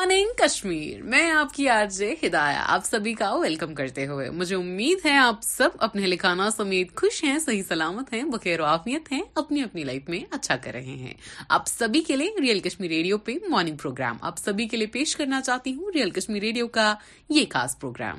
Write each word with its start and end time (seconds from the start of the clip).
Morning 0.00 0.26
Kashmir 0.42 1.02
میں 1.12 1.30
آپ 1.30 1.52
کی 1.54 1.68
آر 1.68 1.86
جے 1.96 2.10
ہدایا 2.24 2.62
آپ 2.74 2.84
سبھی 2.84 3.12
کا 3.14 3.32
ویلکم 3.38 3.74
کرتے 3.80 4.06
ہوئے 4.06 4.28
مجھے 4.40 4.54
امید 4.56 5.04
ہے 5.06 5.16
آپ 5.18 5.42
سب 5.42 5.70
اپنے 5.86 6.06
لکھانا 6.06 6.48
سمیت 6.50 6.94
خوش 7.00 7.22
ہیں 7.24 7.38
صحیح 7.38 7.62
سلامت 7.68 8.12
ہیں 8.12 8.22
بخیر 8.32 8.60
و 8.60 8.64
آفیت 8.64 9.10
ہیں 9.12 9.20
اپنی 9.42 9.62
اپنی 9.62 9.82
لائف 9.88 10.08
میں 10.08 10.18
اچھا 10.36 10.56
کر 10.64 10.72
رہے 10.74 10.94
ہیں 11.00 11.12
آپ 11.56 11.66
سبھی 11.68 12.00
کے 12.06 12.16
لیے 12.16 12.40
ریئل 12.42 12.60
کشمیر 12.68 12.90
ریڈیو 12.90 13.18
پہ 13.26 13.32
مارننگ 13.50 13.76
پروگرام 13.82 14.16
آپ 14.30 14.38
سبھی 14.44 14.68
کے 14.68 14.76
لیے 14.76 14.86
پیش 14.94 15.14
کرنا 15.16 15.40
چاہتی 15.42 15.74
ہوں 15.74 15.90
ریئل 15.94 16.10
کشمیر 16.20 16.42
ریڈیو 16.42 16.68
کا 16.78 16.92
یہ 17.28 17.44
خاص 17.52 17.78
پروگرام 17.80 18.18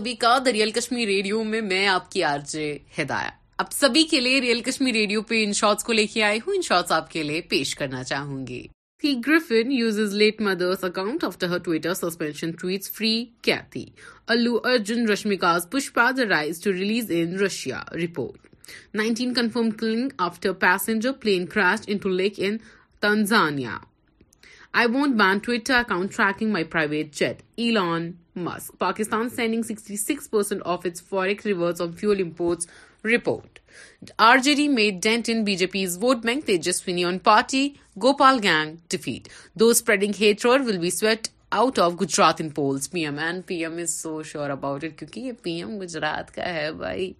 سبھی 0.00 0.12
کا 0.16 0.36
دا 0.44 0.50
ریئل 0.52 0.70
کشمیر 0.74 1.06
ریڈیو 1.06 1.42
میں 1.44 1.60
میں 1.62 1.86
آپ 1.86 2.10
کی 2.12 2.22
آرج 2.24 2.54
ہدایا 2.98 3.30
اب 3.62 3.72
سبھی 3.72 4.02
کے 4.10 4.20
لیے 4.20 4.38
ریئل 4.40 4.60
کشمیر 4.68 4.92
ریڈیو 4.94 5.22
پہ 5.28 5.42
ان 5.44 5.52
شارٹس 5.58 5.84
کو 5.84 5.92
لے 5.92 6.06
کے 6.12 6.22
آئی 6.24 6.38
ہوں 6.46 6.54
ان 6.56 6.62
شارٹس 6.68 6.92
آپ 6.92 7.10
کے 7.10 7.22
لیے 7.22 7.40
پیش 7.48 7.74
کرنا 7.76 8.02
چاہوں 8.10 8.46
گی 8.46 8.62
uses 9.78 10.14
late 10.22 10.40
mother's 10.46 10.84
account 10.84 11.24
after 11.24 11.48
her 11.48 11.58
Twitter 11.64 11.94
suspension 11.94 12.50
tweet 12.60 12.84
free 12.94 13.12
Allu 14.34 14.56
Arjun 14.72 15.06
Rashmika's 15.08 15.66
Pushpa 15.72 16.10
the 16.18 16.28
rise 16.28 16.60
to 16.64 16.72
release 16.72 17.12
in 17.16 17.38
Russia 17.44 17.82
report 18.04 18.46
nineteen 19.02 19.34
confirm 19.40 19.70
killing 19.80 20.08
after 20.30 20.52
passenger 20.66 21.12
plane 21.22 22.56
Tanzania 23.00 23.76
I 24.78 24.86
won't 24.96 25.16
ban 25.22 25.38
Twitter 25.46 25.74
account 25.78 26.42
my 26.42 26.64
private 26.76 27.14
jet 27.18 27.42
Elon 27.64 28.10
Musk 28.36 28.74
Pakistan 28.78 29.28
sending 29.36 29.62
sixty 29.68 29.96
six 29.96 30.30
percent 30.30 30.60
of 30.72 30.84
its 30.86 31.02
forex 31.08 31.46
reserves 31.46 31.80
on 31.80 31.92
fuel 32.00 32.20
imports 32.22 32.66
report 33.14 33.58
R 34.28 34.36
J 34.44 34.54
D 34.54 34.66
made 34.68 35.02
dent 35.02 35.28
in 35.32 35.42
B 35.44 35.56
J 35.56 35.66
P's 35.72 35.96
vote 36.02 36.24
bank 36.24 36.44
Tejashwi 36.46 37.04
on 37.04 37.18
party 37.24 37.68
Gopal 38.02 38.38
gang 38.42 38.76
defeat 38.90 39.28
two 39.60 39.68
spreading 39.70 40.20
hatred 40.20 40.48
will 40.66 40.78
be 40.80 40.90
swept 40.98 41.28
out 41.50 41.78
of 41.82 41.92
Gujarat 42.00 42.40
in 42.40 42.48
polls 42.60 42.90
P 42.90 43.04
M 43.04 43.18
and 43.18 43.42
P 43.46 43.54
M 43.64 43.78
is 43.82 43.94
so 44.02 44.22
sure 44.22 44.50
about 44.50 44.84
it 44.84 44.98
کیونکہ 44.98 45.20
یہ 45.20 45.32
P 45.42 45.52
M 45.60 45.78
Gujarat 45.80 46.34
کا 46.34 46.52
ہے 46.54 46.70
بھائی 46.76 47.12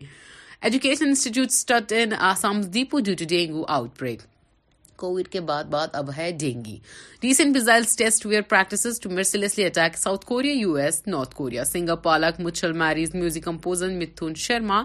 education 0.61 1.07
institute 1.09 1.49
shut 1.51 1.93
in 2.01 2.13
Assam 2.29 2.61
دیپو 2.75 2.99
due 3.05 3.15
to 3.19 3.25
dengue 3.29 3.65
outbreak 4.01 4.21
COVID 5.01 5.29
کے 5.35 5.41
بعد 5.51 5.65
بات 5.75 5.95
اب 6.01 6.11
ہے 6.17 6.31
dengue 6.41 6.79
recent 7.23 7.57
test 7.99 8.27
were 8.27 8.43
practices 8.53 9.01
to 9.01 9.11
mercilessly 9.11 9.65
attack 9.65 9.97
South 10.05 10.27
Korea 10.27 10.55
U 10.63 10.75
S 10.85 11.03
North 11.15 11.35
Korea 11.37 11.65
singer 11.75 11.97
Palak 12.09 12.41
Muchhal 12.49 12.73
marries 12.85 13.15
music 13.21 13.45
composer 13.45 13.91
Mithoon 14.01 14.35
Sharma 14.47 14.83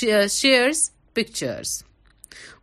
shares 0.00 0.88
pictures 1.14 1.76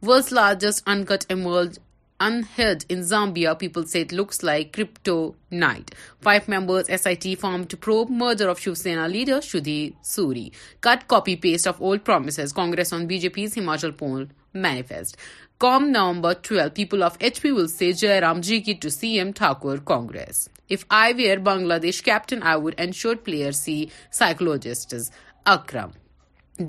share 0.05 0.33
largest 0.39 0.87
انکٹ 0.95 1.31
and 1.31 1.77
انہ 2.23 2.61
Namibia 2.93 3.53
people's 3.61 3.95
at 3.95 4.13
looks 4.13 4.43
like 4.43 4.73
crypto 4.73 5.15
night 5.63 5.89
five 6.23 6.41
members 6.53 6.89
S 6.95 7.07
I 7.07 7.15
T 7.21 7.33
form 7.41 7.63
to 7.69 7.77
probe 7.85 8.03
merger 8.17 8.49
of 8.49 8.59
Shiv Sena 8.61 8.97
leader 9.11 9.39
Sudhir 9.51 9.79
Suri 10.15 10.49
cut 10.87 11.07
copy 11.09 11.35
paste 11.45 11.67
of 11.67 11.81
old 11.81 12.05
promises 12.05 12.53
Congress 12.59 12.93
on 12.93 13.07
B 13.07 13.17
J 13.25 13.29
P's 13.39 13.57
ہل 13.83 13.91
پور 14.03 14.21
manifesto 14.65 15.17
com 15.61 15.83
November 15.89 16.33
twelve 16.43 16.67
people 16.75 17.03
of 17.03 17.15
H 17.19 17.39
P 17.41 17.49
will 17.55 17.65
see 17.67 17.91
جی 17.93 18.07
رام 18.21 18.39
جی 18.45 18.57
کی 18.67 18.73
to 18.81 18.89
C 18.89 19.07
M 19.19 19.31
Thakur 19.35 19.79
Congress 19.87 20.47
F 20.71 20.85
I 20.99 21.13
were 21.17 21.37
Bangladesh 21.81 22.01
captain 22.03 22.39
I 22.51 22.61
would 22.61 22.75
and 22.77 22.95
shoot 22.95 23.23
player 23.25 23.51
see 23.57 23.75
psychologists 24.19 25.09
Akram 25.53 25.89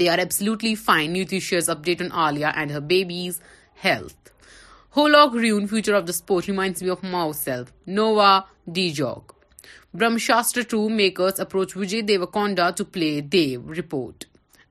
they 0.01 0.09
are 0.09 0.19
absolutely 0.27 0.75
fine 0.85 1.13
nutrition 1.13 1.53
update 1.85 2.03
on 2.03 2.09
Alia 2.27 2.51
and 2.55 2.73
her 2.73 2.81
baby's 2.93 3.41
health 3.85 4.29
ہو 4.97 5.07
لگ 5.09 5.37
Rune 5.43 5.67
future 5.71 5.95
of 6.01 6.07
the 6.07 6.11
sport 6.11 6.49
ہیوم 6.49 7.07
Mao 7.13 7.33
self 7.45 7.73
Novak 8.01 8.39
Djokovic 9.01 9.33
Brahmastra 10.27 10.63
two 10.71 10.89
makers 11.01 11.41
approach 11.41 11.77
Vijay 11.77 12.01
Deverakonda 12.13 12.69
to 12.79 12.85
play 12.93 13.21
Dev 13.33 13.73
report 13.79 14.25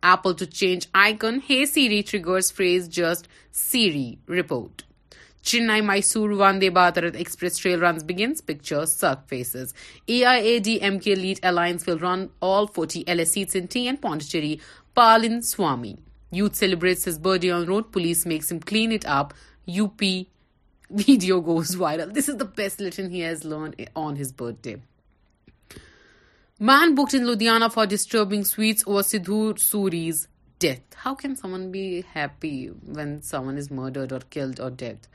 Apple 0.10 0.34
to 0.40 0.46
change 0.52 0.88
iconic 1.22 1.38
hey 1.50 1.66
Siri 1.72 2.02
three 2.04 2.24
گرز 2.26 2.52
phrase 2.56 2.88
just 2.96 3.28
Siri 3.56 4.12
report 4.40 4.82
Chennai 5.50 5.82
Mysore 5.82 6.30
Vande 6.40 6.70
Bharat 6.96 7.16
express 7.18 7.60
trial 7.60 7.84
runs 7.84 8.04
begins 8.08 8.46
picture 8.46 9.04
A 10.06 10.24
I 10.32 10.56
A D 10.56 10.74
M 10.88 11.00
K 11.04 11.16
lead 11.16 11.40
alliance 11.46 11.88
will 11.88 11.98
run 12.04 12.26
all 12.50 12.66
forty 12.76 13.04
L 13.08 13.20
S 13.20 13.34
T 13.74 13.86
add 13.88 14.02
Pondicherry 14.02 14.56
Palaniswami 15.52 15.94
youth 16.38 16.58
celebrate 16.58 17.08
birthday 17.42 17.52
on 17.52 17.64
road 17.66 17.92
police 17.94 18.26
makes 18.28 18.52
them 18.52 18.60
clean 18.66 18.94
it 18.94 19.06
up 19.18 19.34
video 21.08 21.40
goes 21.42 21.76
viral 21.80 22.10
this 22.16 22.30
is 22.30 22.40
the 22.40 22.46
بیسٹن 22.56 23.12
has 23.12 23.46
learn 23.46 23.82
on 24.06 24.18
his 24.22 24.34
birthday 24.64 24.76
man 26.70 26.94
books 26.96 27.14
Ludhiana 27.22 27.68
for 27.74 27.86
disturbing 27.90 28.44
sweets 28.48 28.84
or 28.94 29.02
سوریز 29.60 30.26
death 30.62 30.96
how 31.06 31.16
can 31.22 31.34
someone 31.36 31.66
be 31.72 31.82
happy 32.16 32.52
when 32.96 33.18
someone 33.30 33.58
is 33.58 33.72
murder 33.76 34.12
or 34.14 34.22
killed 34.32 34.60
or 34.62 34.72
death 34.80 35.08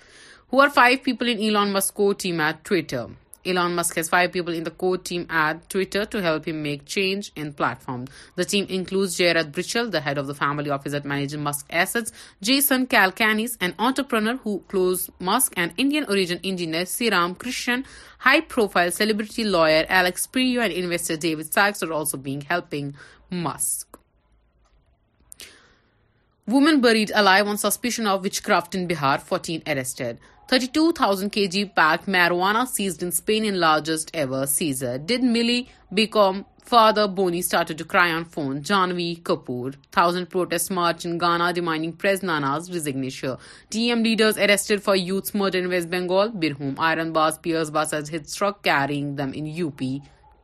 who 0.52 0.60
are 0.62 0.68
five 0.74 0.96
people 1.04 1.32
انسکو 1.38 2.12
to 2.22 2.32
meet 2.40 2.64
Twitter 2.68 3.04
Elon 3.46 3.74
Musk 3.74 3.96
has 3.96 4.08
5 4.08 4.32
people 4.32 4.52
in 4.52 4.64
the 4.64 4.70
core 4.70 4.98
team 4.98 5.26
at 5.30 5.68
Twitter 5.70 6.04
to 6.06 6.20
help 6.20 6.46
him 6.46 6.62
make 6.62 6.84
change 6.84 7.30
in 7.36 7.52
platform. 7.52 8.06
The 8.34 8.44
team 8.44 8.66
includes 8.68 9.16
Jared 9.16 9.52
Britchell, 9.52 9.90
the 9.90 10.00
head 10.00 10.18
of 10.18 10.26
the 10.26 10.34
family 10.34 10.70
office 10.70 10.92
that 10.92 11.04
manages 11.04 11.38
Musk 11.38 11.66
assets, 11.70 12.12
Jason 12.42 12.86
Calacanis, 12.86 13.56
an 13.60 13.74
entrepreneur 13.78 14.36
who 14.38 14.64
closed 14.68 15.10
Musk, 15.18 15.54
and 15.56 15.72
Indian 15.76 16.04
origin 16.08 16.40
engineer 16.42 16.84
Sriram 16.84 17.36
Krishnan, 17.36 17.84
high-profile 18.18 18.90
celebrity 18.90 19.44
lawyer 19.44 19.84
Alex 19.88 20.26
Perio, 20.26 20.58
and 20.58 20.72
investor 20.72 21.16
David 21.16 21.52
Sachs 21.52 21.82
are 21.82 21.92
also 21.92 22.20
helping 22.48 22.94
Musk. 23.30 23.98
Woman 26.46 26.80
buried 26.80 27.10
alive 27.12 27.48
on 27.48 27.58
suspicion 27.58 28.06
of 28.06 28.22
witchcraft 28.22 28.74
in 28.76 28.88
Bihar, 28.88 29.20
14 29.20 29.62
arrested. 29.66 30.20
32,000 30.48 31.30
kg 31.30 31.74
packed 31.74 32.06
marijuana 32.06 32.68
seized 32.68 33.02
in 33.02 33.10
Spain 33.10 33.44
in 33.44 33.58
largest 33.58 34.12
ever 34.14 34.46
seizure. 34.46 34.96
Did 34.96 35.24
Millie 35.24 35.68
become 35.92 36.46
father? 36.62 37.08
Bonnie 37.08 37.42
started 37.42 37.78
to 37.78 37.84
cry 37.84 38.12
on 38.12 38.24
phone. 38.26 38.62
Janvi 38.62 39.22
Kapoor. 39.24 39.72
1,000 39.72 40.30
protest 40.30 40.70
march 40.70 41.04
in 41.04 41.18
Ghana 41.18 41.52
demanding 41.52 41.94
President 41.94 42.42
Nana's 42.42 42.72
resignation. 42.72 43.36
TM 43.72 44.04
leaders 44.04 44.38
arrested 44.38 44.84
for 44.84 44.94
youth's 44.94 45.34
murder 45.34 45.58
in 45.58 45.68
West 45.68 45.90
Bengal. 45.90 46.30
Birhum. 46.30 46.76
Iron 46.78 47.12
bars, 47.12 47.38
Pierce 47.38 47.70
bus 47.70 47.90
has 47.90 48.08
hit 48.08 48.32
truck 48.32 48.62
carrying 48.62 49.16
them 49.16 49.34
in 49.34 49.48
UP. 49.66 49.80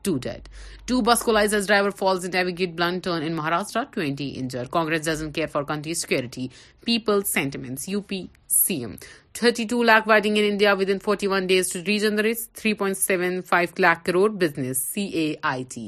2 0.03 0.19
dead. 0.19 0.49
2 0.89 1.03
bus 1.03 1.23
collides 1.23 1.55
as 1.55 1.69
driver 1.69 1.93
falls 1.93 2.25
in 2.25 2.33
navigate 2.33 2.75
blunt 2.75 3.05
turn 3.05 3.23
in 3.23 3.37
Maharashtra. 3.37 3.93
20 3.93 4.31
injured. 4.31 4.69
Congress 4.73 5.07
doesn't 5.07 5.33
care 5.33 5.47
for 5.47 5.65
country's 5.65 6.01
security. 6.01 6.51
People's 6.85 7.31
sentiments. 7.31 7.87
UP 7.89 8.11
CM. 8.49 9.03
32 9.35 9.83
lakh 9.89 10.07
wedding 10.07 10.37
in 10.37 10.45
India 10.45 10.75
within 10.81 10.99
41 11.01 11.47
days 11.47 11.71
to 11.71 11.83
regenerate 11.87 12.37
3.75 12.63 13.79
lakh 13.85 14.05
crore 14.09 14.31
business 14.45 14.83
CAIT 14.97 15.79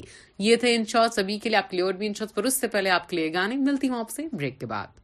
یہ 0.46 0.56
تھے 0.60 0.74
insures 0.74 1.18
ابھی 1.18 1.38
کے 1.42 1.48
لیے 1.48 1.56
آپ 1.58 1.70
کے 1.70 1.76
لیے 1.76 1.84
اور 1.84 1.94
بھی 2.00 2.06
انشورس 2.06 2.34
پر 2.34 2.44
اس 2.44 2.60
سے 2.60 2.68
پہلے 2.74 2.90
آپ 2.90 3.08
کے 3.08 3.16
لیے 3.16 3.32
گانے 3.34 3.56
ملتی 3.70 3.88
ہوں 3.88 3.98
آپ 3.98 4.10
سے 4.10 4.26
بریک 4.32 4.58
کے 4.60 4.66
بعد 4.74 5.02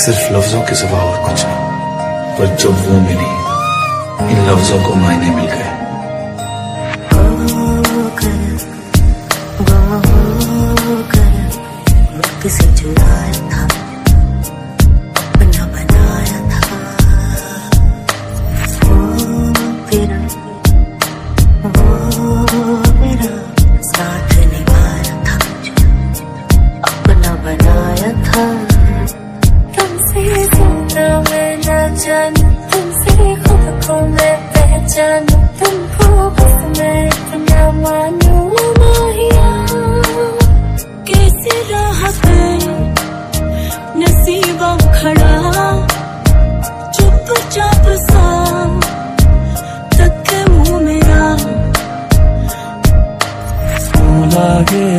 صرف 0.00 0.30
لفظوں 0.32 0.62
کے 0.68 0.74
سوا 0.80 0.98
اور 1.08 1.16
کچھ 1.26 1.44
نہیں 1.46 2.38
پر 2.38 2.54
جب 2.62 2.88
وہ 2.88 2.98
ملی 3.08 3.30
ان 4.28 4.46
لفظوں 4.52 4.78
کو 4.86 4.94
معنی 5.02 5.30
مل 5.36 5.48
گئے 5.56 5.69
کھڑا 44.96 45.32
چپ 46.96 47.30
چپ 47.54 47.88
سا 48.08 48.26
میرا 50.84 51.28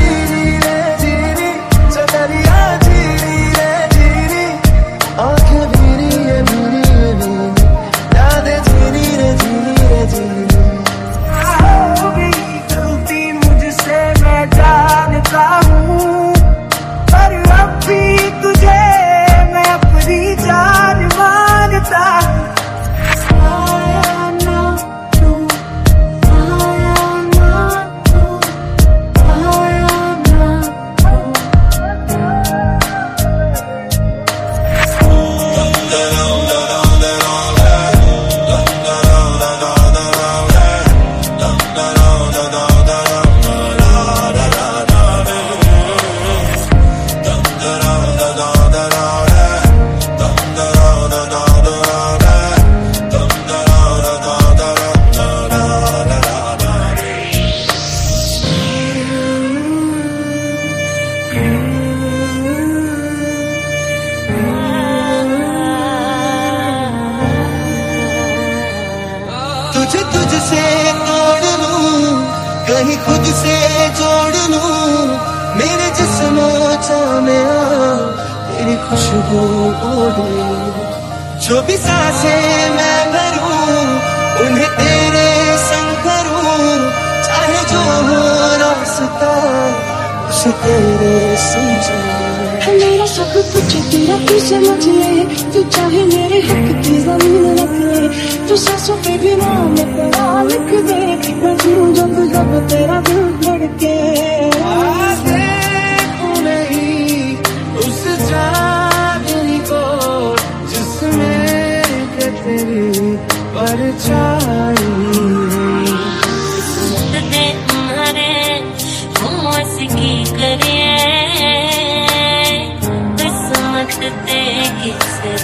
سمجھ 94.48 94.88
لے 94.88 95.24
تو 95.54 95.62
چاہے 95.74 96.04
میرے 96.14 96.40
حق 96.50 96.74
کی 96.88 96.98
زمین 97.06 97.36
رکھ 97.60 97.78
لے 97.82 98.08
تو 98.48 98.56
ساسوں 98.66 98.98
پہ 99.06 99.16
بھی 99.22 99.34
نام 99.42 99.74
لکھ 99.78 99.98
مالک 100.20 100.72
گئے 100.90 101.34
مجھ 101.42 101.68
مجھے 101.78 102.44
بترا 102.52 103.00
بڑھ 103.08 103.32
پڑ 103.46 103.60
گیا 103.82 104.03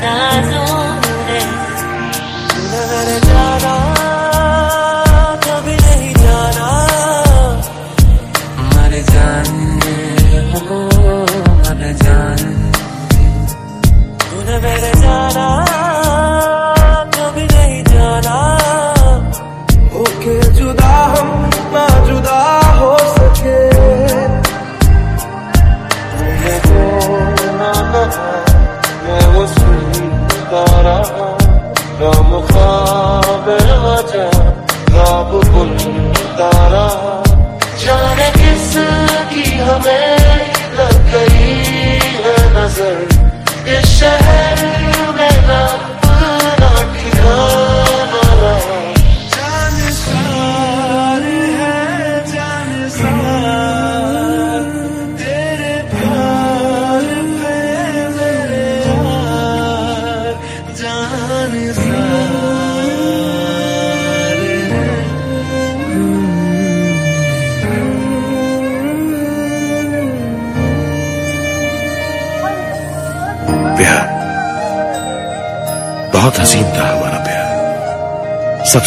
estás 0.02 0.69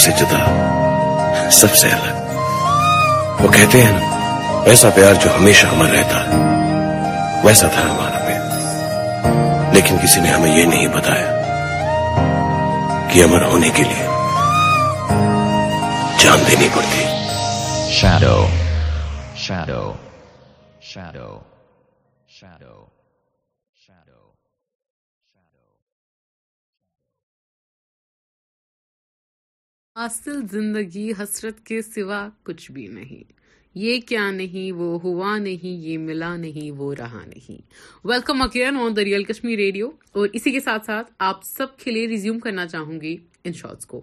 سے 0.05 0.11
جدا 0.19 0.41
سب 1.59 1.75
سے 1.81 1.89
الگ 1.97 3.41
وہ 3.43 3.51
کہتے 3.57 3.83
ہیں 3.83 4.09
ویسا 4.67 4.89
پیار 4.95 5.15
جو 5.25 5.35
ہمیشہ 5.35 5.67
ہمارا 5.75 5.93
رہتا 5.93 6.23
ہے 6.25 7.45
ویسا 7.45 7.69
تھا 7.75 7.83
ہمارا 7.91 8.19
پیار 8.27 9.73
لیکن 9.75 9.99
کسی 10.03 10.21
نے 10.21 10.31
ہمیں 10.31 10.51
یہ 10.57 10.65
نہیں 10.73 10.89
بتایا 10.97 11.31
کہ 13.13 13.23
امر 13.25 13.43
ہونے 13.53 13.69
کے 13.77 13.83
لیے 13.91 14.07
جان 16.25 16.39
دینی 16.49 16.69
پڑتی 16.79 17.05
شیڈو 18.01 18.35
شیڈو 19.45 19.83
شیڈو 20.95 21.29
شیڈو 22.41 22.75
حاصل 29.99 30.41
زندگی 30.51 31.11
حسرت 31.19 31.59
کے 31.67 31.81
سوا 31.83 32.21
کچھ 32.45 32.71
بھی 32.73 32.87
نہیں 32.89 33.23
یہ 33.79 33.99
کیا 34.09 34.31
نہیں 34.33 34.71
وہ 34.77 34.99
ہوا 35.03 35.37
نہیں 35.39 35.77
یہ 35.87 35.99
ملا 35.99 36.35
نہیں 36.45 36.71
وہ 36.79 36.93
رہا 36.99 37.21
نہیں 37.27 37.61
welcome 38.09 38.43
اکیئر 38.43 38.69
on 38.85 38.97
the 38.97 39.05
real 39.05 39.25
Kashmir 39.31 39.57
radio 39.59 39.89
اور 40.19 40.29
اسی 40.33 40.51
کے 40.53 40.61
ساتھ 40.61 40.87
ساتھ 40.87 41.11
آپ 41.29 41.43
سب 41.45 41.77
کے 41.85 41.91
لیے 41.91 42.07
ریزیوم 42.09 42.39
کرنا 42.47 42.67
چاہوں 42.67 43.01
گی 43.01 43.15
ان 43.45 43.53
شارٹس 43.61 43.87
کو 43.87 44.01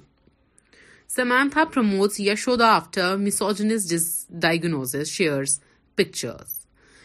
Samantha 1.53 1.63
promotes 1.74 2.19
Yashoda 2.27 2.69
after 2.75 3.15
myositis 3.25 3.89
diagnosis 4.41 4.96
shares 5.12 5.60
pictures 5.96 6.58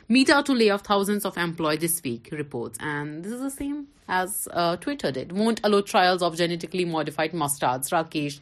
Meta 0.31 0.43
to 0.47 0.55
lay 0.55 0.69
off 0.71 0.83
thousand 0.87 1.26
of 1.26 1.38
employee 1.38 1.79
this 1.87 2.00
week 2.05 2.33
reports 2.41 2.81
and 2.93 3.25
this 3.26 3.33
is 3.33 3.41
the 3.43 3.50
same 3.57 3.83
as 4.17 4.49
Twitter 4.81 5.11
that 5.14 5.33
won't 5.33 5.61
allow 5.67 5.81
trials 5.91 6.23
of 6.23 6.37
genetically 6.38 6.85
modified 6.85 7.35
mustards 7.45 7.93
Rakesh 7.93 8.38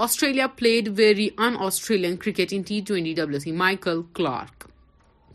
Australia 0.00 0.46
played 0.56 0.88
very 0.96 1.28
in 1.46 1.54
Australian 1.66 2.16
cricket 2.24 2.52
in 2.56 2.62
T 2.66 2.80
twenty 2.88 3.14
W 3.14 3.38
C 3.38 3.52
Michael 3.52 4.02
Clarke 4.14 4.64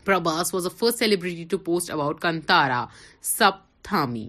Prabhas 0.04 0.52
was 0.54 0.66
a 0.66 0.72
first 0.78 0.98
celebrity 0.98 1.44
to 1.50 1.58
post 1.66 1.90
about 1.90 2.20
Kantara 2.22 2.84
sub 3.36 3.58
تھامی 3.88 4.26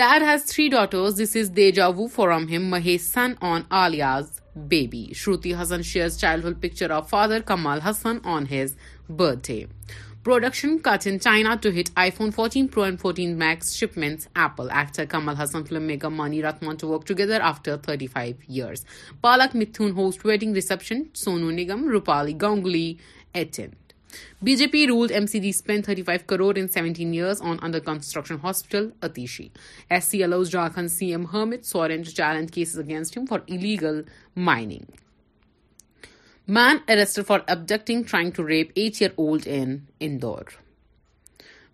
dad 0.00 0.22
has 0.28 0.44
three 0.52 0.68
daughters 0.72 1.20
this 1.22 1.36
is 1.40 1.50
they 1.56 1.70
جاو 1.80 2.06
فارم 2.14 2.46
ہم 2.56 2.68
مہی 2.70 2.96
son 3.12 3.32
on 3.50 3.60
Alia's 3.84 4.38
baby 4.68 5.04
Shruti 5.16 5.54
Haasan 5.60 5.82
shares 5.92 6.18
childhood 6.18 6.62
picture 6.62 6.90
of 7.00 7.08
father 7.10 7.40
Kamal 7.46 7.80
Haasan 7.90 8.16
on 8.36 8.44
his 8.52 8.74
birthday 9.50 9.62
production 10.24 10.76
cut 10.84 11.06
in 11.06 11.18
China 11.20 11.54
to 11.62 11.68
hit 11.78 11.88
iPhone 12.16 12.30
fourteen 12.36 12.66
pro 12.74 12.82
and 12.82 13.00
fourteen 13.00 13.36
max 13.38 13.72
shipments 13.78 14.26
Apple 14.42 14.70
actor 14.78 15.04
Kamal 15.08 15.34
Haasan 15.42 15.64
filmmaker 15.86 16.08
Mani 16.20 16.40
Ratnam 16.42 16.64
to 16.80 16.88
work 16.88 17.06
together 17.08 17.40
after 17.48 17.76
thirty 17.84 18.06
five 18.12 18.34
years 18.52 18.84
Palak 19.22 19.56
Mithoon 19.56 19.90
host 19.96 20.24
wedding 20.26 20.54
reception 20.54 21.02
Sonu 21.24 21.50
Nigam 21.58 21.86
Rupali 21.92 22.92
eaten 23.32 23.68
B 24.44 24.54
J 24.56 24.66
P 24.72 24.86
ruled 24.86 25.12
M 25.12 25.26
C 25.32 25.38
D 25.40 25.48
spend 25.48 25.84
thirty 25.84 26.02
five 26.06 26.24
crore 26.34 26.52
in 26.58 26.68
seventeen 26.74 27.12
years 27.12 27.42
on 27.42 27.56
under 27.62 27.78
construction 27.86 28.36
hospital 28.44 28.88
Atishi 29.08 29.48
S 29.94 30.04
C 30.10 30.22
allows 30.24 30.50
Jharkhand 30.52 30.90
C 30.90 31.10
M 31.12 31.26
Hemant 31.32 31.66
Soren 31.66 32.04
challenge 32.04 32.50
cases 32.54 32.78
against 32.86 33.18
him 33.18 33.24
for 33.30 33.40
illegal 33.46 34.00
mining 34.50 35.02
Man 36.46 36.82
arrested 36.90 37.26
for 37.26 37.42
abducting, 37.48 38.04
trying 38.04 38.30
to 38.32 38.44
rape 38.44 38.74
8-year-old 38.74 39.46
in 39.46 39.86
Indore. 39.98 40.46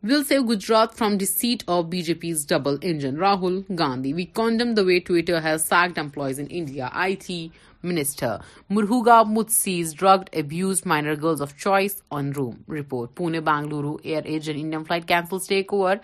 We'll 0.01 0.23
save 0.23 0.47
Gujarat 0.47 0.95
from 0.95 1.19
the 1.19 1.25
seat 1.25 1.65
of 1.67 1.87
BJP's 1.87 2.45
double 2.45 2.79
engine, 2.81 3.17
Rahul 3.17 3.65
Gandhi. 3.75 4.15
We 4.15 4.27
condemn 4.27 4.77
the 4.77 4.85
way 4.85 5.01
Twitter 5.01 5.41
has 5.41 5.67
sacked 5.67 5.99
employees 5.99 6.39
in 6.39 6.47
India. 6.47 6.89
IT 6.95 7.51
Minister 7.83 8.43
Muruga 8.71 9.27
Mutsi's 9.27 9.93
drugged, 9.93 10.31
abused 10.37 10.87
minor 10.87 11.17
girls 11.17 11.41
of 11.41 11.57
choice 11.57 12.01
on 12.13 12.31
Room 12.31 12.63
report. 12.69 13.17
Pune, 13.17 13.45
Bangalore, 13.45 13.99
Air 14.05 14.23
Asian 14.25 14.57
Indian 14.57 14.85
flight 14.85 15.05
cancels 15.05 15.49
takeover 15.49 16.01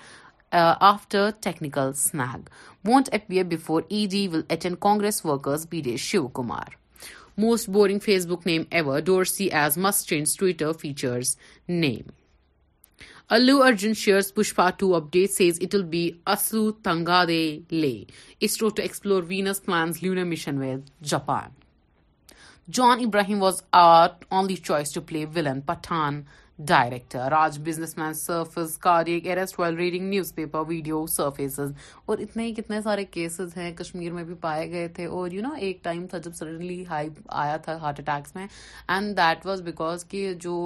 uh, 0.51 0.75
after 0.81 1.31
technical 1.31 1.93
snag. 1.93 2.51
Won't 2.83 3.11
appear 3.13 3.45
before 3.45 3.85
ED, 3.89 4.33
will 4.33 4.45
attend 4.51 4.81
Congress 4.81 5.23
workers, 5.23 5.67
B.D. 5.67 5.97
Shiv 5.99 6.33
Kumar. 6.33 6.67
Most 7.39 7.69
boring 7.71 7.99
Facebook 8.27 8.47
name 8.47 8.63
ever 8.77 9.01
Dorsey 9.05 9.45
as 9.61 9.77
Musk 9.79 10.09
change 10.09 10.37
Twitter 10.39 10.71
features 10.81 11.35
name 11.69 12.07
Allu 13.37 13.61
Arjun 13.63 13.95
shares 14.03 14.33
Pushpa 14.35 14.69
two 14.79 14.95
update 14.97 15.31
says 15.33 15.59
it 15.63 15.75
will 15.75 15.83
be 15.95 16.09
Tunga 16.85 17.23
delay 17.81 17.93
ISRO 18.47 18.69
to 18.77 18.83
explore 18.83 19.23
Venus 19.29 19.63
plans 19.65 20.03
lunar 20.03 20.25
mission 20.31 20.59
with 20.63 20.89
Japan 21.11 21.51
John 22.79 23.05
Abraham 23.07 23.43
was 23.43 23.63
our 23.83 24.09
only 24.29 24.57
choice 24.65 24.93
to 24.93 25.01
play 25.09 25.25
villain 25.35 25.61
Pathaan 25.67 26.21
director 26.69 27.33
آج 27.37 27.59
business 27.65 27.97
man 27.99 28.15
surface 28.15 28.79
arrest 29.05 29.59
while 29.61 29.75
reading 29.77 30.09
newspaper 30.35 30.63
video 30.69 31.05
surfaces 31.15 31.73
اور 32.07 32.19
اتنے 32.19 32.45
ہی 32.45 32.55
کتنے 32.55 32.81
سارے 32.85 33.05
cases 33.17 33.57
ہیں 33.57 33.71
کشمیر 33.79 34.13
میں 34.13 34.25
بھی 34.25 34.35
پائے 34.41 34.71
گئے 34.71 34.87
تھے 34.97 35.07
اور 35.07 35.31
یو 35.31 35.43
نو 35.43 35.53
ایک 35.67 35.83
ٹائم 35.85 36.07
تھا 36.11 36.19
جب 36.25 36.35
سڈنلی 36.39 36.85
ہائی 36.91 37.09
آیا 37.45 37.57
تھا 37.67 37.77
ہارٹ 37.83 38.01
اٹیکس 38.01 38.35
میں 38.35 38.47
اینڈ 38.89 39.17
دیٹ 39.17 39.47
واز 39.47 39.63
بیکاز 39.63 40.05
کہ 40.11 40.33
جو 40.41 40.57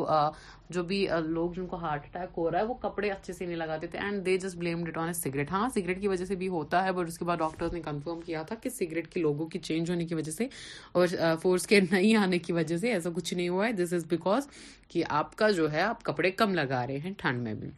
جو 0.75 0.83
بھی 0.91 1.07
لوگ 1.27 1.51
جن 1.57 1.67
کو 1.67 1.77
ہارٹ 1.77 2.03
اٹیک 2.07 2.37
ہو 2.39 2.51
رہا 2.51 2.59
ہے 2.59 2.65
وہ 2.65 2.75
کپڑے 2.83 3.09
اچھے 3.11 3.33
سے 3.33 3.47
نہیں 3.47 3.57
لگاتے 3.57 3.87
تھے 3.91 3.99
and 3.99 4.25
they 4.27 4.37
just 4.43 4.57
blame 4.57 4.83
it 4.97 5.17
cigarette 5.17 5.51
ہاں 5.53 5.69
سگریٹ 5.75 6.01
کی 6.01 6.09
وجہ 6.09 6.25
سے 6.25 6.35
بھی 6.43 6.49
ہوتا 6.49 6.85
ہے 6.85 6.93
بٹ 6.99 7.09
اس 7.09 7.19
کے 7.19 7.25
بعد 7.25 7.37
ڈاکٹر 7.39 7.73
نے 7.73 7.81
کنفرم 7.85 8.21
کیا 8.27 8.43
تھا 8.49 8.57
کہ 8.63 8.71
سگریٹ 8.71 9.09
کے 9.13 9.21
لوگوں 9.21 9.47
کی 9.55 9.59
چینج 9.69 9.91
ہونے 9.91 10.05
کی 10.07 10.15
وجہ 10.15 10.33
سے 10.33 10.47
اور 10.93 11.07
فورس 11.43 11.67
کے 11.67 11.81
نہیں 11.91 12.15
آنے 12.17 12.39
کی 12.47 12.53
وجہ 12.53 12.77
سے 12.85 12.93
ایسا 12.93 13.11
کچھ 13.15 13.33
نہیں 13.35 13.49
ہوا 13.49 13.67
ہے 13.67 13.73
دس 13.85 13.93
از 13.93 14.05
بیکاز 14.11 14.47
کہ 14.89 15.05
آپ 15.21 15.35
کا 15.37 15.51
جو 15.61 15.71
ہے 15.73 15.81
آپ 15.83 16.03
کپڑے 16.05 16.31
کم 16.43 16.55
لگا 16.55 16.87
رہے 16.87 16.99
ہیں 17.05 17.13
ٹھنڈ 17.19 17.43
میں 17.43 17.55
بھی 17.61 17.71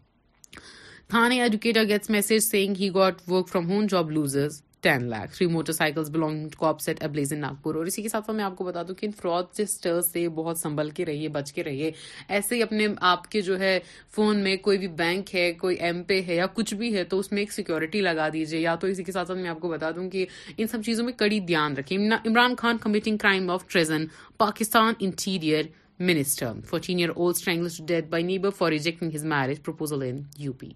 Thane 1.11 1.40
educator 1.42 1.84
gets 1.88 2.11
message 2.11 2.38
saying 2.44 2.75
he 2.80 2.90
got 2.94 3.28
work 3.28 3.49
from 3.49 3.70
home 3.70 3.87
job 3.90 4.11
loses 4.11 4.61
ten 4.82 5.02
lakh 5.10 5.34
three 5.36 5.46
motorcycles 5.72 6.08
belong 6.10 6.62
set 6.80 7.02
ablaze 7.04 7.32
in 7.32 7.38
Nagpur 7.40 7.74
اور 7.74 7.86
اسی 7.86 8.02
کے 8.02 8.08
ساتھ 8.08 8.30
میں 8.30 8.44
آپ 8.44 8.56
کو 8.56 8.64
بتا 8.64 8.82
دوں 8.88 8.94
کہ 8.94 9.06
ان 9.06 9.12
فراڈ 9.20 9.54
سے 9.56 10.00
سے 10.10 10.26
بہت 10.34 10.58
سنبھل 10.58 10.90
کے 10.94 11.04
رہیے 11.06 11.28
بچ 11.36 11.52
کے 11.52 11.64
رہیے 11.64 11.90
ایسے 12.28 12.54
ہی 12.56 12.62
اپنے 12.62 12.86
آپ 13.10 13.30
کے 13.30 13.40
جو 13.48 13.58
ہے 13.58 13.78
فون 14.14 14.42
میں 14.44 14.56
کوئی 14.62 14.78
بھی 14.78 14.88
بینک 15.02 15.34
ہے 15.34 15.50
کوئی 15.60 15.76
ایم 15.88 16.02
پے 16.08 16.20
ہے 16.28 16.34
یا 16.36 16.46
کچھ 16.54 16.74
بھی 16.80 16.94
ہے 16.96 17.04
تو 17.12 17.18
اس 17.18 17.30
میں 17.32 17.42
ایک 17.42 17.52
سیکورٹی 17.52 18.00
لگا 18.00 18.28
دیجیے 18.32 18.60
یا 18.60 18.74
تو 18.80 18.86
اسی 18.86 19.04
کے 19.04 19.12
ساتھ 19.12 19.28
ساتھ 19.28 19.38
میں 19.38 19.50
آپ 19.50 19.60
کو 19.60 19.68
بتا 19.68 19.90
دوں 19.96 20.08
کہ 20.10 20.24
ان 20.56 20.66
سب 20.72 20.82
چیزوں 20.86 21.04
میں 21.04 21.12
کڑی 21.18 21.38
دھیان 21.52 21.76
رکھیں 21.76 21.96
Imran 21.98 22.54
Khan 22.58 22.78
committing 22.82 23.16
crime 23.18 23.50
of 23.50 23.66
treason 23.72 24.04
Pakistan 24.38 24.92
interior 25.00 25.64
minister 26.06 26.52
fourteen 26.68 26.99
year 27.00 27.09
old 27.14 27.37
struggles 27.37 27.80
death 27.88 28.04
بنی 28.11 28.38
بار 28.44 28.73
reject 28.73 29.02
marriage 29.02 29.62
proposal 29.64 30.02
in 30.06 30.21
U 30.38 30.52
P 30.61 30.68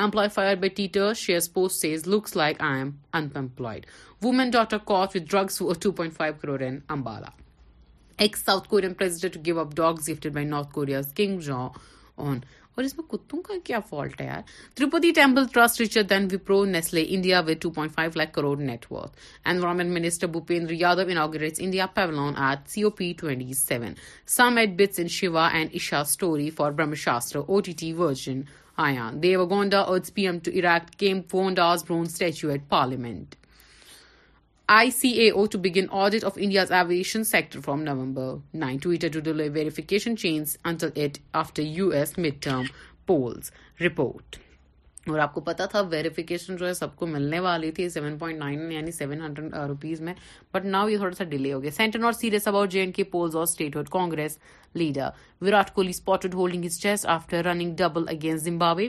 employees 0.00 1.48
post 1.54 1.84
looks 2.08 2.36
likely 2.36 3.78
women 4.24 4.50
ڈا 4.50 4.64
کاف 4.92 5.16
و 5.60 5.72
two 5.82 5.90
point 5.92 6.14
five 6.16 6.34
crore 6.42 6.60
in 6.62 6.78
Ambala 6.98 8.28
South 8.44 8.68
Korean 8.68 8.94
president 8.98 9.36
go 9.46 9.58
up 9.60 9.74
dogs 9.76 10.10
by 10.34 10.44
North 10.46 10.72
Korea's 10.72 11.12
Kim 11.16 11.38
Jong 11.46 12.38
اور 12.76 12.84
اس 12.84 12.96
میں 12.96 13.04
کتوں 13.10 13.40
کا 13.42 13.54
کیا 13.64 13.78
فالٹ 13.88 14.20
ہے 14.20 14.26
یار 14.26 15.00
temple 15.14 15.44
trust 15.52 15.80
richer 15.80 16.02
than 16.10 16.26
Wipro 16.32 16.64
Nestle 16.72 17.04
India 17.16 17.40
with 17.46 17.64
crore 18.32 18.56
net 18.60 18.84
worth 18.90 19.16
environment 19.52 19.90
minister 19.98 20.26
Bhupender 20.34 20.72
Yadav 20.80 21.02
inaugurate 21.22 21.60
India 21.66 21.86
pavilion 21.94 22.34
at 22.48 22.68
C 22.70 22.82
O 22.82 22.90
P 22.98 23.12
twenty 23.20 23.54
seven 23.56 24.52
in 24.98 25.08
Shiva 25.18 25.46
and 25.52 25.70
Isha 25.72 26.00
story 26.08 26.50
for 26.56 26.70
Brahmastra 27.04 27.38
O 27.46 27.60
T 27.66 27.72
T 27.80 27.92
version 28.02 28.40
آیا 28.86 29.10
P 29.22 29.28
M 29.36 29.68
two 29.68 30.50
version 30.56 30.78
Deverakonda's 31.18 31.84
bronze 31.88 32.06
statue 32.06 32.48
at 32.50 32.68
parliament 32.68 33.34
I 34.74 34.90
C 34.90 35.08
to 35.50 35.58
begin 35.62 35.84
audit 36.02 36.24
of 36.24 36.38
hundred 36.38 37.66
rupees 49.68 50.00
میں 50.00 50.14
but 50.52 50.66
یہ 50.90 50.96
تھوڑا 50.96 51.12
سا 51.12 51.24
delay 51.24 51.52
ہو 51.52 51.62
گیا 51.62 51.70
Centre 51.76 51.98
نا 51.98 52.12
serious 52.20 52.48
about 52.48 52.70
J 52.72 52.86
K 52.96 53.04
polls 53.10 53.36
اور 53.36 53.60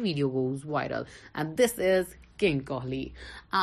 video 0.01 0.29
goes 0.39 0.65
viral 0.69 1.03
and 1.33 1.57
this 1.59 1.79
is 1.91 2.15
king 2.41 2.59
Kohli 2.67 3.03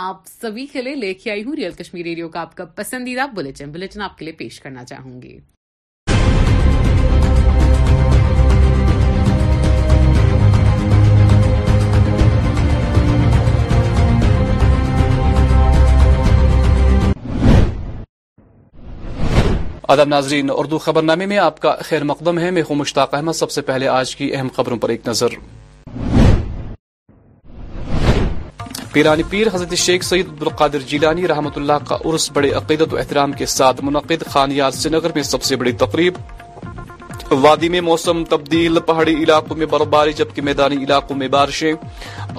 آپ 0.03 0.23
سبھی 0.41 0.67
کے 0.73 0.83
لیے 0.83 0.95
لے 1.05 1.13
کے 1.23 1.31
آئی 1.31 1.45
ہوں 1.45 1.57
ریئل 1.57 1.73
کشمیر 1.83 2.05
ریڈیو 2.11 2.29
کا 2.37 2.41
آپ 2.41 2.55
کا 2.57 2.65
پسندیدہ 2.83 3.21
آپ 3.23 4.19
کے 4.19 4.25
لیے 4.27 4.33
پیش 4.43 4.61
کرنا 4.61 4.85
چاہوں 4.95 5.21
گی 5.23 5.39
ادب 19.93 20.09
ناظرین 20.09 20.49
اردو 20.51 20.77
خبر 20.83 21.03
نامے 21.03 21.27
میں 21.33 21.39
آپ 21.39 21.59
کا 21.61 21.75
خیر 21.89 22.05
مقدم 22.11 22.39
ہے 22.39 22.51
میں 22.59 22.63
ہوں 22.69 22.77
مشتاق 22.77 23.15
احمد 23.15 23.33
سب 23.41 23.51
سے 23.57 23.63
پہلے 23.71 23.89
آج 23.97 24.15
کی 24.17 24.33
اہم 24.37 24.49
خبروں 24.57 24.77
پر 24.85 24.89
ایک 24.95 25.07
نظر 25.09 25.33
پیرانی 28.95 29.23
پیر 29.31 29.47
حضرت 29.53 29.75
شیخ 29.75 30.03
سعید 30.05 30.29
عبدالقادر 30.29 30.79
جیلانی 30.89 31.27
رحمۃ 31.29 31.57
اللہ 31.57 31.85
کا 31.87 31.97
عرس 32.09 32.31
بڑے 32.33 32.51
عقیدت 32.59 32.93
و 32.93 32.97
احترام 32.99 33.33
کے 33.39 33.47
ساتھ 33.53 33.81
منعقد 33.85 34.23
خانیار 34.33 34.71
سنگر 34.83 35.11
میں 35.15 35.23
سب 35.31 35.43
سے 35.43 35.57
بڑی 35.63 35.71
تقریب 35.83 36.19
وادی 37.45 37.69
میں 37.75 37.81
موسم 37.87 38.23
تبدیل 38.35 38.79
پہاڑی 38.91 39.15
علاقوں 39.23 39.57
میں 39.63 39.67
برباری 39.73 40.13
جبکہ 40.21 40.43
میدانی 40.49 40.77
علاقوں 40.85 41.17
میں 41.23 41.29
بارشیں 41.37 41.73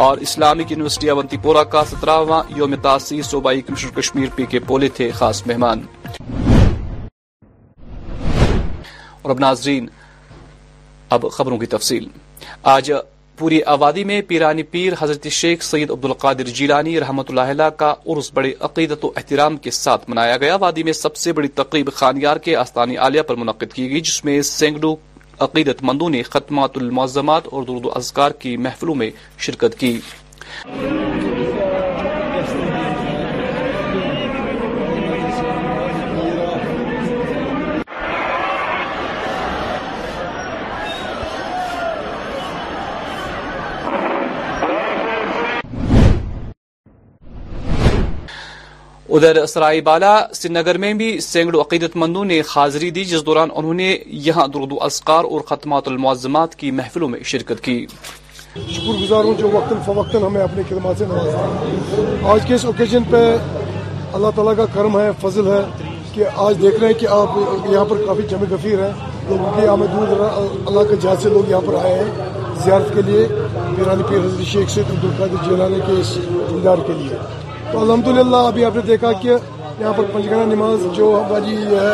اور 0.06 0.18
اسلامک 0.28 0.72
یونیورسٹی 0.72 1.10
اونتی 1.16 1.38
پورہ 1.44 1.64
کا 1.74 1.84
سترہواں 1.92 2.42
یوم 2.58 2.76
تاسی 2.84 3.22
صوبائی 3.32 3.62
کمشنر 3.68 3.96
کشمیر 4.00 4.28
پی 4.36 4.46
کے 4.52 4.60
پولے 4.70 4.88
تھے 4.98 5.10
خاص 5.20 5.46
مہمان 5.48 5.82
اور 9.22 9.30
اب 9.30 9.32
اب 9.36 9.40
ناظرین 9.46 9.88
خبروں 11.38 11.58
کی 11.58 11.66
تفصیل 11.76 12.08
آج 12.78 12.92
پوری 13.38 13.60
آبادی 13.72 14.04
میں 14.10 14.22
پیرانی 14.28 14.64
پیر 14.74 14.94
حضرت 15.00 15.28
شیخ 15.38 15.64
سید 15.64 15.90
عبد 15.92 16.06
القادر 16.06 16.48
جیلانی 16.60 17.00
رحمۃ 17.00 17.24
اللہ 17.30 17.50
علیہ 17.52 17.70
کا 17.78 17.94
عرس 18.16 18.30
بڑے 18.34 18.52
عقیدت 18.68 19.06
و 19.06 19.12
احترام 19.16 19.58
کے 19.66 19.72
ساتھ 19.78 20.10
منایا 20.10 20.38
گیا 20.42 20.56
وادی 20.62 20.84
میں 20.88 20.94
سب 20.94 21.16
سے 21.24 21.34
بڑی 21.40 21.48
تقریب 21.62 21.90
خانیار 21.96 22.38
کے 22.46 22.56
آستانی 22.56 22.98
عالیہ 23.08 23.22
پر 23.28 23.36
منعقد 23.42 23.74
کی 23.74 23.90
گئی 23.92 24.02
جس 24.10 24.24
میں 24.26 24.42
سینگڑوں 24.52 24.96
عقیدت 25.48 25.84
مندوں 25.90 26.10
نے 26.10 26.22
ختمات 26.30 26.78
المعظمات 26.82 27.48
اور 27.52 27.64
درد 27.68 27.86
و 27.86 27.92
اذکار 27.96 28.32
کی 28.46 28.56
محفلوں 28.68 28.96
میں 29.02 29.10
شرکت 29.48 29.80
کی 29.80 29.94
ادھر 49.16 49.46
سرائی 49.46 49.82
بالا 49.82 50.14
سری 50.34 50.52
نگر 50.54 50.78
میں 50.84 50.94
بھی 51.02 51.06
سینگڑ 51.22 51.60
عقیدت 51.60 51.96
مندوں 52.02 52.24
نے 52.32 52.40
حاضری 52.54 52.90
دی 52.96 53.04
جس 53.12 53.26
دوران 53.26 53.50
انہوں 53.60 53.74
نے 53.82 53.86
یہاں 54.28 54.46
درود 54.54 54.72
و 54.72 54.82
اسکار 54.84 55.24
اور 55.34 55.42
ختمات 55.50 55.88
المعظمات 55.88 56.56
کی 56.62 56.72
محفلوں 56.80 57.08
میں 57.10 57.20
شرکت 57.32 57.62
کی 57.64 57.76
شکر 58.56 59.00
گزار 59.02 59.24
ہوں 59.24 59.38
جو 59.40 59.50
وقتاً 59.54 59.78
فوقتاً 59.86 60.24
ہمیں 60.26 60.42
اپنے 60.44 60.62
خدمات 60.70 60.98
سے 61.00 61.06
نوازا 61.08 62.30
آج 62.34 62.46
کے 62.48 62.54
اس 62.56 62.66
اوکیشن 62.72 63.04
پہ 63.12 63.22
اللہ 64.20 64.36
تعالیٰ 64.36 64.56
کا 64.58 64.66
کرم 64.74 64.98
ہے 65.00 65.08
فضل 65.22 65.48
ہے 65.52 65.62
کہ 66.14 66.24
آج 66.48 66.62
دیکھ 66.62 66.80
رہے 66.80 66.88
ہیں 66.88 67.00
کہ 67.00 67.08
آپ 67.20 67.38
یہاں 67.72 67.86
پر 67.94 68.06
کافی 68.08 68.24
جمع 68.34 68.52
گفیر 68.56 68.84
ہیں 68.88 68.92
لوگوں 69.30 69.52
کی 69.60 69.68
ہمیں 69.70 69.88
دور 69.94 70.08
دور 70.16 70.26
اللہ 70.26 70.90
کے 70.90 70.96
جہاز 71.08 71.24
سے 71.24 71.30
لوگ 71.38 71.50
یہاں 71.54 71.62
پر 71.70 71.76
آئے 71.86 71.96
ہیں 72.04 72.60
زیارت 72.66 72.94
کے 72.96 73.02
لیے 73.12 73.26
پیرانی 73.76 74.04
پیر 74.12 74.20
حضرت 74.26 74.46
شیخ 74.54 74.70
سے 74.78 74.82
عبدالقادر 74.90 75.50
جیلانے 75.50 75.80
کے 75.88 76.00
اس 76.04 76.16
دیدار 76.52 76.88
کے 76.88 76.94
لیے 77.04 77.26
الحمد 77.84 78.08
للہ 78.18 78.36
ابھی 78.48 78.64
آپ 78.66 78.76
نے 78.76 78.82
دیکھا 78.88 79.12
کہ 79.22 79.28
یہاں 79.28 79.92
پر 79.96 80.04
پنچگنا 80.12 80.44
نماز 80.54 80.84
جو 80.98 81.08
ہماری 81.26 81.56
ہے 81.72 81.88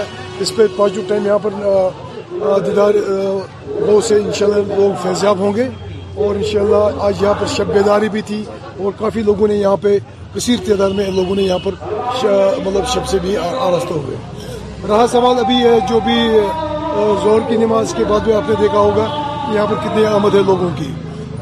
اس 0.43 0.55
پہ 0.55 0.63
پوجیٹو 0.75 1.01
ٹائم 1.07 1.25
یہاں 1.25 1.37
پر 1.45 2.61
دیدار 2.65 2.93
وہ 3.87 3.99
سے 4.07 4.15
ان 4.17 4.31
شاء 4.39 4.45
اللہ 4.47 4.73
لوگ 4.79 4.91
فیضیاب 5.03 5.39
ہوں 5.45 5.53
گے 5.55 5.67
اور 6.25 6.35
ان 6.35 6.43
شاء 6.51 6.59
اللہ 6.61 7.01
آج 7.07 7.23
یہاں 7.23 7.33
پر 7.39 7.47
شب 7.55 7.73
بیداری 7.73 8.09
بھی 8.15 8.21
تھی 8.29 8.43
اور 8.83 8.91
کافی 8.99 9.23
لوگوں 9.29 9.47
نے 9.47 9.55
یہاں 9.55 9.77
پہ 9.85 9.97
کثیر 10.35 10.59
تعداد 10.67 10.89
میں 10.99 11.09
لوگوں 11.15 11.35
نے 11.35 11.43
یہاں 11.47 11.59
پر 11.63 12.29
مطلب 12.65 12.87
شب 12.93 13.07
سے 13.13 13.17
بھی 13.21 13.35
آراستہ 13.47 13.93
ہوئے 14.05 14.17
رہا 14.89 15.07
سوال 15.11 15.39
ابھی 15.45 15.61
ہے 15.63 15.77
جو 15.89 15.99
بھی 16.05 16.19
زور 17.23 17.41
کی 17.49 17.57
نماز 17.65 17.93
کے 17.97 18.03
بعد 18.09 18.19
بھی 18.29 18.33
آپ 18.33 18.49
نے 18.49 18.55
دیکھا 18.61 18.77
ہوگا 18.79 19.07
یہاں 19.53 19.65
پر 19.69 19.75
کتنی 19.87 20.05
آمد 20.15 20.35
ہے 20.35 20.41
لوگوں 20.53 20.69
کی 20.77 20.91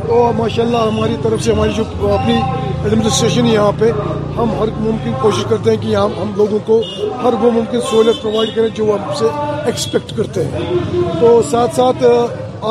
تو 0.08 0.32
ماشاء 0.38 0.64
اللہ 0.64 0.88
ہماری 0.94 1.16
طرف 1.24 1.44
سے 1.44 1.52
ہماری 1.54 1.72
جو 1.78 1.84
اپنی 2.14 2.40
ایڈمنسٹریشن 2.86 3.46
یہاں 3.46 3.72
پہ 3.80 3.90
ہم 4.36 4.52
ہر 4.60 4.68
ممکن 4.80 5.14
کوشش 5.22 5.44
کرتے 5.50 5.70
ہیں 5.72 5.78
کہ 5.82 5.96
ہم 5.96 6.12
ہم 6.20 6.32
لوگوں 6.36 6.58
کو 6.66 6.80
ہر 7.24 7.34
وہ 7.42 7.50
ممکن 7.52 7.82
سہولت 7.90 8.22
پرووائڈ 8.22 8.56
کریں 8.56 8.68
جو 8.76 8.84
ہم 8.94 9.14
سے 9.20 9.26
ایکسپیکٹ 9.66 10.16
کرتے 10.18 10.44
ہیں 10.46 10.62
تو 11.22 11.32
ساتھ 11.50 11.76
ساتھ 11.76 12.04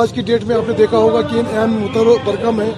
آج 0.02 0.12
کی 0.12 0.22
ڈیٹ 0.30 0.44
میں 0.48 0.56
آپ 0.56 0.68
نے 0.68 0.74
دیکھا 0.78 0.96
ہوگا 0.98 1.20
کہ 1.30 1.38
ان 1.38 1.44
اہم 1.56 1.74
متبرقہ 1.82 2.50
میں 2.60 2.70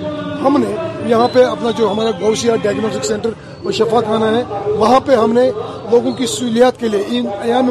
ہم 0.42 0.60
نے 0.60 0.74
یہاں 1.10 1.28
پہ 1.32 1.44
اپنا 1.44 1.70
جو 1.78 1.90
ہمارا 1.90 2.10
گوشیا 2.20 2.56
ڈائگنوسٹک 2.62 3.04
سینٹر 3.04 3.30
اور 3.64 3.72
شفا 3.78 4.00
خانہ 4.08 4.36
ہے 4.36 4.42
وہاں 4.78 4.98
پہ 5.06 5.14
ہم 5.22 5.32
نے 5.38 5.50
لوگوں 5.90 6.12
کی 6.18 6.26
سہولیات 6.36 6.80
کے 6.80 6.88
لیے 6.88 7.04
ان 7.18 7.26
اہم 7.50 7.70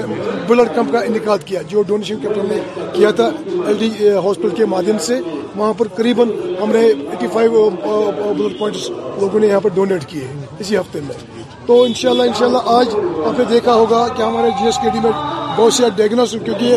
بلڈ 0.47 0.69
کیمپ 0.75 0.91
کا 0.91 0.99
انعقاد 0.99 1.43
کیا 1.45 1.61
جو 1.69 1.81
ڈونیشن 1.87 2.19
کیمپ 2.21 2.37
ہم 2.37 2.45
نے 2.49 2.59
کیا 2.93 3.11
تھا 3.17 3.27
ایل 3.67 3.77
ڈی 3.79 3.89
ہاسپٹل 4.25 4.49
کے 4.57 4.65
مادھیم 4.73 4.97
سے 5.07 5.19
وہاں 5.55 5.73
پر 5.77 5.87
قریباً 5.95 6.29
ہم 6.61 6.71
نے 6.71 6.79
ایٹی 6.85 7.27
فائیو 7.33 7.69
بلڈ 8.37 8.57
پوائنٹس 8.59 8.89
لوگوں 9.19 9.39
نے 9.39 9.47
یہاں 9.47 9.59
پر 9.63 9.69
ڈونیٹ 9.75 10.05
کیے 10.11 10.23
ہیں 10.25 10.45
اسی 10.59 10.77
ہفتے 10.77 10.99
میں 11.07 11.15
تو 11.65 11.81
ان 11.83 11.93
شاء 11.99 12.09
اللہ 12.09 12.23
ان 12.27 12.33
شاء 12.39 12.45
اللہ 12.45 12.69
آج 12.77 12.95
آپ 13.27 13.39
نے 13.39 13.45
دیکھا 13.49 13.73
ہوگا 13.73 14.07
کہ 14.17 14.21
ہمارے 14.23 14.49
جی 14.59 14.65
ایس 14.65 14.77
کے 14.83 14.99
میں 15.03 15.11
بہت 15.57 15.73
سے 15.73 15.89
ڈائگنوس 15.97 16.31
کیونکہ 16.45 16.75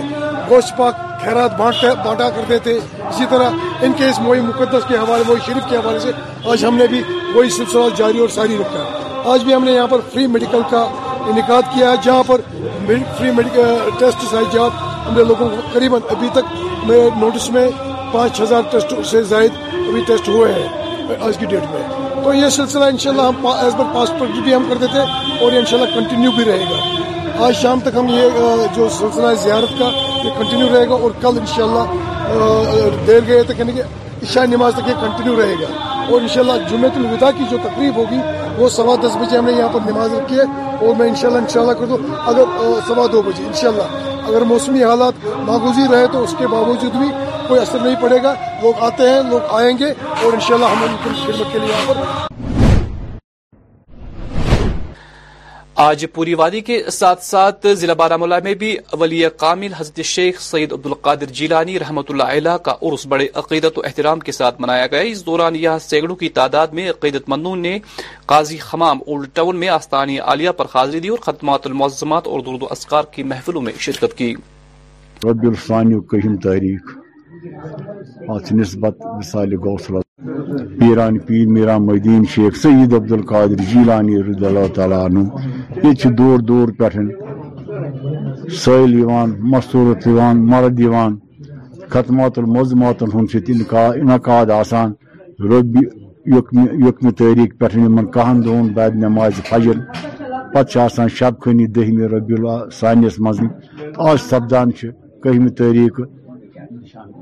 گوشت 0.51 0.77
پاک 0.79 0.97
خیرات 1.25 1.57
بانٹا 1.59 1.93
بانٹا 2.05 2.29
کرتے 2.37 2.59
تھے 2.63 2.73
اسی 3.09 3.25
طرح 3.31 3.85
ان 3.87 3.93
کیس 3.99 4.19
موئی 4.23 4.41
مقدس 4.41 4.87
کے 4.89 4.97
حوالے 4.97 5.23
موئی 5.27 5.41
شریف 5.47 5.69
کے 5.71 5.77
حوالے 5.77 5.99
سے 6.01 6.11
آج 6.53 6.65
ہم 6.65 6.77
نے 6.77 6.87
بھی 6.93 7.03
وہی 7.35 7.51
سلسلہ 7.57 7.85
جاری 7.97 8.19
اور 8.19 8.29
ساری 8.39 8.57
رکھا 8.61 8.85
آج 9.33 9.45
بھی 9.45 9.55
ہم 9.55 9.65
نے 9.65 9.73
یہاں 9.73 9.87
پر 9.91 10.01
فری 10.13 10.27
میڈیکل 10.27 10.61
کا 10.71 10.85
انعقاد 11.31 11.65
کیا 11.75 11.91
ہے 11.91 11.97
جہاں 12.05 12.23
پر 12.27 12.41
فری 13.19 13.31
میڈیکل 13.37 13.89
ٹیسٹ 13.99 14.33
ہے 14.35 14.39
جہاں 14.53 14.69
ہم 15.07 15.17
نے 15.17 15.25
لوگوں 15.31 15.49
کو 15.49 15.61
قریب 15.73 15.95
ابھی 15.97 16.29
تک 16.35 16.47
نوٹس 17.19 17.49
میں 17.57 17.67
پانچ 18.13 18.41
ہزار 18.41 18.63
ٹیسٹ 18.71 18.95
سے 19.11 19.23
زائد 19.35 19.53
ابھی 19.89 20.01
ٹیسٹ 20.07 20.29
ہوئے 20.29 20.53
ہیں 20.53 21.15
آج 21.27 21.39
کی 21.39 21.47
ڈیٹ 21.53 21.71
میں 21.73 21.83
تو 22.25 22.33
یہ 22.35 22.49
سلسلہ 22.57 22.85
ان 22.93 22.99
شاء 23.05 23.11
اللہ 23.11 23.23
ہم 23.29 23.47
ایز 23.53 23.75
پر 23.79 23.85
پاسپورٹ 23.95 24.39
بھی 24.45 24.55
ہم 24.55 24.67
کرتے 24.69 24.87
تھے 24.93 25.01
اور 25.01 25.53
یہ 25.53 25.59
ان 25.59 25.65
شاء 25.71 25.79
اللہ 25.79 25.95
کنٹینیو 25.95 26.31
بھی 26.37 26.45
رہے 26.51 26.65
گا 26.71 27.45
آج 27.47 27.55
شام 27.63 27.81
تک 27.85 27.97
ہم 27.99 28.09
یہ 28.15 28.41
جو 28.77 28.89
سلسلہ 28.99 29.27
ہے 29.27 29.35
زیارت 29.43 29.79
کا 29.79 29.91
یہ 30.25 30.39
کنٹینیو 30.39 30.67
رہے 30.75 30.89
گا 30.89 30.95
اور 31.03 31.11
کل 31.23 31.39
ان 31.41 31.47
شاء 31.55 31.65
اللہ 31.65 33.01
دیر 33.07 33.21
گئے 33.27 33.43
تک 33.49 33.59
یعنی 33.61 33.73
کہ 33.77 33.83
عشاء 34.23 34.45
نماز 34.57 34.75
تک 34.77 34.89
یہ 34.89 35.01
کنٹینیو 35.01 35.41
رہے 35.41 35.55
گا 35.63 35.73
اور 35.99 36.21
ان 36.21 36.29
شاء 36.35 36.41
اللہ 36.41 36.69
جمعۃ 36.71 36.97
الوداع 36.97 37.31
کی 37.39 37.45
جو 37.51 37.57
تقریب 37.63 37.97
ہوگی 37.97 38.19
وہ 38.59 38.69
سوا 38.69 38.95
دس 39.03 39.17
بجے 39.21 39.37
ہم 39.39 39.47
نے 39.47 39.53
یہاں 39.53 39.69
پر 39.73 39.81
نماز 39.91 40.15
رکھی 40.15 40.37
ہے 40.39 40.43
اور 40.87 40.95
میں 40.99 41.09
انشاءاللہ 41.09 41.39
انشاءاللہ 41.43 41.73
کر 41.81 41.87
دوں 41.91 41.97
اگر 42.33 42.81
سوا 42.87 43.07
دو 43.13 43.23
بجے 43.29 43.45
انشاءاللہ 43.47 44.27
اگر 44.31 44.43
موسمی 44.51 44.83
حالات 44.85 45.25
ناگزیر 45.47 45.91
رہے 45.95 46.07
تو 46.13 46.23
اس 46.25 46.35
کے 46.39 46.47
باوجود 46.57 46.97
بھی 46.97 47.09
کوئی 47.49 47.61
اثر 47.61 47.79
نہیں 47.85 47.97
پڑے 48.03 48.23
گا 48.23 48.35
لوگ 48.63 48.83
آتے 48.89 49.09
ہیں 49.11 49.23
لوگ 49.31 49.53
آئیں 49.61 49.79
گے 49.79 49.91
اور 50.23 50.33
انشاءاللہ 50.33 50.67
ہم 50.75 50.85
ان 50.91 50.97
کی 51.05 51.19
خدمت 51.33 51.53
کے 51.53 51.59
لیے 51.59 51.69
یہاں 51.69 51.89
پر 51.89 52.31
آج 55.83 56.05
پوری 56.15 56.33
وادی 56.39 56.61
کے 56.67 56.75
ساتھ 56.93 57.23
ساتھ 57.25 57.67
ضلع 57.77 57.93
بارہ 58.01 58.17
مولا 58.23 58.37
میں 58.45 58.53
بھی 58.63 58.69
ولی 59.01 59.23
کامل 59.39 59.73
حضرت 59.77 60.01
شیخ 60.11 60.41
عبد 60.55 60.73
عبدالقادر 60.73 61.31
جیلانی 61.39 61.79
رحمۃ 61.79 62.11
اللہ 62.11 62.31
علیہ 62.37 62.57
کا 62.65 62.75
عرس 62.91 63.07
بڑے 63.15 63.27
عقیدت 63.43 63.79
و 63.79 63.83
احترام 63.87 64.21
کے 64.29 64.33
ساتھ 64.33 64.61
منایا 64.63 64.87
گیا 64.95 65.01
اس 65.15 65.25
دوران 65.27 65.57
یہاں 65.63 65.79
سینکڑوں 65.89 66.17
کی 66.23 66.29
تعداد 66.39 66.77
میں 66.79 66.89
عقیدت 66.91 67.29
مندوں 67.35 67.55
نے 67.65 67.79
قاضی 68.35 68.59
خمام 68.69 68.99
اولڈ 69.07 69.29
ٹاؤن 69.41 69.57
میں 69.65 69.69
آستانی 69.79 70.19
عالیہ 70.33 70.51
پر 70.61 70.67
حاضری 70.75 71.01
دی 71.01 71.09
اور 71.15 71.19
ختمات 71.27 71.67
المعظمات 71.73 72.27
اور 72.33 72.41
درد 72.47 72.63
و 72.63 72.69
اسکار 72.79 73.05
کی 73.15 73.23
محفلوں 73.35 73.63
میں 73.67 73.73
شرکت 73.87 74.17
کی 74.19 74.35
تاریخ 76.49 76.97
ات 78.35 78.47
نسبت 78.59 78.95
مثال 79.19 79.51
غول 79.65 79.81
پیران 80.79 81.15
پیر 81.27 81.47
میرا 81.55 81.77
مدین 81.89 82.23
شیخ 82.33 82.53
سعید 82.63 82.91
عبدالقادر 82.99 83.61
جیلانی 83.71 84.15
رضی 84.29 84.47
اللہ 84.47 84.69
تعالیٰ 84.77 85.01
عنہ 85.07 85.23
یہ 85.85 86.09
دور 86.19 86.39
دور 86.51 86.69
پہ 86.79 86.89
سیل 88.63 88.95
مصورت 89.53 90.07
مرد 90.53 90.81
ختمات 91.93 92.39
الموضماتن 92.39 93.17
انعقاد 93.73 94.51
آسان 94.61 94.93
ربی 95.53 95.81
یقم 96.87 97.11
تاریخ 97.21 97.51
پہ 97.59 97.67
کہن 98.15 98.45
دونوں 98.45 98.69
بعد 98.77 98.93
نماز 99.05 99.33
فجر 99.51 99.79
پتہ 100.55 100.87
شب 101.19 101.35
خنی 101.45 101.67
دہمہ 101.77 102.07
ربی 102.15 102.35
اللہ 102.39 102.65
الس 102.93 103.21
مز 103.27 103.39
آج 104.09 104.19
سپدان 104.31 104.71
کہمہ 105.23 105.49
تاریخ 105.59 106.01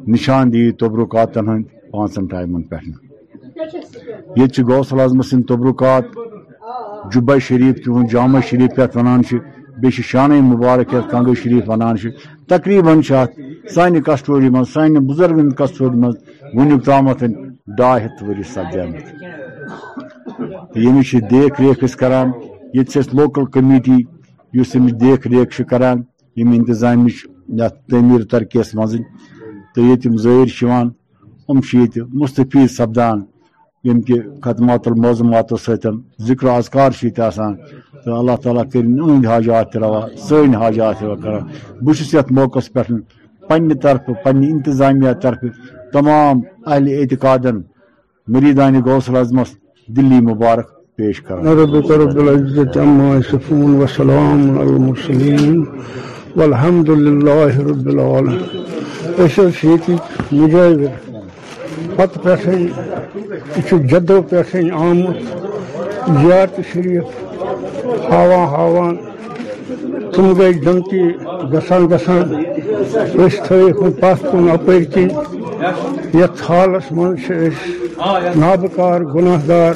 نشان 0.08 0.48
دي 0.52 0.60
تبرکات 0.80 1.34
پانچن 1.92 2.26
ٹائمن 2.32 2.62
پہ 2.70 2.76
یہ 4.36 4.46
سلع 4.88 5.02
اعظم 5.02 5.20
تبرکات 5.48 6.04
جبہ 7.12 7.38
شریف 7.48 7.74
پہ 7.86 8.06
جامع 8.12 8.40
شریف 8.48 8.74
پہ 8.76 8.82
ونان 8.98 9.20
بی 9.80 9.90
شانہ 10.10 10.40
مبارک 10.52 10.94
یت 10.94 11.10
کنگو 11.10 11.34
شریف 11.42 11.68
ونان 11.70 11.96
تقریباً 12.48 13.00
ات 13.22 13.30
سانہ 13.74 14.00
کسٹوری 14.06 14.48
من 14.54 14.62
مانے 14.74 15.00
بزرگ 15.10 15.48
کسٹوری 15.58 15.96
من 16.00 16.10
ونیک 16.58 16.84
تام 16.86 17.08
ڈایے 17.78 18.04
ہتھ 18.04 18.22
سمت 18.52 18.76
یمی 20.84 21.02
کی 21.10 21.18
دی 21.30 21.42
ریخ 21.58 21.96
کران 22.00 22.30
یہ 22.74 23.06
لوکل 23.18 23.44
کمیٹی 23.54 23.98
اس 24.60 24.74
دیکھ 25.00 25.26
ریکھ 25.28 25.56
کران 25.56 25.68
كران 26.36 26.48
اِنتظام 26.54 27.06
یت 27.08 27.74
تعمیر 27.90 28.24
ترقی 28.30 28.58
یس 28.58 28.74
تو 29.74 29.80
یہ 29.80 30.70
ام 31.50 31.60
یہی 31.72 32.00
مستفیض 32.22 32.70
سپدان 32.76 33.20
کہ 34.06 34.14
خدمات 34.42 34.86
الموزمات 34.88 35.52
ستن 35.66 35.96
ذکر 36.26 36.46
اذکار 36.48 36.90
تو 38.04 38.18
اللہ 38.18 38.36
تعالیٰ 38.42 38.62
کرد 38.72 39.26
حاجات 39.26 39.76
سن 40.28 40.54
حاجات 40.62 41.00
کر 41.22 41.36
بس 41.84 42.14
یت 42.14 42.30
موقع 42.38 42.58
پہ 42.72 42.82
پنہ 43.48 43.74
طرف 43.82 44.10
پنہ 44.24 44.46
انتظامیہ 44.50 45.12
طرف 45.22 45.44
تمام 45.92 46.40
اہل 46.66 46.88
اعتقاد 46.98 47.46
مریدان 48.32 48.80
غوصل 48.86 49.16
اعظمس 49.22 49.52
دلی 49.96 50.20
مبارک 50.28 50.68
پیش 50.96 51.20
کر 51.22 51.40
سیٹ 59.34 59.64
اوک 59.90 60.32
مجر 60.32 60.86
پتہ 61.96 62.34
جدو 63.90 64.20
پہ 64.30 64.42
آمت 64.80 65.22
زیارت 66.20 66.60
شریف 66.72 67.18
شریک 67.80 69.08
تم 70.14 70.32
گئی 70.38 70.54
جنتی 70.64 71.02
گسان 71.52 71.86
گسان 71.90 72.34
کن 73.46 73.70
کن 73.98 74.84
گی 74.94 76.26
پنکس 76.32 76.92
مزے 76.92 77.48
نابکار 78.40 79.00
گناہ 79.14 79.46
دار 79.48 79.74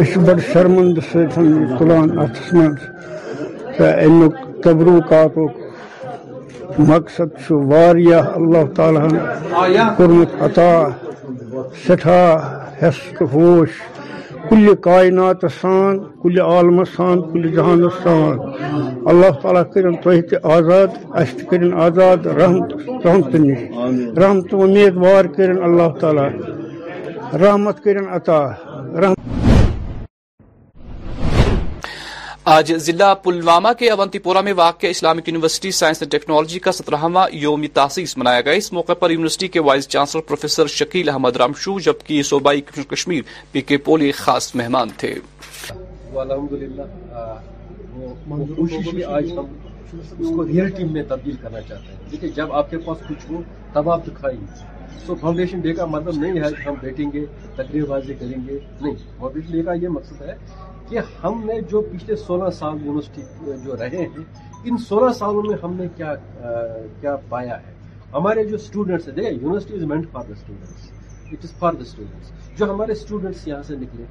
اس 0.00 0.16
بڑ 0.26 0.38
شرمند 0.52 0.98
اتس 0.98 1.36
من 2.54 2.74
سلانک 3.78 4.34
تبروک 4.64 5.12
مقصد 6.78 7.30
اللہ 7.50 8.72
تعالیٰ 8.76 9.08
کورمت 9.96 10.32
عطا 10.42 10.72
سٹھا 11.86 12.26
حیس 12.82 12.96
ہوش 13.32 13.80
کل 14.48 14.74
کائنات 14.84 15.44
سان 15.60 15.98
کل 16.22 16.40
عالم 16.40 16.82
سان 16.96 17.20
کل 17.32 17.50
جہان 17.54 17.82
سان 18.02 18.38
اللہ 19.12 19.40
تعالیٰ 19.42 19.62
تہ 19.72 20.20
تہ 20.30 20.44
آزاد 20.56 20.98
اس 21.22 21.34
کرن 21.50 21.72
آزاد 21.86 22.26
رحمت 22.40 23.06
رحمت 23.06 23.34
نش 23.46 24.12
رحمت 24.18 24.54
امیدوار 24.60 25.24
کرن 25.36 25.62
اللہ 25.70 25.98
تعالیٰ 26.00 26.28
رحمت 27.44 27.82
کرن 27.84 28.08
عطا 28.20 28.42
رحمت 29.04 29.44
آج 32.50 32.72
ضلع 32.86 33.12
پلوامہ 33.22 33.68
کے 33.78 33.88
اونتی 33.90 34.18
پورا 34.24 34.40
میں 34.48 34.52
واقع 34.56 34.86
Islamic 34.86 35.28
university 35.28 35.70
science 35.78 36.02
and 36.02 36.10
technology 36.12 36.58
کا 36.66 36.72
سترہواں 36.72 37.26
یوم 37.36 37.64
تاسیس 37.74 38.16
منایا 38.18 38.40
گیا 38.48 38.52
اس 38.60 38.72
موقع 38.72 38.92
پر 38.98 39.10
یونیورسٹی 39.10 39.48
کے 39.54 39.60
vice 39.68 39.88
chancellor 39.94 40.20
professor 40.28 40.66
Shakeel 40.74 41.08
Ahmad 41.08 41.36
Ramshoo 41.42 41.78
جبکہ 41.86 42.22
صوبائی 42.28 42.60
کشمیر 42.90 43.22
پی 43.52 43.60
کے 43.70 43.76
پولی 43.88 44.10
خاص 44.18 44.54
مہمان 44.54 44.88
تھے 44.96 45.12
اس 45.12 45.70
الحمد 50.36 50.54
ٹیم 50.76 50.92
میں 50.92 51.02
تبدیل 51.08 51.36
کرنا 51.42 51.60
چاہتے 51.68 52.26
ہیں 52.26 52.32
جب 52.36 52.52
آپ 52.60 52.70
کے 52.70 52.78
پاس 52.86 53.02
کچھ 53.08 53.30
ہو 53.30 53.40
تب 53.72 53.90
آپ 53.96 54.06
سو 55.06 55.14
فاؤنڈیشن 55.20 55.60
ڈے 55.66 55.72
کا 55.74 55.84
مطلب 55.96 56.22
نہیں 56.22 56.38
ہے 56.42 56.50
کہ 56.56 56.68
ہم 56.68 56.74
بیٹھیں 56.80 57.04
گے 57.12 57.24
گے 57.72 57.84
بازی 57.88 58.14
کریں 58.20 58.38
نہیں 58.38 58.94
فاؤنڈیشن 59.18 59.52
ڈے 59.52 59.62
کا 59.62 59.72
یہ 59.82 59.88
مقصد 59.98 60.22
ہے 60.28 60.34
کہ 60.88 60.98
ہم 61.22 61.40
نے 61.44 61.60
جو 61.70 61.80
پچھلے 61.92 62.16
سولہ 62.16 62.50
سال 62.58 62.76
یونیورسٹی 62.84 63.22
جو 63.64 63.76
رہے 63.76 63.96
ہیں 64.04 64.24
ان 64.70 64.76
سولہ 64.88 65.12
سالوں 65.18 65.42
میں 65.46 65.56
ہم 65.62 65.74
نے 65.80 65.86
کیا 65.96 67.14
پایا 67.28 67.56
ہے 67.66 67.72
ہمارے 68.12 68.44
جو 68.48 68.56
اسٹوڈنٹس 68.56 69.08
ہیں 69.08 69.14
دیکھیں 69.14 69.30
university 69.32 69.74
is 69.76 69.82
meant 69.92 70.06
for 70.12 70.24
the 70.28 70.32
students 70.36 70.90
it 71.32 71.44
is 71.44 71.54
for 71.58 71.72
the 71.74 71.82
students 71.86 72.56
جو 72.58 72.70
ہمارے 72.72 72.92
اسٹوڈنٹس 72.98 73.46
یہاں 73.48 73.62
سے 73.68 73.76
نکلے 73.76 74.04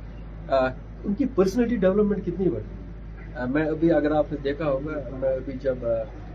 ان 1.08 1.14
کی 1.18 1.26
پرسنلٹی 1.36 1.76
ڈیولپمنٹ 1.86 2.26
کتنی 2.26 2.50
بڑھ 2.50 2.64
گئی 2.64 3.48
میں 3.54 3.66
ابھی 3.70 3.92
اگر 3.92 4.12
آپ 4.18 4.32
نے 4.32 4.38
دیکھا 4.44 4.70
ہوگا 4.72 5.00
میں 5.20 5.30
ابھی 5.34 5.54
جب 5.62 5.86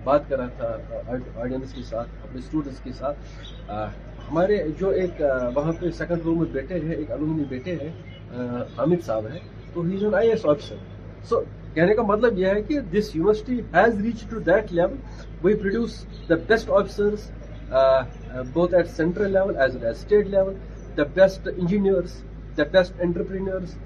بات 0.05 0.29
کر 0.29 0.38
رہا 0.38 0.46
تھا 0.59 1.16
آڈینس 1.42 1.72
کے 1.74 1.83
ساتھ 1.88 2.09
اپنے 2.22 2.38
اسٹوڈنٹس 2.44 2.81
کے 2.85 2.92
ساتھ 2.98 3.70
ہمارے 4.31 4.59
جو 4.81 4.88
ایک 5.03 5.20
وہاں 5.55 5.72
پہ 5.81 5.90
سیکنڈ 5.98 6.22
روم 6.26 6.38
میں 6.38 6.46
بیٹے 6.53 6.81
ہیں 6.87 6.94
ایک 6.94 7.11
علومنی 7.12 7.44
بیٹے 7.48 7.76
ہیں 7.83 7.88
حامد 8.76 9.05
صاحب 9.07 9.26
ہیں 9.33 9.38
تو 9.74 9.83
ریجن 9.88 10.14
آئی 10.14 10.28
ایس 10.30 10.44
آپشن 10.52 10.76
سو 11.28 11.40
کہنے 11.74 11.94
کا 11.94 12.02
مطلب 12.06 12.38
یہ 12.38 12.46
ہے 12.54 12.62
کہ 12.68 12.80
this 12.92 13.14
university 13.16 13.59
has 13.74 14.00
reach 14.04 14.24
to 14.30 14.38
that 14.46 14.72
level 14.78 14.96
we 15.42 15.54
produce 15.56 16.04
the 16.28 16.35
best 16.48 16.70
officers 16.78 17.30
both 18.54 18.74
at 18.74 18.88
central 18.96 19.33
level 19.33 19.56
as 19.56 19.74
well 19.76 19.85
as 19.87 19.96
state 19.96 20.26
level 20.30 20.54
the 20.96 21.02
best 21.14 21.48
engineers 21.56 22.20
the 22.59 22.64
best 22.72 23.00
entrepreneurs 23.06 23.76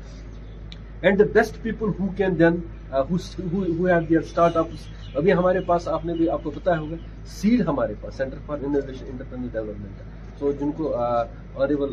and 1.03 1.19
the 1.19 1.25
best 1.35 1.63
people 1.63 1.89
who 2.01 2.09
can 2.17 2.39
then 2.39 2.57
have 2.93 3.87
their 4.09 4.21
startups 4.57 4.87
ابھی 5.17 5.33
ہمارے 5.33 5.61
پاس 5.67 5.89
آپ 5.97 6.05
نے 6.07 6.15
بھی 6.19 6.31
آپ 6.37 6.43
کو 6.45 6.51
بتایا 6.57 6.79
ہوگا 6.81 6.97
cell 7.41 7.63
ہمارے 7.69 7.95
پاس 8.01 8.15
centre 8.19 8.39
for 8.47 8.59
innovation 8.67 9.05
entrepreneurial 9.11 9.49
development 9.53 10.01
ہے 10.01 10.23
تو 10.39 10.51
جن 10.61 10.71
کو 10.77 10.95
آنریبل 11.01 11.93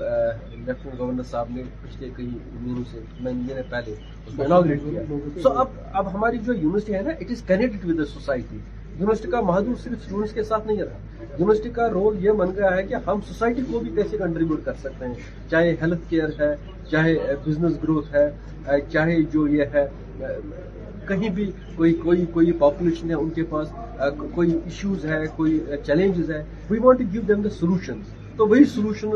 لیفٹنٹ 0.51 0.99
گورنر 0.99 1.23
صاحب 1.31 1.47
نے 1.55 1.63
پچھلے 1.81 2.09
کئی 2.15 2.27
مہینوں 2.61 2.83
سے 2.91 3.61
پہلے 3.69 5.41
سو 5.43 5.49
اب 5.59 6.13
ہماری 6.13 6.37
جو 6.45 6.77
ہے 6.93 7.01
نا 7.01 7.13
کا 9.31 9.39
محدود 9.41 9.77
صرف 9.83 9.93
اسٹوڈنٹس 9.93 10.31
کے 10.33 10.43
ساتھ 10.43 10.67
نہیں 10.67 10.77
رہا 10.81 11.25
یونیورسٹی 11.31 11.69
کا 11.75 11.89
رول 11.89 12.17
یہ 12.25 12.31
بن 12.41 12.49
گیا 12.55 12.75
ہے 12.75 12.83
کہ 12.87 12.95
ہم 13.07 13.19
سوسائٹی 13.27 13.61
کو 13.71 13.79
بھی 13.79 13.91
کیسے 13.95 14.17
کنٹریبیوٹ 14.17 14.61
کر 14.65 14.73
سکتے 14.81 15.05
ہیں 15.07 15.13
چاہے 15.51 15.71
ہیلتھ 15.81 16.09
کیئر 16.09 16.29
ہے 16.39 16.53
چاہے 16.91 17.15
بزنس 17.45 17.77
گروتھ 17.83 18.13
ہے 18.15 18.79
چاہے 18.91 19.21
جو 19.33 19.47
یہ 19.55 19.73
ہے 19.73 19.85
کہیں 21.07 21.27
بھی 21.35 21.49
کوئی 21.75 21.93
کوئی 22.03 22.25
کوئی 22.33 22.51
پاپولیشن 22.65 23.09
ہے 23.09 23.15
ان 23.23 23.29
کے 23.39 23.43
پاس 23.49 23.71
کوئی 24.35 24.51
ایشوز 24.63 25.05
ہے 25.11 25.23
کوئی 25.35 25.59
چیلنجز 25.85 26.31
ہے 26.31 26.43
we 26.69 26.79
want 26.83 27.01
give 27.13 27.21
them 27.27 27.41
the 27.41 27.49
solutions 27.59 28.19
تو 28.37 28.45
وہی 28.47 28.63
solution 28.73 29.09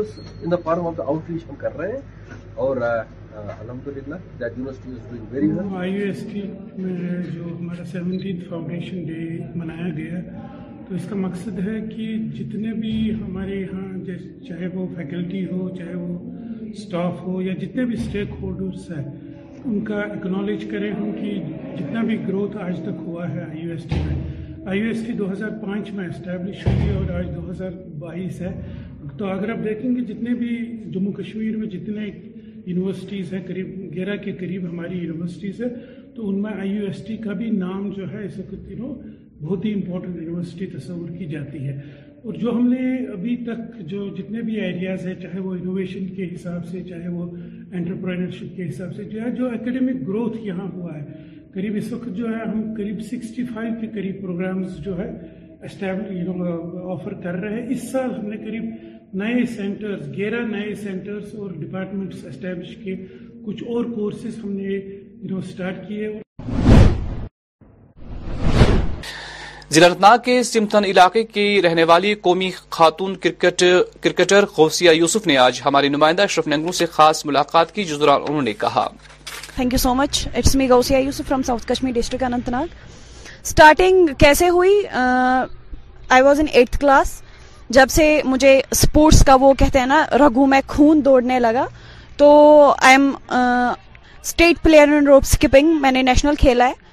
in 0.44 0.50
the 0.50 0.56
form 0.64 0.86
of 0.86 0.96
the 0.98 1.02
outreach 1.30 1.44
ہم 1.48 1.54
کر 1.58 1.76
رہے 1.78 1.92
ہیں 1.92 2.34
اور 2.64 2.76
الحمد 2.86 3.88
للہ 3.96 4.14
that 4.40 4.56
university 4.58 4.90
is 4.92 5.08
doing 5.10 5.32
very 5.32 5.46
well 5.52 5.74
I 5.78 5.92
U 5.92 6.04
S 6.06 6.22
T 6.32 6.42
میں 6.82 7.22
جو 7.32 7.44
ہمارا 7.60 7.84
سیونٹینتھ 7.92 8.44
فاؤنڈیشن 8.48 9.02
ڈے 9.06 9.26
منایا 9.54 9.88
گیا 9.96 10.20
تو 10.88 10.94
اس 10.94 11.06
کا 11.10 11.16
مقصد 11.16 11.58
ہے 11.68 11.80
کہ 11.94 12.06
جتنے 12.38 12.72
بھی 12.80 12.94
ہمارے 13.26 13.56
یہاں 13.60 14.42
چاہے 14.48 14.66
وہ 14.74 14.86
فیکلٹی 14.96 15.44
ہو 15.52 15.68
چاہے 15.76 15.94
وہ 16.00 16.72
سٹاف 16.84 17.20
ہو 17.26 17.40
یا 17.42 17.52
جتنے 17.60 17.84
بھی 17.90 17.96
سٹیک 17.96 18.30
ہولڈرس 18.40 18.90
ہیں 18.90 19.04
ان 19.64 19.84
کا 19.84 20.00
اکنالج 20.00 20.64
کریں 20.70 20.92
ہوں 20.94 21.12
کہ 21.20 21.34
جتنا 21.78 22.02
بھی 22.10 22.18
گروتھ 22.28 22.56
آج 22.66 22.80
تک 22.84 23.02
ہوا 23.06 23.28
ہے 23.34 23.42
آئی 23.50 23.60
یو 23.60 23.70
ایس 23.70 23.84
ٹی 23.90 24.00
میں 24.06 24.16
آئی 24.70 24.80
یو 24.80 24.86
ایس 24.88 25.02
ٹی 25.06 25.12
دو 25.18 25.30
ہزار 25.32 25.50
پانچ 25.62 25.90
میں 25.94 26.06
اسٹیبلش 26.08 26.66
ہوئی 26.66 26.94
اور 26.96 27.10
آج 27.18 27.26
دو 27.34 27.50
ہزار 27.50 27.70
بائیس 27.98 28.40
ہے 28.42 28.48
تو 29.18 29.26
اگر 29.32 29.50
آپ 29.50 29.62
دیکھیں 29.64 29.90
گے 29.96 30.00
جتنے 30.12 30.34
بھی 30.40 30.48
جموں 30.94 31.12
کشمیر 31.18 31.56
میں 31.56 31.66
جتنے 31.74 32.04
یونیورسٹیز 32.06 33.32
ہیں 33.34 33.40
قریب 33.46 33.68
گیرہ 33.94 34.16
کے 34.24 34.32
قریب 34.40 34.64
ہماری 34.70 34.98
یونیورسٹیز 34.98 35.60
ہیں 35.62 35.68
تو 36.14 36.28
ان 36.28 36.40
میں 36.42 36.52
آئی 36.60 36.70
یو 36.70 36.86
ایس 36.86 37.02
ٹی 37.06 37.16
کا 37.26 37.32
بھی 37.40 37.50
نام 37.60 37.90
جو 37.96 38.10
ہے 38.12 38.24
اس 38.26 38.38
وقت 38.38 38.68
دنوں 38.70 38.94
بہت 39.42 39.64
ہی 39.64 39.72
امپورٹنٹ 39.74 40.16
یونیورسٹی 40.16 40.66
تصور 40.78 41.08
کی 41.18 41.26
جاتی 41.34 41.58
ہے 41.68 41.80
اور 42.24 42.34
جو 42.42 42.50
ہم 42.56 42.68
نے 42.72 42.86
ابھی 43.12 43.36
تک 43.46 43.78
جو 43.90 44.08
جتنے 44.18 44.40
بھی 44.42 44.54
ایریاز 44.66 45.06
ہیں 45.06 45.14
چاہے 45.22 45.40
وہ 45.40 45.54
انوویشن 45.54 46.06
کے 46.16 46.28
حساب 46.34 46.66
سے 46.70 46.82
چاہے 46.88 47.08
وہ 47.16 47.26
انٹرپرینرشپ 47.32 48.56
کے 48.56 48.68
حساب 48.68 48.94
سے 48.96 49.04
جو 49.12 49.20
ہے 49.24 49.30
جو 49.38 49.48
اکیڈمک 49.58 50.06
گروتھ 50.08 50.36
یہاں 50.46 50.68
ہوا 50.74 50.94
ہے 50.98 51.04
قریب 51.54 51.76
اس 51.82 51.92
وقت 51.92 52.16
جو 52.16 52.28
ہے 52.34 52.40
ہم 52.50 52.62
قریب 52.76 53.00
سکسٹی 53.10 53.44
فائیو 53.54 53.72
کے 53.80 53.86
قریب 54.00 54.20
پروگرامز 54.22 54.76
جو 54.86 54.98
ہے 54.98 55.10
اسٹیبل 55.64 56.42
آفر 56.92 57.14
کر 57.22 57.34
رہے 57.42 57.60
ہیں 57.60 57.68
اس 57.74 57.90
سال 57.92 58.10
ہم 58.18 58.28
نے 58.30 58.36
قریب 58.44 58.64
نئے 59.20 59.44
سینٹرز 59.54 60.00
گیرہ 60.16 60.40
نئے 60.46 60.74
سینٹرز 60.82 61.28
اور 61.40 61.50
ڈپارٹمنٹس 61.58 62.24
اسٹیبلش 62.28 62.74
کے 62.84 62.94
کچھ 63.44 63.62
اور 63.74 63.84
کورسز 63.94 64.36
ہم 64.42 64.50
نے 64.52 65.38
سٹارٹ 65.52 65.76
کیے 65.86 66.06
اور 66.06 67.32
ضلع 69.74 69.88
رتنا 69.92 70.16
کے 70.24 70.42
سمتھن 70.50 70.84
علاقے 70.90 71.22
کی 71.38 71.46
رہنے 71.62 71.84
والی 71.94 72.12
قومی 72.28 72.50
خاتون 72.78 73.16
کرکٹ 73.24 73.64
کرکٹر 74.06 74.44
غوثیہ 74.58 74.90
یوسف 75.00 75.26
نے 75.26 75.36
آج 75.46 75.60
ہماری 75.66 75.88
نمائندہ 75.96 76.22
اشرف 76.28 76.46
ننگو 76.54 76.72
سے 76.80 76.86
خاص 77.00 77.24
ملاقات 77.26 77.74
کی 77.74 77.84
جس 77.84 78.00
دوران 78.00 78.22
انہوں 78.28 78.42
نے 78.50 78.52
کہا 78.66 78.86
thank 79.54 79.72
you 79.74 79.78
so 79.88 79.94
much 80.02 80.26
it's 80.34 80.54
me 80.62 80.68
Ghousia 80.74 80.98
Yousuf 81.04 81.28
from 81.28 81.42
south 81.50 81.66
Kashmir 81.72 81.94
district 82.00 82.22
Anantnag 82.58 82.74
starting 83.42 84.06
کیسے 84.18 84.48
ہوئی 84.58 84.80
I 84.92 86.22
was 86.22 86.40
in 86.40 86.46
eight 86.52 86.78
class 86.80 87.20
جب 87.74 87.86
سے 87.90 88.04
مجھے 88.24 88.60
اسپورٹس 88.70 89.22
کا 89.26 89.34
وہ 89.40 89.52
کہتے 89.58 89.78
ہیں 89.78 89.86
نا 89.86 90.04
رگو 90.20 90.46
میں 90.46 90.60
خون 90.66 91.04
دوڑنے 91.04 91.38
لگا 91.40 91.66
تو 92.16 92.28
I 92.90 92.96
state 93.28 94.62
player 94.62 94.88
in 94.96 95.06
rope 95.06 95.22
skipping 95.30 95.80
میں 95.80 95.90
نے 95.92 96.02
نیشنل 96.02 96.34
کھیلا 96.38 96.68
ہے 96.68 96.84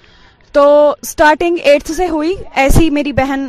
تو 0.54 0.64
اسٹارٹنگ 1.02 1.58
ایٹتھ 1.70 1.92
سے 1.98 2.08
ہوئی 2.08 2.34
ایسی 2.64 2.90
میری 2.98 3.12
بہن 3.14 3.46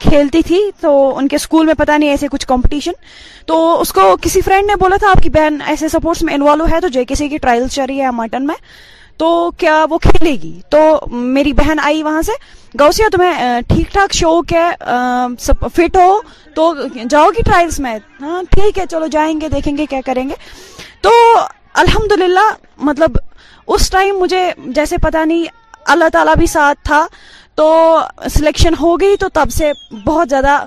کھیلتی 0.00 0.42
تھی 0.46 0.60
تو 0.80 0.90
ان 1.18 1.28
کے 1.28 1.36
اسکول 1.36 1.66
میں 1.66 1.74
پتہ 1.78 1.98
نہیں 1.98 2.10
ایسے 2.10 2.28
کچھ 2.32 2.46
کمپٹیشن 2.46 2.92
تو 3.46 3.60
اس 3.80 3.92
کو 3.92 4.00
کسی 4.22 4.40
فرینڈ 4.44 4.66
نے 4.66 4.72
بولا 4.80 4.96
تھا 5.00 5.10
آپ 5.10 5.22
کی 5.22 5.30
بہن 5.38 5.56
ایسے 5.66 5.88
سپورٹس 5.88 6.22
میں 6.28 6.34
انوالو 6.34 6.66
ہے 6.72 6.80
تو 6.80 6.88
جے 6.98 7.04
کسی 7.08 7.28
کی 7.28 7.38
ٹرائلس 7.42 7.78
ہے 7.78 8.10
مٹن 8.14 8.46
میں 8.46 8.54
تو 9.18 9.50
کیا 9.58 9.84
وہ 9.90 9.98
کھیلے 10.02 10.30
گی 10.42 10.52
تو 10.70 10.80
میری 11.10 11.52
بہن 11.56 11.80
آئی 11.82 12.02
وہاں 12.02 12.22
سے 12.26 12.32
گوسیا 12.80 13.06
تمہیں 13.12 13.42
ٹھیک 13.68 13.92
ٹھاک 13.92 14.14
شوق 14.14 14.52
ہے 14.52 14.68
فٹ 15.76 15.96
ہو 15.96 16.12
تو 16.54 16.72
جاؤ 17.10 17.28
گی 17.36 17.42
ٹرائلس 17.44 17.78
میں 17.86 17.94
ہاں 18.20 18.42
ٹھیک 18.50 18.78
ہے 18.78 18.84
چلو 18.90 19.06
جائیں 19.12 19.32
گے 19.40 19.48
دیکھیں 19.48 19.76
گے 19.76 19.86
کیا 19.90 20.00
کریں 20.06 20.28
گے 20.28 20.34
تو 21.02 21.10
الحمد 21.82 22.12
مطلب 22.88 23.16
اس 23.74 23.90
ٹائم 23.90 24.18
مجھے 24.18 24.50
جیسے 24.74 24.96
پتہ 25.02 25.24
نہیں 25.26 25.44
اللہ 25.92 26.08
تعالیٰ 26.12 26.34
بھی 26.36 26.46
ساتھ 26.46 26.78
تھا 26.84 27.06
تو 27.56 27.68
سلیکشن 28.30 28.74
ہو 28.80 28.98
گئی 29.00 29.16
تو 29.20 29.28
تب 29.34 29.50
سے 29.56 29.70
بہت 30.04 30.28
زیادہ 30.30 30.58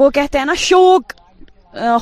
وہ 0.00 0.08
کہتے 0.14 0.38
ہیں 0.38 0.44
نا 0.44 0.54
شوق 0.58 1.12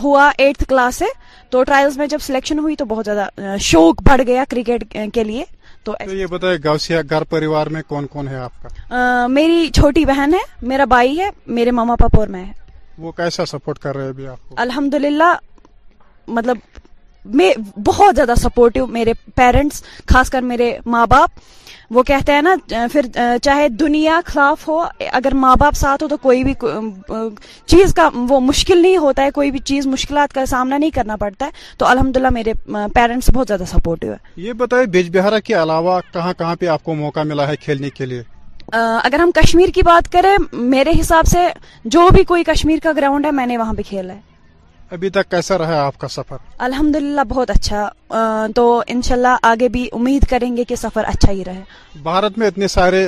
ہوا 0.03 0.31
ایٹھ 0.39 0.65
کلاس 0.69 0.95
سے 0.97 1.05
تو 1.51 1.63
ٹرائلز 1.65 1.97
میں 1.99 2.07
جب 2.07 2.19
سلیکشن 2.23 2.59
ہوئی 2.59 2.77
تو 2.77 2.85
بہت 2.85 3.05
زیادہ 3.05 3.57
شوق 3.61 4.03
بڑھ 4.09 4.23
گیا 4.27 4.45
کرکٹ 4.51 4.95
کے 5.15 5.25
لیے 5.25 5.45
تو 5.87 5.94
یہ 6.16 6.96
گھر 7.11 7.22
پریوار 7.31 7.66
میں 7.75 7.83
کون 7.88 8.07
کون 8.12 8.29
ہے 8.29 8.37
آپ 8.38 8.62
کا 8.62 9.27
میری 9.31 9.68
چھوٹی 9.75 10.05
بہن 10.07 10.33
ہے 10.35 10.38
میرا 10.72 10.85
بھائی 10.92 11.18
ہے 11.18 11.29
میرے 11.59 11.70
ماما 11.79 11.94
پاپا 12.01 12.18
اور 12.18 12.29
میں 12.37 12.44
وہ 13.05 13.12
کیسا 13.16 13.46
سپورٹ 13.46 13.79
کر 13.79 13.96
رہے 13.96 14.27
ہیں 14.27 14.35
الحمد 14.64 14.94
للہ 15.03 15.33
مطلب 16.38 16.57
میں 17.40 17.51
بہت 17.87 18.16
زیادہ 18.16 18.35
سپورٹو 18.42 18.87
میرے 18.99 19.12
پیرنٹس 19.37 19.83
خاص 20.12 20.31
کر 20.31 20.42
میرے 20.53 20.72
ماں 20.94 21.07
باپ 21.11 21.38
وہ 21.94 22.03
کہتے 22.07 22.33
ہیں 22.33 22.42
نا 22.42 22.55
پھر 22.92 23.07
چاہے 23.42 23.68
دنیا 23.81 24.20
خلاف 24.27 24.66
ہو 24.68 24.79
اگر 25.12 25.35
ماں 25.42 25.55
باپ 25.61 25.75
ساتھ 25.77 26.03
ہو 26.03 26.09
تو 26.09 26.16
کوئی 26.22 26.42
بھی 26.44 26.55
چیز 27.68 27.94
کا 27.94 28.09
وہ 28.29 28.40
مشکل 28.40 28.79
نہیں 28.83 28.96
ہوتا 29.05 29.22
ہے 29.25 29.31
کوئی 29.35 29.51
بھی 29.51 29.59
چیز 29.72 29.87
مشکلات 29.87 30.33
کا 30.35 30.46
سامنا 30.46 30.79
نہیں 30.79 30.90
کرنا 30.94 31.16
پڑتا 31.16 31.46
ہے 31.46 31.51
تو 31.79 31.87
الحمدللہ 31.87 32.31
میرے 32.33 32.53
پیرنٹس 32.94 33.31
بہت 33.35 33.49
زیادہ 33.49 33.64
سپورٹو 33.72 34.11
ہے 34.12 34.16
یہ 34.46 34.53
بتائے 34.64 34.87
بیج 34.96 35.16
بہارہ 35.16 35.40
کے 35.44 35.55
علاوہ 35.62 36.01
کہاں 36.12 36.33
کہاں 36.38 36.57
پہ 36.61 36.66
آپ 36.77 36.85
کو 36.85 36.94
موقع 36.94 37.22
ملا 37.27 37.49
ہے 37.49 37.57
کھیلنے 37.64 37.90
کے 37.94 38.07
لیے 38.07 38.22
اگر 38.79 39.18
ہم 39.20 39.31
کشمیر 39.35 39.68
کی 39.75 39.83
بات 39.87 40.12
کریں 40.12 40.37
میرے 40.53 40.90
حساب 41.01 41.27
سے 41.33 41.46
جو 41.96 42.07
بھی 42.14 42.25
کوئی 42.33 42.44
کشمیر 42.44 42.79
کا 42.83 42.92
گراؤنڈ 42.96 43.27
ہے 43.27 43.31
میں 43.33 43.46
نے 43.46 43.59
وہاں 43.59 43.75
پہ 43.75 43.83
کھیلا 43.88 44.12
ہے 44.14 44.20
ابھی 44.94 45.09
تک 45.11 45.31
کیسا 45.31 45.57
رہا 45.59 45.81
آپ 45.85 45.96
کا 45.99 46.09
سفر 46.09 46.37
الحمد 46.66 46.96
بہت 47.29 47.51
اچھا 47.51 48.49
تو 48.55 48.64
ان 48.88 49.01
شاء 49.05 49.14
اللہ 49.14 49.37
آگے 49.46 49.68
بھی 49.77 49.88
امید 49.92 50.25
کریں 50.31 50.57
گے 50.57 50.64
کہ 50.64 50.77
سفر 50.77 51.05
اچھا 51.07 51.31
ہی 51.33 51.42
رہے 51.46 51.62
بھارت 52.03 52.38
میں 52.38 52.46
اتنے 52.49 52.68
سارے 52.68 53.05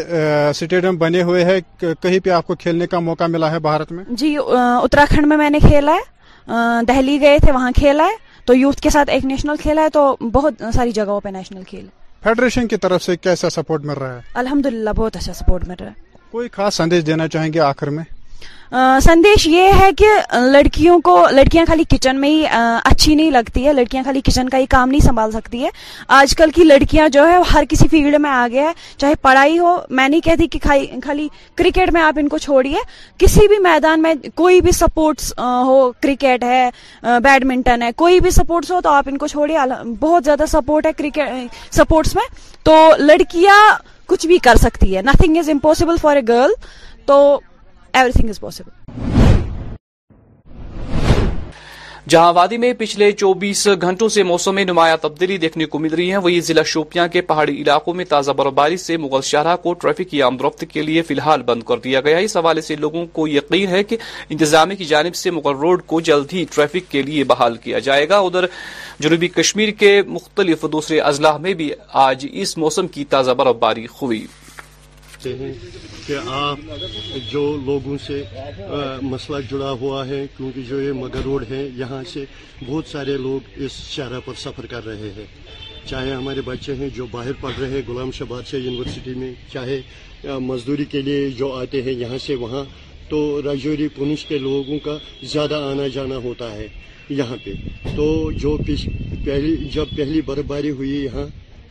اسٹیڈیم 0.51 0.97
بنے 0.99 1.23
ہوئے 1.29 1.45
ہیں 1.45 1.59
کہیں 1.81 2.19
پہ 2.25 2.31
آپ 2.39 2.47
کو 2.47 2.55
کھیلنے 2.65 2.87
کا 2.95 2.99
موقع 3.09 3.25
ملا 3.35 3.51
ہے 3.51 3.59
بھارت 3.69 3.93
میں 3.93 4.05
جی 4.23 4.37
اتراکھنڈ 4.57 5.27
میں 5.27 5.37
میں 5.37 5.51
نے 5.51 5.59
کھیلا 5.69 5.95
ہے 6.01 6.83
دہلی 6.89 7.21
گئے 7.21 7.39
تھے 7.45 7.53
وہاں 7.53 7.71
کھیلا 7.77 8.05
ہے 8.11 8.17
تو 8.47 8.55
یوتھ 8.55 8.81
کے 8.83 8.91
ساتھ 8.91 9.11
ایک 9.11 9.25
نیشنل 9.25 9.57
کھیلا 9.63 9.83
ہے 9.83 9.91
تو 9.93 10.11
بہت 10.33 10.63
ساری 10.75 10.93
جگہوں 10.99 11.21
پہ 11.25 11.29
نیشنل 11.29 11.63
کھیل 11.69 11.87
فیڈریشن 12.23 12.69
کی 12.69 12.77
طرف 12.87 13.03
سے 13.03 13.17
کیسا 13.17 13.51
سپورٹ 13.51 13.85
مل 13.87 13.97
رہا 14.01 14.15
ہے 14.17 14.21
الحمد 14.45 14.67
للہ 14.67 14.91
بہت 14.97 15.17
اچھا 15.17 15.33
سپورٹ 15.33 15.69
مل 15.69 15.75
رہا 15.81 15.89
ہے 15.89 16.17
کوئی 16.31 16.49
خاص 16.53 16.75
سندیش 16.77 17.07
دینا 17.07 17.29
چاہیں 17.37 17.53
گے 17.53 17.61
آخر 17.71 17.91
میں 17.99 18.03
سندیش 19.03 19.47
یہ 19.47 19.71
ہے 19.81 19.91
کہ 19.99 20.07
لڑکیوں 20.51 20.99
کو 21.05 21.15
لڑکیاں 21.33 21.65
خالی 21.69 21.83
کچن 21.91 22.21
میں 22.21 22.29
ہی 22.31 22.43
اچھی 22.51 23.15
نہیں 23.15 23.31
لگتی 23.31 23.65
ہے 23.67 23.73
لڑکیاں 23.73 24.03
خالی 24.05 24.21
کچن 24.25 24.49
کا 24.49 24.59
ہی 24.59 24.67
کام 24.71 24.89
نہیں 24.89 25.01
سنبھال 25.01 25.31
سکتی 25.33 25.63
ہے 25.63 25.69
آج 26.17 26.35
کل 26.37 26.51
کی 26.55 26.65
لڑکیاں 26.65 27.09
جو 27.13 27.27
ہے 27.29 27.37
ہر 27.53 27.65
کسی 27.69 27.89
فیلڈ 27.91 28.15
میں 28.21 28.31
آ 28.31 28.47
گیا 28.53 28.63
ہے 28.69 28.73
چاہے 28.99 29.15
پڑھائی 29.23 29.59
ہو 29.59 29.75
میں 29.91 30.09
نہیں 30.09 30.21
کہتی 30.25 30.47
کہ 30.47 30.59
خالی 31.05 31.27
کرکٹ 31.59 31.93
میں 31.93 32.03
آپ 32.03 32.19
ان 32.21 32.29
کو 32.29 32.39
چھوڑیے 32.39 32.79
کسی 33.19 33.47
بھی 33.49 33.59
میدان 33.69 34.03
میں 34.03 34.15
کوئی 34.35 34.61
بھی 34.69 34.73
سپورٹس 34.73 35.33
ہو 35.67 35.81
کرکٹ 36.03 36.45
ہے 36.45 36.69
بیڈمنٹن 37.25 37.83
ہے 37.83 37.91
کوئی 37.97 38.21
بھی 38.27 38.31
سپورٹس 38.31 38.71
ہو 38.71 38.81
تو 38.85 38.89
آپ 38.91 39.09
ان 39.11 39.19
کو 39.19 39.27
چھوڑیے 39.27 39.57
بہت 40.01 40.25
زیادہ 40.25 40.45
سپورٹ 40.53 40.87
ہے 40.87 40.93
کرکٹ 40.99 41.75
سپورٹس 41.77 42.15
میں 42.17 42.25
تو 42.65 42.77
لڑکیاں 42.99 43.59
کچھ 44.09 44.27
بھی 44.27 44.39
کر 44.43 44.57
سکتی 44.61 44.97
ہے 44.97 45.03
nothing 45.03 45.37
is 45.39 45.49
impossible 45.51 45.97
for 46.03 46.17
a 46.17 46.23
girl 46.29 46.51
تو 47.07 47.19
جہاں 52.11 52.33
وادی 52.33 52.57
میں 52.59 52.73
پچھلے 52.79 53.11
چوبیس 53.13 53.67
گھنٹوں 53.81 54.09
سے 54.09 54.23
موسم 54.23 54.55
میں 54.55 54.65
نمایاں 54.65 54.97
تبدیلی 55.01 55.37
دیکھنے 55.39 55.65
کو 55.75 55.79
مل 55.79 55.95
رہی 55.95 56.11
ہے 56.13 56.17
وہی 56.27 56.41
ضلع 56.41 56.63
شوپیاں 56.67 57.07
کے 57.13 57.21
پہاڑی 57.31 57.57
علاقوں 57.63 57.95
میں 57.95 58.05
تازہ 58.09 58.31
برفباری 58.37 58.77
سے 58.85 58.97
مغل 58.97 59.23
شاہراہ 59.25 59.57
کو 59.63 59.73
ٹریفک 59.83 60.11
کی 60.11 60.23
آمد 60.23 60.41
رفت 60.45 60.65
کے 60.73 60.83
لیے 60.83 61.03
فی 61.09 61.15
الحال 61.15 61.43
بند 61.51 61.63
کر 61.69 61.79
دیا 61.85 62.01
گیا 62.07 62.17
اس 62.29 62.37
حوالے 62.37 62.61
سے 62.69 62.77
لوگوں 62.77 63.05
کو 63.13 63.29
یقین 63.29 63.69
ہے 63.71 63.83
کہ 63.85 63.97
انتظامیہ 64.31 64.77
کی 64.77 64.85
جانب 64.95 65.15
سے 65.17 65.31
مغل 65.39 65.57
روڈ 65.61 65.83
کو 65.87 66.01
جلد 66.09 66.33
ہی 66.33 66.45
ٹریفک 66.55 66.91
کے 66.91 67.03
لیے 67.11 67.25
بحال 67.35 67.57
کیا 67.65 67.79
جائے 67.89 68.09
گا 68.09 68.19
ادھر 68.19 68.47
جنوبی 68.99 69.29
کشمیر 69.39 69.71
کے 69.79 70.01
مختلف 70.07 70.65
دوسرے 70.73 71.01
اضلاع 71.13 71.37
میں 71.47 71.55
بھی 71.63 71.71
آج 72.07 72.27
اس 72.33 72.57
موسم 72.59 72.89
کی 72.97 73.05
تازہ 73.15 73.31
برفباری 73.39 73.87
ہوئی 74.03 74.27
سکتے 75.19 75.35
ہیں 75.39 75.53
کہ 76.07 76.17
آپ 76.41 76.59
جو 77.31 77.41
لوگوں 77.65 77.97
سے 78.07 78.23
مسئلہ 79.03 79.37
جڑا 79.51 79.71
ہوا 79.81 80.07
ہے 80.09 80.25
کیونکہ 80.37 80.63
جو 80.69 80.81
یہ 80.83 80.93
مگر 81.01 81.21
روڈ 81.25 81.45
ہے 81.51 81.63
یہاں 81.77 82.03
سے 82.13 82.25
بہت 82.67 82.87
سارے 82.93 83.17
لوگ 83.23 83.49
اس 83.65 83.79
شہرہ 83.95 84.21
پر 84.25 84.35
سفر 84.45 84.67
کر 84.71 84.85
رہے 84.87 85.11
ہیں 85.17 85.25
چاہے 85.87 86.13
ہمارے 86.13 86.41
بچے 86.45 86.75
ہیں 86.81 86.89
جو 86.95 87.07
باہر 87.11 87.33
پڑھ 87.41 87.59
رہے 87.59 87.69
ہیں 87.71 87.83
غلام 87.89 88.11
بادشاہ 88.29 88.61
یونیورسٹی 88.61 89.15
میں 89.17 89.33
چاہے 89.53 89.81
مزدوری 90.41 90.85
کے 90.93 91.01
لیے 91.03 91.29
جو 91.39 91.53
آتے 91.61 91.83
ہیں 91.83 91.93
یہاں 92.01 92.19
سے 92.27 92.35
وہاں 92.45 92.65
تو 93.11 93.19
راجوری 93.45 93.89
پونچھ 93.97 94.27
کے 94.29 94.39
لوگوں 94.39 94.79
کا 94.85 94.97
زیادہ 95.33 95.61
آنا 95.71 95.87
جانا 95.95 96.17
ہوتا 96.29 96.53
ہے 96.55 96.67
یہاں 97.19 97.37
پہ 97.45 97.53
تو 97.97 98.09
جو 98.43 98.57
پہلی 99.25 99.55
جب 99.75 99.97
پہلی 99.97 100.21
برف 100.27 100.45
باری 100.47 100.71
ہوئی 100.79 100.91
یہاں 101.05 101.27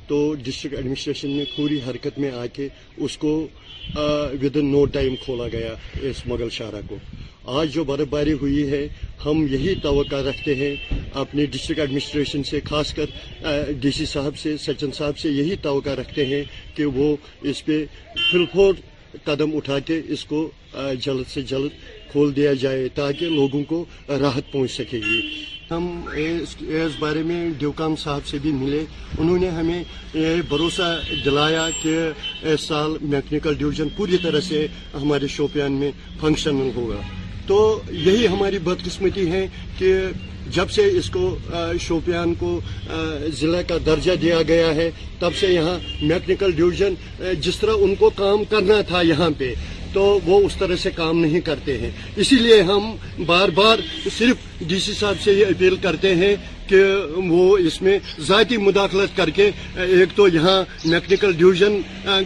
تو 0.07 0.17
ڈسٹرکٹ 0.43 0.73
ایڈمنسٹریشن 0.75 1.29
میں 1.37 1.45
پوری 1.55 1.79
حرکت 1.89 2.19
میں 2.19 2.29
آ 2.31 2.45
کے 2.53 2.67
اس 3.03 3.17
کو 3.23 3.29
ود 4.41 4.57
ان 4.57 4.71
نو 4.71 4.83
ٹائم 4.97 5.15
کھولا 5.23 5.47
گیا 5.51 5.73
اس 6.09 6.25
مغل 6.27 6.49
شاہراہ 6.57 6.81
کو 6.89 6.97
آج 7.59 7.73
جو 7.73 7.83
برف 7.89 8.07
باری 8.09 8.31
ہوئی 8.41 8.65
ہے 8.71 8.87
ہم 9.25 9.45
یہی 9.51 9.73
توقع 9.83 10.21
رکھتے 10.29 10.55
ہیں 10.55 10.73
اپنے 11.23 11.45
ڈسٹرکٹ 11.51 11.79
ایڈمنسٹریشن 11.79 12.43
سے 12.51 12.59
خاص 12.69 12.93
کر 12.93 13.71
ڈی 13.81 13.91
سی 13.97 14.05
صاحب 14.13 14.37
سے 14.43 14.55
سچن 14.67 14.91
صاحب 14.97 15.17
سے 15.19 15.29
یہی 15.31 15.55
توقع 15.61 15.95
رکھتے 16.01 16.25
ہیں 16.35 16.43
کہ 16.75 16.85
وہ 16.99 17.15
اس 17.49 17.63
پہ 17.65 17.83
فلفور 18.31 18.73
قدم 19.23 19.55
اٹھا 19.57 19.79
کے 19.87 20.01
اس 20.15 20.25
کو 20.31 20.47
جلد 21.05 21.29
سے 21.33 21.41
جلد 21.51 21.71
کھول 22.11 22.35
دیا 22.35 22.53
جائے 22.63 22.87
تاکہ 22.95 23.29
لوگوں 23.39 23.63
کو 23.69 23.83
راحت 24.21 24.51
پہنچ 24.51 24.71
سکے 24.71 24.99
گی 25.05 25.21
ہم 25.71 25.87
اس 26.13 26.95
بارے 26.99 27.21
میں 27.25 27.39
ڈیوکام 27.59 27.95
صاحب 28.03 28.25
سے 28.27 28.37
بھی 28.41 28.51
ملے 28.59 28.83
انہوں 29.19 29.37
نے 29.39 29.49
ہمیں 29.57 29.83
یہ 30.13 30.41
بھروسہ 30.49 30.93
دلایا 31.25 31.67
کہ 31.81 31.97
اس 32.53 32.61
سال 32.67 32.95
میکنیکل 33.01 33.55
ڈویژن 33.59 33.87
پوری 33.95 34.17
طرح 34.23 34.39
سے 34.47 34.65
ہمارے 34.93 35.27
شوپیان 35.35 35.71
میں 35.79 35.91
فنکشنل 36.21 36.69
ہوگا 36.75 37.01
تو 37.47 37.59
یہی 37.91 38.27
ہماری 38.27 38.59
بدقسمتی 38.63 39.29
ہے 39.31 39.45
کہ 39.77 39.93
جب 40.55 40.69
سے 40.71 40.81
اس 40.97 41.09
کو 41.11 41.35
شوپیان 41.81 42.33
کو 42.39 42.59
ضلع 43.39 43.61
کا 43.67 43.77
درجہ 43.85 44.11
دیا 44.21 44.41
گیا 44.47 44.73
ہے 44.75 44.89
تب 45.19 45.35
سے 45.39 45.47
یہاں 45.53 45.77
میکنیکل 46.01 46.51
ڈویژن 46.55 46.93
جس 47.47 47.57
طرح 47.59 47.83
ان 47.83 47.95
کو 47.99 48.09
کام 48.15 48.43
کرنا 48.49 48.81
تھا 48.89 49.01
یہاں 49.11 49.29
پہ 49.37 49.53
تو 49.97 50.07
وہ 50.25 50.39
اس 50.45 50.55
طرح 50.57 50.75
سے 50.81 50.89
کام 50.95 51.19
نہیں 51.19 51.39
کرتے 51.45 51.77
ہیں 51.77 51.89
اسی 52.21 52.35
لیے 52.39 52.61
ہم 52.69 52.89
بار 53.25 53.49
بار 53.59 53.77
صرف 54.17 54.59
ڈی 54.67 54.79
سی 54.79 54.93
صاحب 54.99 55.21
سے 55.23 55.31
یہ 55.33 55.45
اپیل 55.53 55.75
کرتے 55.85 56.13
ہیں 56.15 56.33
کہ 56.69 56.81
وہ 57.29 57.57
اس 57.67 57.81
میں 57.81 57.97
ذاتی 58.27 58.57
مداخلت 58.67 59.15
کر 59.17 59.29
کے 59.39 59.49
ایک 59.85 60.15
تو 60.15 60.27
یہاں 60.35 60.57
میکنیکل 60.85 61.33
ڈویژن 61.37 61.79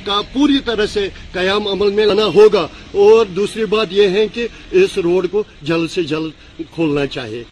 کا 0.06 0.20
پوری 0.34 0.60
طرح 0.72 0.86
سے 0.96 1.08
قیام 1.34 1.68
عمل 1.76 1.92
میں 2.00 2.06
لانا 2.12 2.26
ہوگا 2.36 2.68
اور 3.06 3.26
دوسری 3.40 3.66
بات 3.78 3.94
یہ 4.02 4.18
ہے 4.20 4.28
کہ 4.34 4.48
اس 4.84 4.98
روڈ 5.08 5.32
کو 5.32 5.44
جلد 5.72 5.92
سے 5.92 6.04
جلد 6.14 6.62
کھولنا 6.74 7.06
چاہیے 7.16 7.44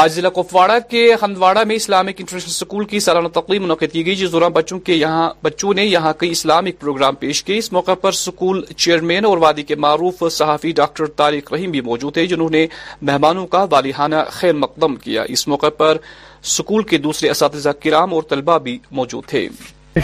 آج 0.00 0.10
ضلع 0.14 0.28
کپواڑہ 0.34 0.72
کے 0.90 0.98
ہندواڑہ 1.22 1.62
میں 1.66 1.76
اسلامک 1.76 2.16
انٹرنیشنل 2.18 2.50
اسکول 2.50 2.84
کی 2.90 2.98
سالانہ 3.04 3.28
تقریب 3.36 3.62
منعقد 3.62 3.92
کی 3.92 4.04
گئی 4.06 4.14
جس 4.16 4.30
دوران 4.32 4.52
بچوں 4.52 4.78
کے 4.88 4.94
یہاں 4.94 5.28
بچوں 5.42 5.72
نے 5.74 5.84
یہاں 5.84 6.12
کئی 6.18 6.30
اسلامک 6.30 6.78
پروگرام 6.80 7.14
پیش 7.22 7.42
کیے 7.44 7.56
اس 7.58 7.70
موقع 7.72 7.94
پر 8.02 8.12
سکول 8.18 8.60
چیئرمین 8.76 9.24
اور 9.26 9.38
وادی 9.44 9.62
کے 9.70 9.74
معروف 9.84 10.22
صحافی 10.32 10.72
ڈاکٹر 10.80 11.06
طارق 11.20 11.52
رحیم 11.52 11.70
بھی 11.70 11.80
موجود 11.88 12.14
تھے 12.14 12.26
جنہوں 12.32 12.48
نے 12.56 12.66
مہمانوں 13.10 13.46
کا 13.54 13.64
والیحانہ 13.70 14.20
خیر 14.32 14.52
مقدم 14.64 14.94
کیا 15.04 15.22
اس 15.36 15.46
موقع 15.48 15.70
پر 15.78 15.96
اسکول 16.44 16.82
کے 16.90 16.98
دوسرے 17.08 17.30
اساتذہ 17.30 17.70
کرام 17.82 18.14
اور 18.14 18.22
طلبہ 18.30 18.58
بھی 18.66 18.78
موجود 19.00 19.24
تھے 19.32 19.46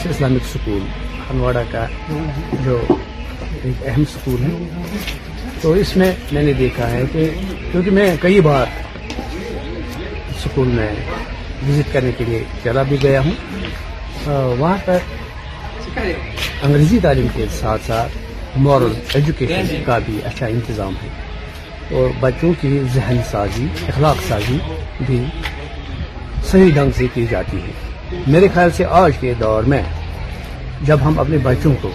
سکول 0.02 0.38
سکول 0.54 1.62
کا 1.72 1.86
جو 2.64 2.78
ایک 3.62 3.86
اہم 3.86 4.02
ہے 4.42 4.82
تو 5.62 5.72
اس 5.84 5.96
میں 5.96 6.12
میں 6.32 6.42
نے 6.42 6.52
دیکھا 6.62 6.90
ہے 6.92 7.04
کہ 7.12 7.28
کیونکہ 7.70 7.90
میں 8.00 8.10
کئی 8.22 8.40
بار 8.50 8.66
سکون 10.44 10.68
میں 10.76 10.88
وزٹ 11.68 11.92
کرنے 11.92 12.10
کے 12.18 12.24
لیے 12.28 12.42
چلا 12.62 12.82
بھی 12.88 12.96
گیا 13.02 13.20
ہوں 13.26 13.32
وہاں 14.58 14.76
پر 14.84 14.98
انگریزی 15.98 16.98
تعلیم 17.02 17.26
کے 17.34 17.44
ساتھ 17.60 17.82
ساتھ 17.86 18.18
مورل 18.66 18.92
ایجوکیشن 19.14 19.82
کا 19.86 19.98
بھی 20.06 20.18
اچھا 20.30 20.46
انتظام 20.56 20.94
ہے 21.02 21.08
اور 21.98 22.10
بچوں 22.20 22.52
کی 22.60 22.78
ذہن 22.94 23.16
سازی 23.30 23.66
اخلاق 23.88 24.22
سازی 24.28 24.58
بھی 25.06 25.24
صحیح 26.50 26.70
ڈھنگ 26.74 26.90
سے 26.96 27.06
کی 27.14 27.26
جاتی 27.30 27.56
ہے 27.66 28.22
میرے 28.34 28.48
خیال 28.54 28.70
سے 28.76 28.84
آج 29.02 29.12
کے 29.20 29.32
دور 29.40 29.64
میں 29.74 29.82
جب 30.90 30.98
ہم 31.04 31.18
اپنے 31.20 31.38
بچوں 31.42 31.74
کو 31.82 31.90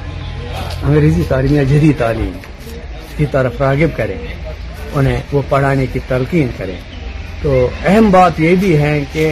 انگریزی 0.60 1.24
تعلیم 1.30 1.56
یا 1.56 1.64
جدید 1.74 1.98
تعلیم 1.98 2.32
کی 3.18 3.26
طرف 3.32 3.62
راغب 3.62 3.98
کریں 3.98 4.18
انہیں 4.20 5.20
وہ 5.32 5.42
پڑھانے 5.50 5.86
کی 5.94 6.00
تلقین 6.08 6.48
کریں 6.58 6.78
تو 7.43 7.52
اہم 7.88 8.10
بات 8.12 8.39
یہ 8.39 8.56
بھی 8.60 8.78
ہے 8.82 8.93
کہ 9.12 9.25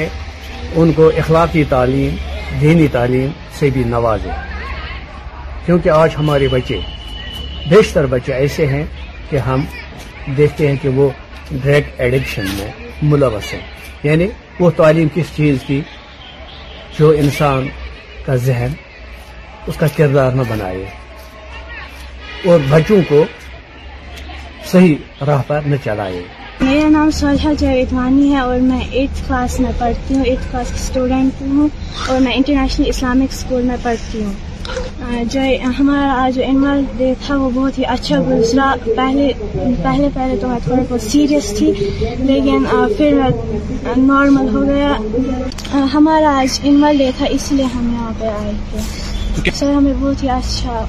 ان 0.80 0.92
کو 0.96 1.08
اخلاقی 1.22 1.64
تعلیم 1.70 2.16
دینی 2.62 2.88
تعلیم 2.92 3.30
سے 3.60 3.70
بھی 3.76 3.84
نوازیں 3.94 4.32
کیونکہ 5.66 5.90
آج 5.96 6.16
ہمارے 6.20 6.48
بچے 6.52 6.80
بیشتر 7.70 8.06
بچے 8.14 8.34
ایسے 8.34 8.68
ہیں 8.68 8.84
کہ 9.30 9.38
ہم 9.48 9.66
دیکھتے 10.38 10.68
ہیں 10.68 10.76
کہ 10.82 10.90
وہ 11.00 11.10
ڈرگ 11.64 11.90
ایڈکشن 12.02 12.46
میں 12.58 12.70
ملوث 13.12 13.54
ہیں 13.54 13.62
یعنی 14.04 14.28
وہ 14.60 14.70
تعلیم 14.78 15.08
کس 15.16 15.36
چیز 15.36 15.58
کی 15.68 15.82
جو 17.00 17.10
انسان 17.26 17.68
کا 18.26 18.36
ذہن 18.48 18.74
اس 19.68 19.78
کا 19.80 19.88
کردار 19.98 20.32
نہ 20.40 20.50
بنائے 20.50 20.86
اور 22.52 22.60
بچوں 22.70 23.02
کو 23.10 23.24
صحیح 24.72 25.24
راہ 25.28 25.42
پر 25.48 25.60
نہ 25.66 25.76
چلائے 25.84 26.22
میرا 26.60 26.88
نام 26.90 27.10
سہجھا 27.14 27.52
جاویدوانی 27.60 28.32
ہے 28.34 28.38
اور 28.40 28.60
میں 28.70 28.80
ایٹتھ 28.92 29.20
کلاس 29.28 29.60
میں 29.60 29.72
پڑھتی 29.80 30.14
ہوں 30.16 30.24
ایٹتھ 30.26 30.52
کلاس 30.52 30.68
کی 30.70 30.76
اسٹوڈنٹ 30.82 31.42
ہوں 31.42 31.68
اور 32.10 32.20
میں 32.22 32.34
انٹرنیشنل 32.36 32.88
اسلامک 32.90 33.34
اسکول 33.34 33.62
میں 33.68 33.76
پڑھتی 33.84 34.24
ہوں 34.24 35.24
جو 35.34 35.42
ہمارا 35.80 36.12
آج 36.24 36.36
جو 36.36 36.42
انور 36.46 36.78
ڈے 36.98 37.14
تھا 37.26 37.36
وہ 37.42 37.50
بہت 37.56 37.78
ہی 37.80 37.86
اچھا 37.96 38.20
گزرا 38.30 38.74
پہلے 38.96 39.32
پہلے 39.84 40.10
پہلے 40.14 40.36
تو 40.42 40.48
میں 40.48 40.58
تھوڑا 40.64 40.82
بہت 40.90 41.02
سیریس 41.12 41.54
تھی 41.58 41.72
لیکن 42.26 42.66
پھر 42.98 43.22
نارمل 43.98 44.54
ہو 44.56 44.66
گیا 44.74 45.82
ہمارا 45.94 46.38
آج 46.40 46.60
انور 46.64 46.94
ڈے 47.00 47.10
تھا 47.18 47.26
اس 47.40 47.52
لیے 47.52 47.66
ہم 47.76 47.92
یہاں 47.94 48.12
پہ 48.20 48.28
آئے 48.40 48.52
تھے 48.72 49.52
سر 49.56 49.72
ہمیں 49.74 49.94
بہت 50.00 50.24
ہی 50.24 50.30
اچھا 50.30 50.86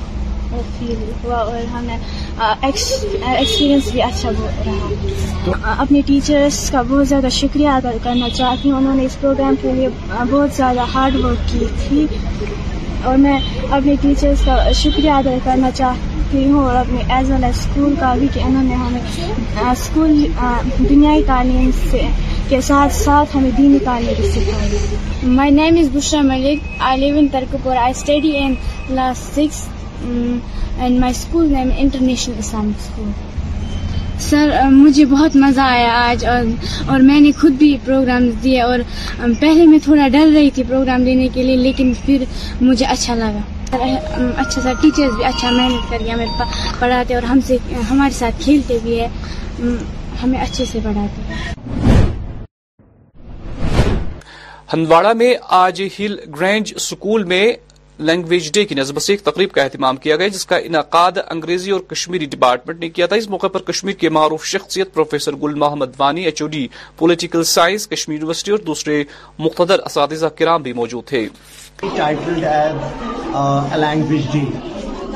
فیل 0.78 1.02
ہوا 1.24 1.38
اور 1.52 1.64
ہمیں 1.72 1.96
ایکسپیرئنس 1.96 3.90
بھی 3.92 4.02
اچھا 4.02 4.30
رہا 4.36 5.74
اپنے 5.82 6.00
ٹیچرس 6.06 6.68
کا 6.70 6.82
بہت 6.88 7.08
زیادہ 7.08 7.28
شکریہ 7.32 7.68
ادا 7.68 7.90
کرنا 8.02 8.28
چاہتی 8.36 8.70
ہوں 8.70 8.78
انہوں 8.78 8.94
نے 8.96 9.04
اس 9.06 9.20
پروگرام 9.20 9.54
کے 9.62 9.72
لیے 9.72 9.88
بہت 10.10 10.56
زیادہ 10.56 10.84
ہارڈ 10.94 11.16
ورک 11.24 11.48
کی 11.52 11.64
تھی 11.88 12.06
اور 13.08 13.16
میں 13.24 13.38
اپنے 13.70 13.94
ٹیچرس 14.02 14.44
کا 14.44 14.58
شکریہ 14.82 15.10
ادا 15.10 15.34
کرنا 15.44 15.70
چاہتی 15.80 16.44
ہوں 16.50 16.62
اور 16.64 16.76
اپنے 16.76 17.02
ایز 17.16 17.30
ویل 17.30 17.44
ایز 17.44 17.58
اسکول 17.58 17.94
کا 18.00 18.14
بھی 18.18 18.26
کہ 18.34 18.40
انہوں 18.46 18.62
نے 18.64 18.74
ہمیں 18.74 19.70
اسکول 19.70 20.24
دنیائی 20.88 21.22
تعلیم 21.26 21.70
سے 21.90 22.00
کے 22.48 22.60
ساتھ 22.68 22.92
ساتھ 22.94 23.36
ہمیں 23.36 23.50
دینی 23.58 23.78
تعلیم 23.84 24.20
بھی 24.20 24.28
سکھائی 24.30 25.50
name 25.50 25.76
is 25.80 25.88
Bushra 25.94 26.20
Malik 26.24 26.82
I 26.90 27.00
live 27.00 27.18
in 27.18 27.28
Tarkpur 27.32 27.76
I 27.76 27.90
study 27.96 28.32
in 28.38 28.54
class 28.88 29.18
six 29.34 29.66
and 30.04 30.98
my 31.00 31.10
school 31.16 31.46
name 31.54 31.70
international 31.78 32.34
Islamic 32.38 32.80
school 32.80 33.10
sir 34.28 34.50
مجھے 34.70 35.04
بہت 35.10 35.36
مزہ 35.36 35.60
آیا 35.60 35.92
آج 36.08 36.24
اور 36.26 36.44
اور 36.90 37.00
میں 37.08 37.18
نے 37.20 37.30
خود 37.40 37.52
بھی 37.58 37.76
پروگرام 37.84 38.28
دیے 38.42 38.60
اور 38.62 38.78
um, 38.78 39.32
پہلے 39.40 39.66
میں 39.66 39.78
تھوڑا 39.84 40.08
ڈر 40.12 40.30
رہی 40.34 40.50
تھی 40.54 40.62
پروگرام 40.68 41.04
دینے 41.04 41.28
کے 41.34 41.42
لیے 41.42 41.56
لیکن 41.56 41.92
پھر 42.04 42.24
مجھے 42.60 42.86
اچھا 42.86 43.14
لگا 43.14 43.40
um, 43.76 44.30
اچھا 44.46 44.60
سر 44.62 44.72
ٹیچرز 44.80 45.14
بھی 45.16 45.24
اچھا 45.24 45.50
محنت 45.50 45.90
کر 45.90 46.02
کے 46.04 46.10
ہمیں 46.10 46.26
پڑھاتے 46.78 47.14
اور 47.14 47.22
ہم 47.30 47.40
سے 47.46 47.56
ہمارے 47.90 48.14
ساتھ 48.18 48.42
کھیلتے 48.44 48.78
بھی 48.82 48.98
ہے 49.00 49.08
um, 49.62 49.76
ہمیں 50.22 50.38
اچھے 50.40 50.64
سے 50.72 50.78
پڑھاتے 50.84 51.56
ہندواڑہ 54.72 55.12
میں 55.16 55.34
آج 55.62 55.80
ہل 55.98 56.16
گرینج 56.38 56.72
میں 57.26 57.44
لینگویج 58.06 58.50
ڈے 58.54 58.64
کی 58.64 58.74
نظب 58.74 59.00
سے 59.02 59.12
ایک 59.12 59.22
تقریب 59.24 59.52
کا 59.52 59.62
اہتمام 59.62 59.96
کیا 60.02 60.16
گیا 60.16 60.28
جس 60.34 60.44
کا 60.46 60.56
انعقاد 60.66 61.12
انگریزی 61.30 61.70
اور 61.70 61.80
کشمیری 61.92 62.26
ڈپارٹمنٹ 62.34 62.80
نے 62.80 62.88
کیا 62.90 63.06
تھا 63.06 63.16
اس 63.16 63.28
موقع 63.30 63.46
پر 63.52 63.62
کشمیر 63.72 63.94
کے 64.00 64.08
معروف 64.18 64.44
شخصیت 64.46 64.92
professor 64.94 65.36
Gul 65.42 65.54
Mohammad 65.64 65.94
Wani 65.98 66.24
H 66.24 66.42
O 66.42 66.48
D 66.48 66.66
political 66.98 67.44
science 67.56 67.86
Kashmir 67.88 68.16
university 68.18 68.52
اور 68.52 68.58
دوسرے 68.66 69.02
مقتدر 69.38 69.82
اساتذہ 69.86 70.26
کرام 70.38 70.62
بھی 70.62 70.72
موجود 70.82 71.04
تھے 71.08 71.26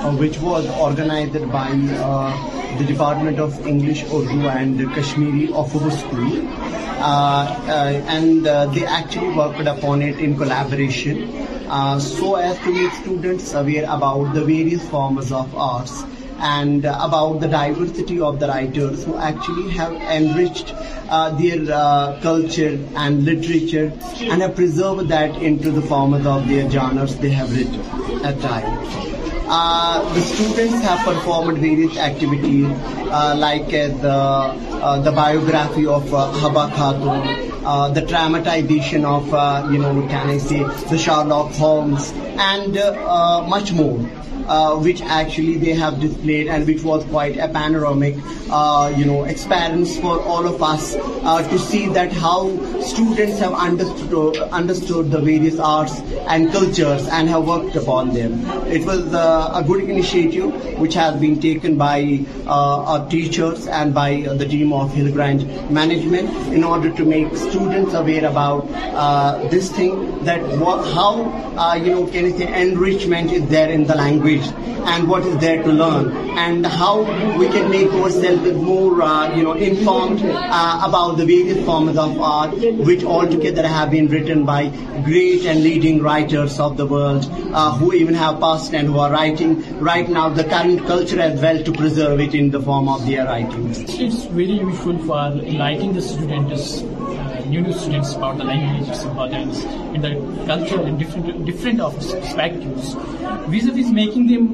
Uh, 0.03 0.11
which 0.17 0.37
was 0.41 0.67
organized 0.81 1.41
by 1.53 1.71
uh, 1.71 2.77
the 2.77 2.85
Department 2.85 3.39
of 3.39 3.55
English, 3.65 4.03
Urdu 4.07 4.49
and 4.49 4.81
Kashmiri 4.97 5.45
of 5.51 5.77
our 5.77 5.93
school. 5.93 6.49
Uh, 7.09 8.11
and 8.17 8.45
they 8.45 8.85
actually 8.85 9.33
worked 9.37 9.73
upon 9.75 10.03
it 10.03 10.19
in 10.19 10.37
collaboration 10.37 11.31
so 12.01 12.35
as 12.35 12.59
to 12.65 12.73
make 12.81 12.99
students 13.05 13.55
aware 13.55 13.87
about 13.99 14.35
the 14.39 14.43
various 14.51 14.89
forms 14.89 15.31
of 15.31 15.55
arts. 15.75 16.03
And 16.51 16.87
about 16.93 17.41
the 17.43 17.47
diversity 17.51 18.19
of 18.29 18.41
the 18.41 18.47
the 18.47 18.61
details 18.61 19.05
of 26.27 26.49
their 26.49 26.69
genres 26.73 27.17
activities 31.97 32.73
like 33.39 33.75
the 34.03 35.11
biography 35.17 35.85
Haba 36.45 36.67
Khatoon 36.77 37.27
the 37.95 38.05
dramatisation 38.09 39.07
shawl 41.07 41.33
of 41.33 41.61
homes 41.61 42.13
and 42.51 42.79
more 43.81 43.99
Uh, 44.49 44.77
which 44.77 45.01
actually 45.03 45.57
they 45.57 45.73
have 45.73 46.01
displayed, 46.01 46.49
and 46.49 46.67
which 46.67 46.83
was 46.83 47.05
quite 47.07 47.37
a 47.39 47.47
panoramic 47.47 48.17
uh, 48.51 48.93
experience 49.29 49.97
for 49.99 50.19
all 50.21 50.47
of 50.47 50.61
us 50.61 50.97
uh, 51.23 51.47
to 51.49 51.57
see 51.59 51.87
that 51.87 52.13
how 52.13 52.51
students 52.81 53.39
have 53.39 53.55
understood 53.55 55.11
the 55.13 55.21
various 55.23 55.61
arts 55.61 56.01
and 56.27 56.51
cultures 56.51 57.07
and 57.09 57.29
have 57.29 57.47
worked 57.47 57.77
upon 57.77 58.13
them. 58.15 58.43
It 58.67 58.85
was 58.85 59.15
a 59.15 59.63
good 59.65 59.85
initiative 59.89 60.79
which 60.79 60.95
has 60.95 61.15
been 61.21 61.41
taken 61.41 61.79
by 61.79 62.27
our 62.47 63.09
teachers 63.09 63.69
and 63.69 63.95
by 63.95 64.27
the 64.27 64.45
team 64.45 64.73
of 64.73 64.91
Hillgrant 64.91 65.71
management 65.71 66.31
in 66.53 66.65
order 66.65 66.91
to 66.91 67.05
make 67.05 67.31
students 67.37 67.95
aware 67.95 68.27
about 68.27 68.67
this 69.51 69.71
thing, 69.71 70.25
that 70.25 70.43
how 70.59 71.31
can 72.11 72.27
I 72.27 72.33
say 72.33 72.51
enrichment 72.51 73.31
is 73.31 73.47
there 73.47 73.71
in 73.71 73.85
the 73.85 73.95
language 73.95 74.21
and 74.41 75.09
what 75.09 75.25
is 75.25 75.39
there 75.39 75.63
to 75.63 75.73
learn, 75.73 76.11
and 76.39 76.65
how 76.65 77.01
we 77.39 77.49
can 77.49 77.71
make 77.71 77.91
ourselves 77.93 78.53
more 78.53 79.03
uh, 79.03 79.35
informed 79.57 80.23
uh, 80.25 80.89
about 80.89 81.17
the 81.17 81.27
various 81.27 81.65
forms 81.65 81.97
of 81.97 82.21
art 82.21 82.57
which 82.87 83.05
altogether 83.05 83.67
have 83.67 83.91
been 83.91 84.09
written 84.09 84.45
by 84.45 84.69
great 85.05 85.45
and 85.47 85.63
leading 85.63 86.03
writers 86.03 86.59
of 86.59 86.77
the 86.77 86.87
world 86.87 87.29
uh, 87.53 87.77
who 87.77 87.93
even 87.93 88.15
have 88.15 88.41
passed 88.41 88.75
and 88.75 88.89
who 88.89 88.99
are 88.99 89.13
writing 89.13 89.53
right 89.81 90.09
now 90.09 90.29
the 90.29 90.45
current 90.45 90.85
culture 90.87 91.21
as 91.21 91.41
well 91.41 91.63
to 91.63 91.73
preserve 91.73 92.21
it 92.21 92.35
in 92.35 92.51
the 92.51 92.61
form 92.61 92.89
of 92.89 93.05
their 93.07 93.25
writings. 93.25 93.79
It's 94.01 94.25
very 94.25 94.59
useful 94.69 94.99
for 94.99 95.33
enlightening 95.43 95.93
the 95.95 96.03
students 96.03 97.19
languages 97.51 98.17
آفپیکٹوز 101.83 102.95
ways 103.49 103.71
of 103.71 103.77
making 103.93 104.29
them 104.29 104.47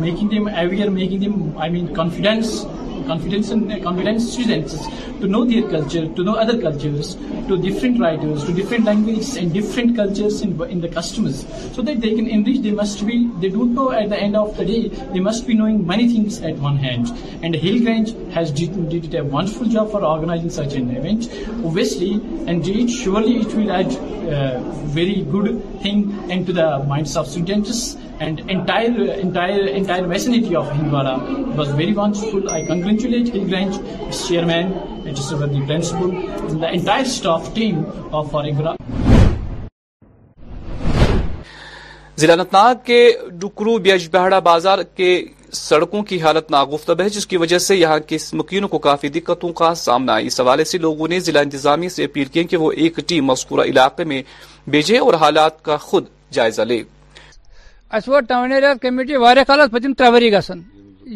making 0.00 0.28
them 0.30 0.48
aware 0.48 0.88
making 0.88 1.20
them 1.20 1.52
I 1.58 1.70
mean 1.70 1.86
confidence 1.94 2.64
Confidence 3.06 4.32
students 4.32 4.76
to 5.20 5.26
know 5.26 5.44
their 5.44 5.62
culture, 5.70 6.06
to 6.16 6.24
know 6.24 6.34
other 6.34 6.60
cultures, 6.60 7.14
to 7.48 7.56
different 7.56 8.00
writers, 8.00 8.44
to 8.44 8.52
different 8.52 8.84
languages 8.84 9.36
and 9.36 9.52
different 9.52 9.94
cultures 9.96 10.40
in 10.42 10.80
the 10.84 10.88
customers, 10.88 11.44
so 11.74 11.82
that 11.82 12.00
they 12.00 12.14
can 12.14 12.26
enrich. 12.26 12.52
They 12.64 13.50
don't 13.56 13.74
know 13.74 13.90
at 13.92 14.08
the 14.08 14.18
end 14.18 14.36
of 14.36 14.56
the 14.56 14.64
day, 14.64 14.88
they 15.14 15.20
must 15.20 15.46
be 15.46 15.54
knowing 15.54 15.86
many 15.86 16.06
things 16.08 16.40
at 16.40 16.54
one 16.68 16.78
hand. 16.78 17.10
And 17.42 17.54
Hillgrange 17.54 18.14
has 18.32 18.50
did 18.50 19.14
a 19.14 19.22
wonderful 19.22 19.66
job 19.66 19.90
for 19.90 20.02
organizing 20.02 20.50
such 20.50 20.72
an 20.74 20.90
event, 20.96 21.28
obviously, 21.64 22.12
and 22.52 22.64
surely 22.90 23.36
it 23.46 23.54
will 23.54 23.72
add 23.72 23.92
a 23.92 24.38
uh, 24.38 24.60
very 24.96 25.20
good 25.34 25.62
thing 25.82 26.06
into 26.30 26.54
the 26.54 26.70
minds 26.94 27.16
of 27.16 27.28
students. 27.28 27.92
and 28.20 28.40
entire 28.48 29.12
entire 29.26 29.64
entire 29.80 30.06
vicinity 30.10 30.56
of 30.56 30.68
Hindwara 30.72 31.14
was 31.60 31.68
very 31.80 31.92
wonderful. 31.92 32.48
I 32.50 32.64
congratulate 32.66 33.32
Hillgrange, 33.34 33.78
its 34.08 34.28
chairman, 34.28 34.72
its 35.06 35.30
the 35.30 35.62
principal, 35.66 36.10
and 36.12 36.60
the 36.62 36.72
entire 36.72 37.04
staff 37.04 37.52
team 37.54 37.86
of 38.12 38.30
Hindwara. 38.30 38.76
ضلع 42.20 42.32
انت 42.34 42.52
ناگ 42.52 42.74
کے 42.84 42.98
ڈکرو 43.42 43.76
بیج 43.84 44.06
بہڑا 44.10 44.38
بازار 44.48 44.78
کے 44.96 45.10
سڑکوں 45.52 46.02
کی 46.10 46.20
حالت 46.22 46.50
ناگفتب 46.50 47.00
ہے 47.00 47.08
جس 47.16 47.26
کی 47.26 47.36
وجہ 47.42 47.58
سے 47.66 47.76
یہاں 47.76 47.98
کے 48.08 48.16
مکینوں 48.40 48.68
کو 48.68 48.78
کافی 48.86 49.08
دقتوں 49.18 49.52
کا 49.60 49.74
سامنا 49.82 50.16
ہے 50.16 50.26
اس 50.26 50.40
حوالے 50.40 50.64
سے 50.64 50.78
لوگوں 50.86 51.08
نے 51.10 51.20
ضلع 51.26 51.40
انتظامیہ 51.46 51.88
سے 51.96 52.04
اپیل 52.04 52.24
کی 52.36 52.44
کہ 52.52 52.56
وہ 52.64 52.70
ایک 52.82 53.00
ٹیم 53.06 53.26
مذکورہ 53.30 53.64
علاقے 53.70 54.04
میں 54.12 54.22
بھیجے 54.72 54.98
اور 54.98 55.14
حالات 55.22 55.62
کا 55.64 55.76
خود 55.90 56.04
جائزہ 56.38 56.62
لے 56.70 56.82
اس 57.96 58.06
وقت 58.08 58.28
ٹاؤن 58.28 58.52
ایریا 58.52 58.72
کمیٹی 58.82 59.16
وار 59.24 59.36
کال 59.46 59.60
پتم 59.72 59.92
ترے 59.98 60.08
وری 60.12 60.30
گھن 60.32 60.60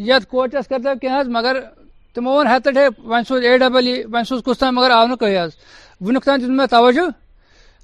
یت 0.09 0.25
کوچس 0.29 0.67
کر 0.69 0.79
دیا 0.83 0.93
کی 1.01 1.07
مگر 1.35 1.57
تمو 2.15 2.31
ون 2.33 2.47
ہتھ 2.47 2.67
ہے 2.75 2.85
ون 3.11 3.23
سوز 3.27 3.45
اے 3.45 3.57
ڈبل 3.63 3.87
ای 3.87 4.03
ون 4.13 4.23
سوز 4.29 4.41
کس 4.45 4.57
تم 4.59 4.75
مگر 4.75 4.91
آو 4.97 5.05
نا 5.07 5.15
نیز 5.23 5.55
ونیک 6.07 6.25
تین 6.25 6.41
دن 6.41 6.55
میں 6.57 6.65
توجہ 6.75 7.01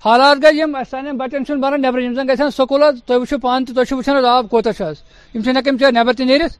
حالات 0.05 0.37
گئی 0.43 0.61
ہم 0.63 0.75
سان 0.91 1.17
بچن 1.17 1.45
چھ 1.45 1.51
بنان 1.63 1.81
نبر 1.81 1.99
یم 2.01 2.13
زن 2.15 2.27
گھن 2.27 2.51
سکول 2.57 2.81
تھی 3.05 3.15
وچو 3.15 3.37
پان 3.45 3.65
تو 3.65 3.83
تھی 3.83 3.95
وچان 3.95 4.25
آب 4.35 4.49
کوتا 4.51 4.69
ہم 4.79 5.49
ہم 5.49 5.77
چھ 5.77 5.91
نبر 5.97 6.13
تہ 6.17 6.23
نیرت 6.31 6.57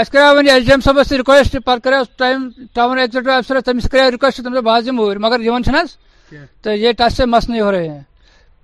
اس 0.00 0.10
کرا 0.10 0.30
ون 0.36 0.48
ایس 0.48 0.64
ڈی 0.66 0.70
ایم 0.72 0.80
صبس 0.84 1.12
رکویسٹ 1.20 1.56
پہ 1.66 1.76
کرا 1.84 2.02
ٹائم 2.18 2.48
ٹاؤن 2.74 2.98
ایگزیکٹو 2.98 3.30
افسر 3.38 3.60
تمس 3.70 3.88
کرا 3.92 4.08
رکویسٹ 4.14 4.40
تم 4.44 4.54
دہ 4.54 4.60
بہت 4.68 4.86
دن 4.86 4.98
اوور 4.98 5.16
مگر 5.26 5.40
یہ 5.46 6.40
تو 6.62 6.72
یہ 6.72 6.92
ٹس 6.98 7.16
سے 7.16 7.26
مس 7.26 7.48
ہو 7.60 7.70
رہے 7.72 7.88
ہیں 7.88 8.00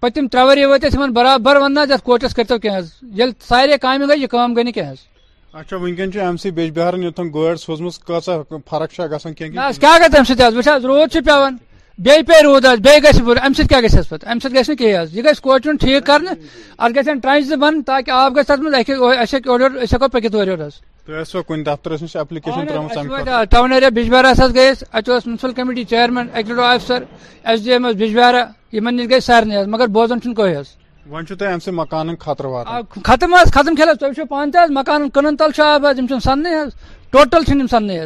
پتم 0.03 0.27
ترے 0.33 0.43
وری 0.47 0.65
وات 0.65 0.85
اس 0.85 0.95
برابر 1.15 1.57
وننا 1.63 1.85
جس 1.93 2.03
کوٹس 2.09 2.35
کرتو 2.35 2.59
کی 2.63 2.69
یل 3.21 3.31
سارے 3.49 3.77
کام 3.83 4.03
گئی 4.09 4.21
یہ 4.23 4.27
کام 4.35 4.55
گئی 4.57 4.73
کہ 4.73 4.81
اس 4.81 4.99
اچھا 5.59 5.77
ونکن 5.83 6.19
ایم 6.21 6.37
سی 6.43 6.51
بیج 6.59 6.71
بہار 6.79 6.95
نتن 6.99 7.33
گورڈ 7.35 7.59
سوزمس 7.59 7.99
کسا 8.09 8.41
فرق 8.71 8.91
چھ 8.95 9.07
گسن 9.15 9.35
کہ 9.35 9.49
کیا 9.51 9.97
گت 10.03 10.15
ایم 10.15 10.25
سی 10.29 10.35
تہ 10.39 10.43
اس 10.43 10.55
وٹھ 10.69 10.85
روڈ 10.85 11.13
چھ 11.13 11.25
پیون 11.27 11.57
بیٚیہِ 11.99 12.27
پیٚیہِ 12.27 12.43
روٗد 12.45 12.65
حظ 12.67 12.81
بیٚیہِ 12.81 13.03
گژھِ 13.05 13.21
بُرٕ 13.25 13.41
اَمہِ 13.45 13.57
سۭتۍ 13.57 13.69
کیاہ 13.69 13.81
گژھِ 13.81 13.97
اَسہِ 13.99 14.09
پَتہٕ 14.11 14.29
اَمہِ 14.31 14.43
سۭتۍ 14.43 14.55
گژھِ 14.59 14.71
نہٕ 14.71 14.79
کیٚنٛہہ 14.79 15.03
حظ 15.03 15.15
یہِ 15.17 15.25
گژھِ 15.25 15.41
کوچُن 15.43 15.77
ٹھیٖک 15.81 16.07
کرنہٕ 16.07 16.35
اَتھ 16.79 16.93
گژھن 16.99 17.19
ٹرٛنچ 17.19 17.45
زٕ 17.49 17.57
بَنٕنۍ 17.57 17.83
تاکہِ 17.87 18.13
آب 18.15 18.37
گژھِ 18.37 18.47
تَتھ 18.47 18.61
منٛز 18.61 18.75
اَسہِ 18.75 18.89
ہیٚکہِ 18.89 19.01
اورٕ 19.51 19.61
یورٕ 19.63 19.77
أسۍ 19.83 19.93
ہیٚکو 19.93 20.09
پٔکِتھ 20.09 20.35
اورٕ 20.37 20.47
یورٕ 20.49 20.67
حظ 21.21 21.37
کُنہِ 21.47 21.65
دفترس 21.67 22.03
نِش 22.03 22.17
ایپلِکیشن 22.17 23.07
ٹاوُن 23.51 23.73
ایریا 23.73 23.89
بِجبارہس 23.95 24.41
حظ 24.41 24.55
گٔیے 24.55 24.69
اَسہِ 24.71 24.87
اَتہِ 24.93 25.13
اوس 25.15 25.27
municipal 25.27 25.53
committee 25.57 25.85
chairman 25.91 26.27
executive 26.33 26.63
officer 26.63 27.03
S 27.49 27.65
D 27.65 27.73
M 27.73 27.87
حظ 27.87 27.95
بِجبارہ 28.03 28.45
یِمن 28.73 28.97
نِش 28.97 29.11
گٔے 29.11 29.21
سارنٕے 29.29 29.59
حظ 29.61 29.67
مگر 29.75 29.87
بوزان 29.95 30.21
چھُنہٕ 30.21 30.37
کٕہٕنۍ 30.37 30.59
حظ 30.61 30.69
وۄنۍ 31.11 31.27
چھُو 31.27 31.37
تۄہہِ 31.37 31.51
اَمہِ 31.53 31.63
سۭتۍ 31.65 31.77
مکانن 31.79 32.15
خطرٕ 32.21 32.51
واتان 32.51 32.83
ختم 33.05 33.35
حظ 33.35 33.53
ختم 33.53 33.75
کھیل 33.75 33.89
حظ 33.89 33.99
تُہۍ 33.99 34.09
وٕچھو 34.09 34.25
پانہٕ 34.31 34.53
تہِ 34.53 34.63
حظ 34.65 34.71
مکانن 34.79 35.09
کٕنن 35.11 35.37
تل 35.37 35.51
چھُ 35.57 35.63
آب 35.65 35.87
حظ 35.87 35.99
یِم 35.99 36.07
چھِنہٕ 36.07 36.21
سَننٕے 36.23 36.61
حظ 36.63 36.71
ٹوٹل 37.13 37.45
سمجھنے 37.71 37.99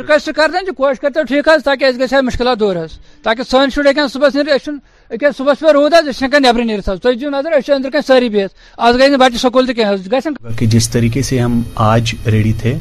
رکویسٹ 0.00 0.30
کر 0.36 0.48
دیں 0.52 0.72
کوشش 0.76 1.00
کرتے 1.00 1.22
ٹھیک 1.28 1.48
ہے 1.48 1.52
تاکہ 1.64 1.84
اس 1.84 2.10
گھر 2.10 2.20
مشکلات 2.22 2.60
دور 2.60 2.76
ہے 2.76 2.84
تاکہ 3.22 3.42
سن 3.50 3.70
شر 3.74 3.86
ہاں 3.98 4.06
صبح 4.12 4.28
نیے 4.44 5.30
صبح 5.36 5.52
پہ 5.60 5.72
رود 5.74 5.92
ہاں 5.94 6.00
نبر 6.40 6.64
نیت 6.64 6.88
تھی 7.04 7.14
دیو 7.20 7.30
نظر 7.30 7.52
اچھے 7.56 7.72
اندر 7.74 7.90
کن 7.92 8.02
ساری 8.06 8.28
بہت 8.34 8.50
آج 8.88 8.98
گئی 8.98 9.16
بچے 9.22 9.38
سکول 9.46 9.66
تک 9.72 9.78
گھنٹے 9.90 10.66
جس 10.76 10.88
طریقے 10.90 11.22
سے 11.30 11.38
ہم 11.40 11.60
آج 11.90 12.14
ریڈی 12.32 12.52
تھے 12.60 12.76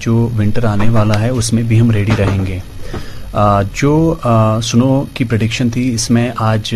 جو 0.00 0.16
ونٹر 0.38 0.64
آنے 0.72 0.88
والا 0.98 1.20
ہے 1.20 1.28
اس 1.38 1.52
میں 1.52 1.62
بھی 1.70 1.80
ہم 1.80 1.90
ریڈی 1.96 2.12
رہیں 2.18 2.44
گے 2.46 2.58
جو 3.80 3.92
سنو 4.70 4.92
کی 5.14 5.24
پریڈکشن 5.30 5.70
تھی 5.70 5.92
اس 5.94 6.10
میں 6.16 6.30
آج 6.52 6.74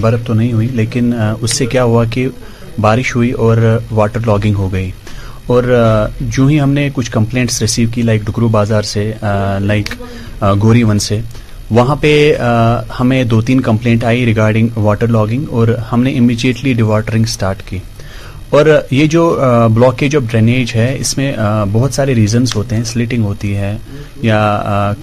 برف 0.00 0.26
تو 0.26 0.34
نہیں 0.34 0.52
ہوئی 0.52 0.68
لیکن 0.80 1.12
اس 1.40 1.56
سے 1.58 1.66
کیا 1.74 1.84
ہوا 1.90 2.04
کہ 2.14 2.28
بارش 2.80 3.14
ہوئی 3.16 3.30
اور 3.46 3.76
واٹر 3.90 4.26
لاگنگ 4.26 4.54
ہو 4.58 4.72
گئی 4.72 4.90
اور 5.52 5.64
جو 6.36 6.46
ہی 6.46 6.58
ہم 6.60 6.70
نے 6.78 6.88
کچھ 6.94 7.10
کمپلینٹس 7.10 7.60
ریسیو 7.60 7.88
کی 7.92 8.02
لائک 8.02 8.22
ڈکرو 8.24 8.48
بازار 8.56 8.82
سے 8.94 9.12
لائک 9.60 9.90
گوری 10.62 10.82
ون 10.88 10.98
سے 11.04 11.20
وہاں 11.78 11.94
پہ 12.00 12.10
ہمیں 12.98 13.22
دو 13.30 13.40
تین 13.48 13.60
کمپلینٹ 13.68 14.04
آئی 14.10 14.24
ریگارڈنگ 14.26 14.76
واٹر 14.86 15.06
لاگنگ 15.16 15.44
اور 15.56 15.68
ہم 15.92 16.02
نے 16.02 16.10
امیجیٹلی 16.18 16.72
ڈیواٹرنگ 16.80 17.24
اسٹارٹ 17.28 17.62
کی 17.68 17.78
اور 18.58 18.66
یہ 18.90 19.06
جو 19.14 19.24
بلاکیج 19.74 20.16
آف 20.16 20.30
ڈرینیج 20.30 20.72
ہے 20.74 20.92
اس 21.00 21.16
میں 21.16 21.32
بہت 21.72 21.94
سارے 21.94 22.14
ریزنز 22.14 22.54
ہوتے 22.56 22.76
ہیں 22.76 22.84
سلیٹنگ 22.92 23.24
ہوتی 23.24 23.56
ہے 23.56 23.76
یا 24.22 24.42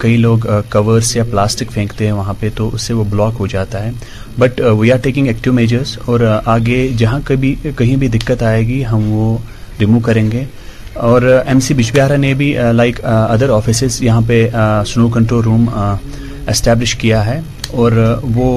کئی 0.00 0.16
لوگ 0.26 0.46
کورس 0.72 1.14
یا 1.16 1.24
پلاسٹک 1.30 1.72
پھینکتے 1.74 2.06
ہیں 2.06 2.12
وہاں 2.20 2.34
پہ 2.40 2.48
تو 2.56 2.68
اس 2.74 2.82
سے 2.82 2.94
وہ 2.94 3.04
بلاک 3.14 3.34
ہو 3.40 3.46
جاتا 3.56 3.84
ہے 3.84 3.90
but 4.38 4.60
we 4.78 4.92
are 4.92 4.98
taking 5.02 5.26
active 5.28 5.52
measures 5.60 5.98
اور 6.04 6.20
آگے 6.44 6.86
جہاں 6.98 7.20
کبھی 7.24 7.54
کہیں 7.76 7.94
بھی 8.02 8.08
دقت 8.18 8.42
آئے 8.52 8.66
گی 8.66 8.84
ہم 8.92 9.10
وہ 9.12 9.36
ریمو 9.80 10.00
کریں 10.04 10.30
گے 10.32 10.44
اور 11.08 11.22
ایم 11.28 11.60
سی 11.60 11.74
بجبارا 11.74 12.16
نے 12.16 12.32
بھی 12.34 12.54
لائک 12.74 13.04
ادر 13.04 13.50
آفیسز 13.56 14.02
یہاں 14.02 14.20
پہ 14.26 14.46
سنو 14.92 15.08
کنٹرول 15.14 15.42
روم 15.44 15.68
اسٹیبلش 16.48 16.94
کیا 17.02 17.24
ہے 17.26 17.40
اور 17.82 17.92
وہ 18.34 18.48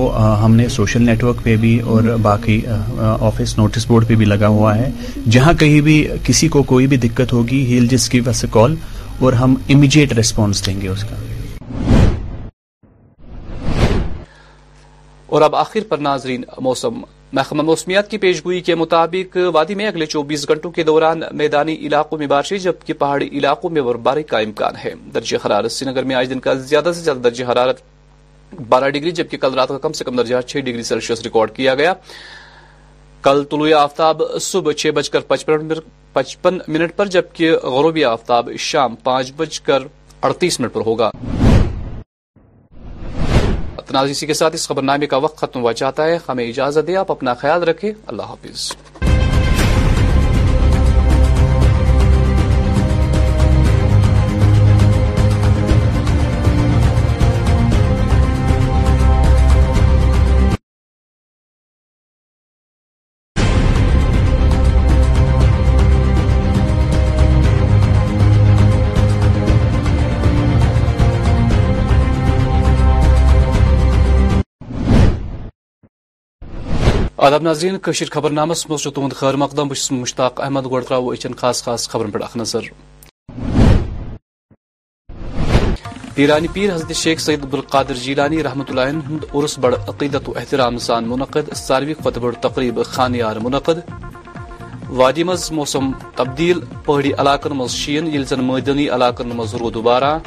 ہم 0.44 0.56
نے 0.56 0.68
سوشل 0.70 1.02
نیٹورک 1.06 1.42
پہ 1.44 1.56
بھی 1.62 1.78
اور 1.94 2.04
باقی 2.22 2.60
آفس 3.20 3.58
نوٹس 3.58 3.88
بورڈ 3.88 4.08
پہ 4.08 4.16
بھی 4.16 4.26
لگا 4.26 4.48
ہوا 4.58 4.76
ہے 4.78 4.90
جہاں 5.36 5.54
کہیں 5.60 5.80
بھی 5.88 5.96
کسی 6.26 6.48
کو 6.56 6.64
کوئی 6.72 6.88
بھی 6.88 6.98
دقت 7.08 7.34
ہوگی 7.34 7.66
ہیل 7.74 7.88
جس 7.92 8.08
کی 8.10 8.20
وجہ 8.20 8.34
سے 8.40 8.48
کال 8.54 8.76
اور 9.24 9.34
ہم 9.42 9.56
امیڈیٹ 9.74 10.14
ریسپانس 10.18 10.66
دیں 10.66 10.80
گے 10.82 10.88
اس 10.88 11.04
کا 11.10 11.16
اور 15.36 15.42
اب 15.46 15.56
آخر 15.56 15.80
پر 15.90 15.98
ناظرین 16.08 16.44
موسم 16.68 17.02
محکمہ 17.34 17.62
موسمیات 17.64 18.10
کی 18.12 18.18
پیشگوئی 18.18 18.60
کے 18.68 18.76
مطابق 18.76 19.38
وادی 19.54 19.76
میں 19.76 19.88
اگلے 19.88 20.06
چوبیس 20.06 20.48
گھنٹوں 20.50 20.72
کے 20.72 20.84
دوران 20.84 21.20
میدانی 21.38 21.74
علاقوں 21.88 22.18
میں 22.20 22.28
بارشیں 22.28 22.58
جبکہ 22.60 22.94
پہاڑی 23.00 23.28
علاقوں 23.38 23.70
میں 23.70 23.82
برفباری 23.82 24.24
کا 24.32 24.38
امکان 24.40 24.76
ہے 24.84 24.94
درجہ 25.14 25.38
حرارت 25.46 25.72
سری 25.72 25.90
نگر 25.90 26.04
میں 26.12 26.16
آج 26.16 26.30
دن 26.30 26.40
کا 26.46 26.54
زیادہ 26.72 26.92
سے 26.96 27.02
زیادہ 27.04 27.18
درجہ 27.24 27.46
حرارت 27.52 27.82
بارہ 28.70 28.90
ڈگری 28.90 29.12
جبکہ 29.20 29.38
کل 29.42 29.54
رات 29.60 29.70
کا 29.70 29.78
کم 29.78 29.92
سے 29.94 30.04
کم 30.04 30.16
درجہ 30.18 30.42
چھ 30.48 30.58
ڈگری 30.66 30.84
سیلسیس 30.84 31.22
ریکارڈ 31.24 31.52
کیا 31.56 31.76
گیا 31.82 31.94
کل 33.24 33.44
طلوع 33.52 33.74
آفتاب 33.80 34.22
صبح 34.42 34.72
چھ 34.72 34.92
بج 34.96 35.10
کر 35.10 35.20
پچپن 36.14 36.58
منٹ 36.68 36.96
پر 36.98 37.06
جبکہ 37.18 37.52
غروبی 37.76 38.04
آفتاب 38.06 38.50
شام 38.70 38.96
پانچ 39.04 39.34
بج 39.38 39.60
کر 39.70 39.84
اڑتیس 40.30 40.60
منٹ 40.60 40.74
پر 40.74 40.82
ہوگا 40.86 41.12
تنازیسی 43.90 44.28
کے 44.28 44.34
ساتھ 44.40 44.56
اس 44.56 44.68
خبر 44.68 44.82
نامے 44.90 45.08
کا 45.14 45.18
وقت 45.26 45.38
ختم 45.38 45.62
ہوا 45.62 45.74
چاہتا 45.82 46.06
ہے 46.08 46.18
ہمیں 46.28 46.46
اجازت 46.48 46.88
دے 46.88 46.96
آپ 47.04 47.12
اپنا 47.12 47.34
خیال 47.44 47.64
رکھیں 47.74 47.92
اللہ 48.08 48.34
حافظ 48.34 48.72
آداب 77.22 77.42
ناظرین 77.44 77.78
خبر 78.12 78.30
نامس 78.32 78.66
مز 78.70 78.84
تہد 78.96 79.14
خیر 79.20 79.34
مقدم 79.42 79.68
بس 79.68 79.92
مشتاق 79.92 80.40
احمد 80.42 80.66
گو 80.70 80.80
ترو 80.82 81.10
اچن 81.12 81.34
خاص 81.42 81.62
خاص 81.64 81.88
خبرن 81.90 82.12
پہ 82.12 82.20
نظر 82.40 82.68
پیرانی 86.16 86.48
پیر 86.54 86.74
حضرت 86.76 86.94
شیخ 87.02 87.20
سید 87.22 87.44
عبدالقادر 87.44 87.96
جیلانی 88.04 88.38
ری 88.38 88.44
رحمۃ 88.44 88.70
اللہ 88.70 89.36
عرس 89.36 89.58
بڑ 89.66 89.74
عقیدت 89.76 90.30
و 90.30 90.34
احترام 90.40 90.78
سان 90.88 91.08
منعقد 91.10 91.54
ساروی 91.66 91.94
کھت 92.04 92.18
بڑ 92.28 92.32
تقریب 92.48 92.80
خانیار 92.92 93.40
منعقد 93.44 93.80
وادی 95.00 95.24
مز 95.32 95.52
موسم 95.60 95.92
تبدیل 96.16 96.60
پہاڑی 96.86 97.12
علاقن 97.24 97.58
مز 97.62 97.72
شین 97.82 98.08
یل 98.14 98.26
زن 98.30 98.44
میدنی 98.52 98.88
علاقن 99.00 99.36
مز 99.42 99.56
رود 99.60 99.74
دوبارہ 99.74 100.18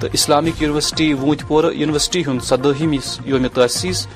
تو 0.00 0.06
اسلامک 0.20 0.62
یونیورسٹی 0.62 1.12
وونت 1.22 1.46
پور 1.48 1.72
یونیورسٹی 1.76 2.22
ہند 2.26 2.42
صدی 2.50 2.96
یوم 3.28 3.46
تاسیس 3.54 4.06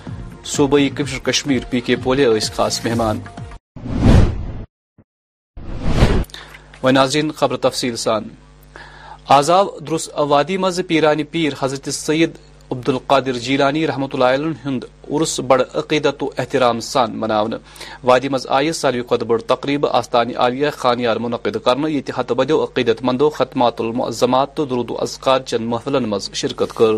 صوبائی 0.53 0.89
کمشنر 0.97 1.19
کشمیر 1.25 1.63
پی 1.71 1.81
کے 1.81 1.97
پولے 2.03 2.25
اس 2.39 2.51
خاص 2.57 2.81
مہمان 2.85 3.21
و 6.83 6.91
ناظرین 6.91 7.31
خبر 7.37 7.57
تفصیل 7.69 7.95
سان 8.05 8.25
آزاد 9.39 9.67
درس 9.91 10.09
وادی 10.29 10.57
مز 10.65 10.81
پیران 10.89 11.23
پیر 11.31 11.53
حضرت 11.61 11.89
عبد 11.89 12.39
عبدالقادر 12.79 13.39
جیلانی 13.47 13.87
رحمۃ 13.87 14.15
اللہ 14.19 14.47
ہند 14.65 14.85
عرس 15.11 15.39
بڑ 15.49 15.61
عقیدت 15.83 16.23
و 16.23 16.29
احترام 16.39 16.81
سان 16.91 17.19
مناون 17.21 17.55
وادی 18.11 18.29
مز 18.35 18.47
آئی 18.59 18.73
ساروی 18.81 19.25
بڑ 19.27 19.41
تقریب 19.55 19.87
آستانی 19.87 20.35
عالیہ 20.45 20.71
خانیار 20.77 21.17
منعقد 21.27 21.57
کرنے 21.65 21.91
یہ 21.91 22.21
بدیو 22.39 22.63
عقیدت 22.65 23.03
مندو 23.05 23.31
ختمات 23.41 23.81
المعظمات 23.81 24.55
تو 24.57 24.65
درود 24.65 24.91
و 24.91 24.99
اذکار 25.03 25.55
محفلن 25.61 26.09
مز 26.11 26.31
شرکت 26.43 26.75
کر 26.77 26.95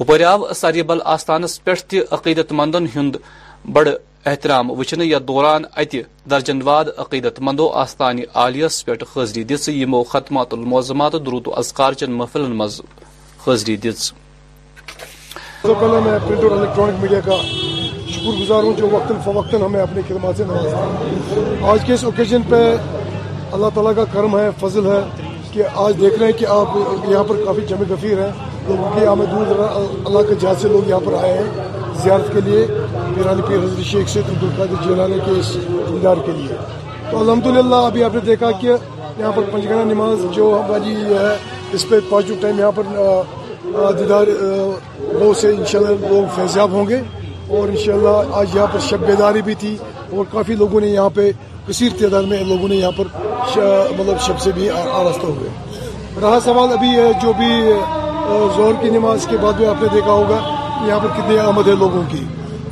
ہپر 0.00 0.22
آو 0.28 0.52
سربل 0.54 0.98
آستانس 1.14 1.52
پہ 1.64 1.72
عقیدت 2.14 2.50
مندن 2.58 2.86
ہند 2.94 3.14
بڑ 3.76 3.86
احترام 4.30 4.70
وچن 4.78 5.00
یا 5.02 5.18
دوران 5.28 5.62
ات 5.82 5.94
درجن 6.30 6.60
واد 6.68 6.84
عقیدت 7.04 7.40
مندو 7.46 7.68
آستانی 7.82 8.22
عالیہس 8.42 8.84
پہ 8.84 8.92
حضری 9.16 9.44
یمو 9.82 10.02
ختمات 10.12 10.52
الموزمات 10.54 11.12
درود 11.26 11.46
و 11.46 11.54
ازکار 11.60 11.92
چن 12.00 12.10
محفل 12.18 12.46
مز 12.58 12.80
حضری 13.46 13.76
د 13.84 13.90
سب 13.96 14.12
سے 15.62 15.74
پہلے 15.80 16.00
میں 16.06 16.18
پرنٹ 16.26 16.44
اور 16.50 16.58
الیکٹرانک 16.58 17.00
میڈیا 17.02 17.20
کا 17.24 17.36
شکر 17.36 18.40
گزار 18.40 18.62
ہوں 18.62 18.74
جو 18.78 18.88
وقتاً 18.92 19.20
فوقتاً 19.24 19.62
ہمیں 19.64 19.80
اپنی 19.82 20.02
خدمات 20.08 20.36
سے 20.36 20.44
نوازا 20.48 21.70
آج 21.72 21.86
کے 21.86 21.92
اس 21.94 22.04
اوکیجن 22.10 22.42
پہ 22.48 22.60
اللہ 23.52 23.70
تعالیٰ 23.74 23.94
کا 23.96 24.04
کرم 24.12 24.36
ہے 24.38 24.48
فضل 24.60 24.86
ہے 24.92 25.00
کہ 25.52 25.62
آج 25.86 25.94
دیکھ 26.00 26.18
رہے 26.18 26.26
ہیں 26.26 26.38
کہ 26.38 26.46
آپ 26.58 26.76
یہاں 27.08 27.24
پر 27.28 27.44
کافی 27.44 27.66
جمع 27.70 27.90
گفیر 27.92 28.22
ہیں 28.24 28.54
ہمیں 28.70 29.26
دور 29.30 29.44
دراز 29.48 29.82
اللہ 30.06 30.28
کے 30.28 30.34
جہاز 30.40 30.62
سے 30.62 30.68
لوگ 30.68 30.88
یہاں 30.88 31.00
پر 31.04 31.14
آئے 31.22 31.32
ہیں 31.38 31.64
زیارت 32.02 32.32
کے 32.34 32.40
لیے 32.44 32.64
پیرانی 33.16 33.42
پیر 33.48 33.58
حضرت 33.64 33.80
شیخ 33.90 34.08
سے 34.12 34.20
عبدالقاد 34.20 34.74
جیلانے 34.86 35.16
کے 35.24 35.30
اس 35.40 35.52
دیدار 35.92 36.16
کے 36.26 36.32
لیے 36.38 36.56
تو 37.10 37.20
الحمد 37.20 37.46
للہ 37.56 37.76
ابھی 37.90 38.02
آپ 38.04 38.14
نے 38.14 38.20
دیکھا 38.26 38.50
کہ 38.60 38.66
یہاں 38.66 39.30
پر 39.34 39.42
پنجگانہ 39.52 39.84
نماز 39.92 40.24
جو 40.36 40.48
ہماری 40.64 40.94
ہے 41.04 41.34
اس 41.76 41.88
پہ 41.88 41.96
پازیٹو 42.08 42.34
ٹائم 42.40 42.58
یہاں 42.58 42.72
پر 42.78 43.92
دیدار 43.98 44.26
وہ 45.20 45.32
سے 45.40 45.50
ان 45.54 45.64
شاء 45.72 45.78
اللہ 45.78 46.08
لوگ 46.14 46.26
فیضیاب 46.36 46.72
ہوں 46.78 46.86
گے 46.88 47.00
اور 47.58 47.68
ان 47.68 47.76
شاء 47.84 47.92
اللہ 47.94 48.34
آج 48.38 48.56
یہاں 48.56 48.66
پر 48.72 48.80
شب 48.88 49.06
بیداری 49.06 49.42
بھی 49.48 49.54
تھی 49.60 49.76
اور 50.16 50.24
کافی 50.32 50.54
لوگوں 50.64 50.80
نے 50.80 50.86
یہاں 50.88 51.10
پہ 51.20 51.30
کثیر 51.68 51.92
تعداد 52.00 52.22
میں 52.32 52.42
لوگوں 52.48 52.68
نے 52.68 52.76
یہاں 52.76 52.92
پر 52.96 53.94
مطلب 53.98 54.20
شب 54.26 54.40
سے 54.40 54.50
بھی 54.54 54.68
آراستہ 54.70 55.26
ہوئے 55.38 55.48
رہا 56.22 56.38
سوال 56.44 56.72
ابھی 56.72 56.90
ہے 56.96 57.10
جو 57.22 57.32
بھی 57.38 57.50
اور 58.34 58.48
زہر 58.56 58.80
کی 58.82 58.88
نماز 58.90 59.26
کے 59.30 59.36
بعد 59.42 59.52
بھی 59.56 59.66
آپ 59.72 59.82
نے 59.82 59.88
دیکھا 59.92 60.12
ہوگا 60.20 60.36
یہاں 60.86 60.98
پر 61.02 61.08
کتنی 61.16 61.38
آمد 61.38 61.68
ہے 61.68 61.74
لوگوں 61.82 62.02
کی 62.10 62.22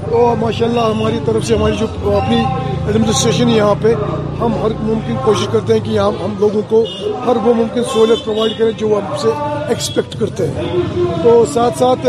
تو 0.09 0.23
ماشاء 0.41 0.67
اللہ 0.67 0.89
ہماری 0.95 1.19
طرف 1.27 1.45
سے 1.47 1.57
ہماری 1.57 1.77
جو 1.81 1.87
اپنی 2.21 2.37
ایڈمنسٹریشن 2.39 3.51
یہاں 3.51 3.75
پہ 3.83 3.93
ہم 4.41 4.55
ہر 4.63 4.73
ممکن 4.89 5.17
کوشش 5.25 5.47
کرتے 5.53 5.73
ہیں 5.75 5.81
کہ 5.85 5.99
ہم 6.25 6.35
لوگوں 6.41 6.63
کو 6.69 6.83
ہر 7.27 7.37
وہ 7.45 7.55
ممکن 7.61 7.85
سہولت 7.93 8.25
پرووائڈ 8.25 8.59
کریں 8.59 8.71
جو 8.83 8.89
ہم 8.99 9.15
سے 9.23 9.31
ایکسپیکٹ 9.53 10.19
کرتے 10.21 10.49
ہیں 10.49 10.65
تو 11.23 11.35
ساتھ 11.55 11.79
ساتھ 11.79 12.07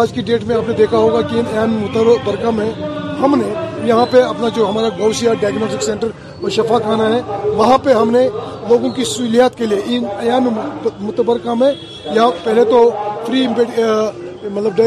آج 0.00 0.12
کی 0.14 0.22
ڈیٹ 0.30 0.44
میں 0.48 0.56
آپ 0.56 0.68
نے 0.68 0.74
دیکھا 0.82 0.96
ہوگا 1.04 1.20
کہ 1.30 1.38
ان 1.38 1.56
اہم 1.56 1.78
ورکہ 2.26 2.50
میں 2.60 2.70
ہم 3.22 3.38
نے 3.42 3.52
یہاں 3.88 4.06
پہ 4.10 4.22
اپنا 4.22 4.48
جو 4.56 4.68
ہمارا 4.70 4.88
گوشیا 4.98 5.34
ڈائگنوسٹک 5.40 5.82
سینٹر 5.82 6.08
اور 6.42 6.80
خانہ 6.84 7.02
ہے 7.14 7.20
وہاں 7.56 7.76
پہ 7.84 7.92
ہم 7.94 8.10
نے 8.10 8.28
لوگوں 8.68 8.90
کی 8.96 9.04
سہولیات 9.04 9.56
کے 9.58 9.66
لیے 9.66 9.98
ان 10.34 10.48
متبر 11.00 11.38
کام 11.44 11.62
ہے 11.62 11.72
یا 12.16 12.28
پہلے 12.44 12.64
تو 12.70 12.88
فری 13.26 13.46
مطلب 14.52 14.80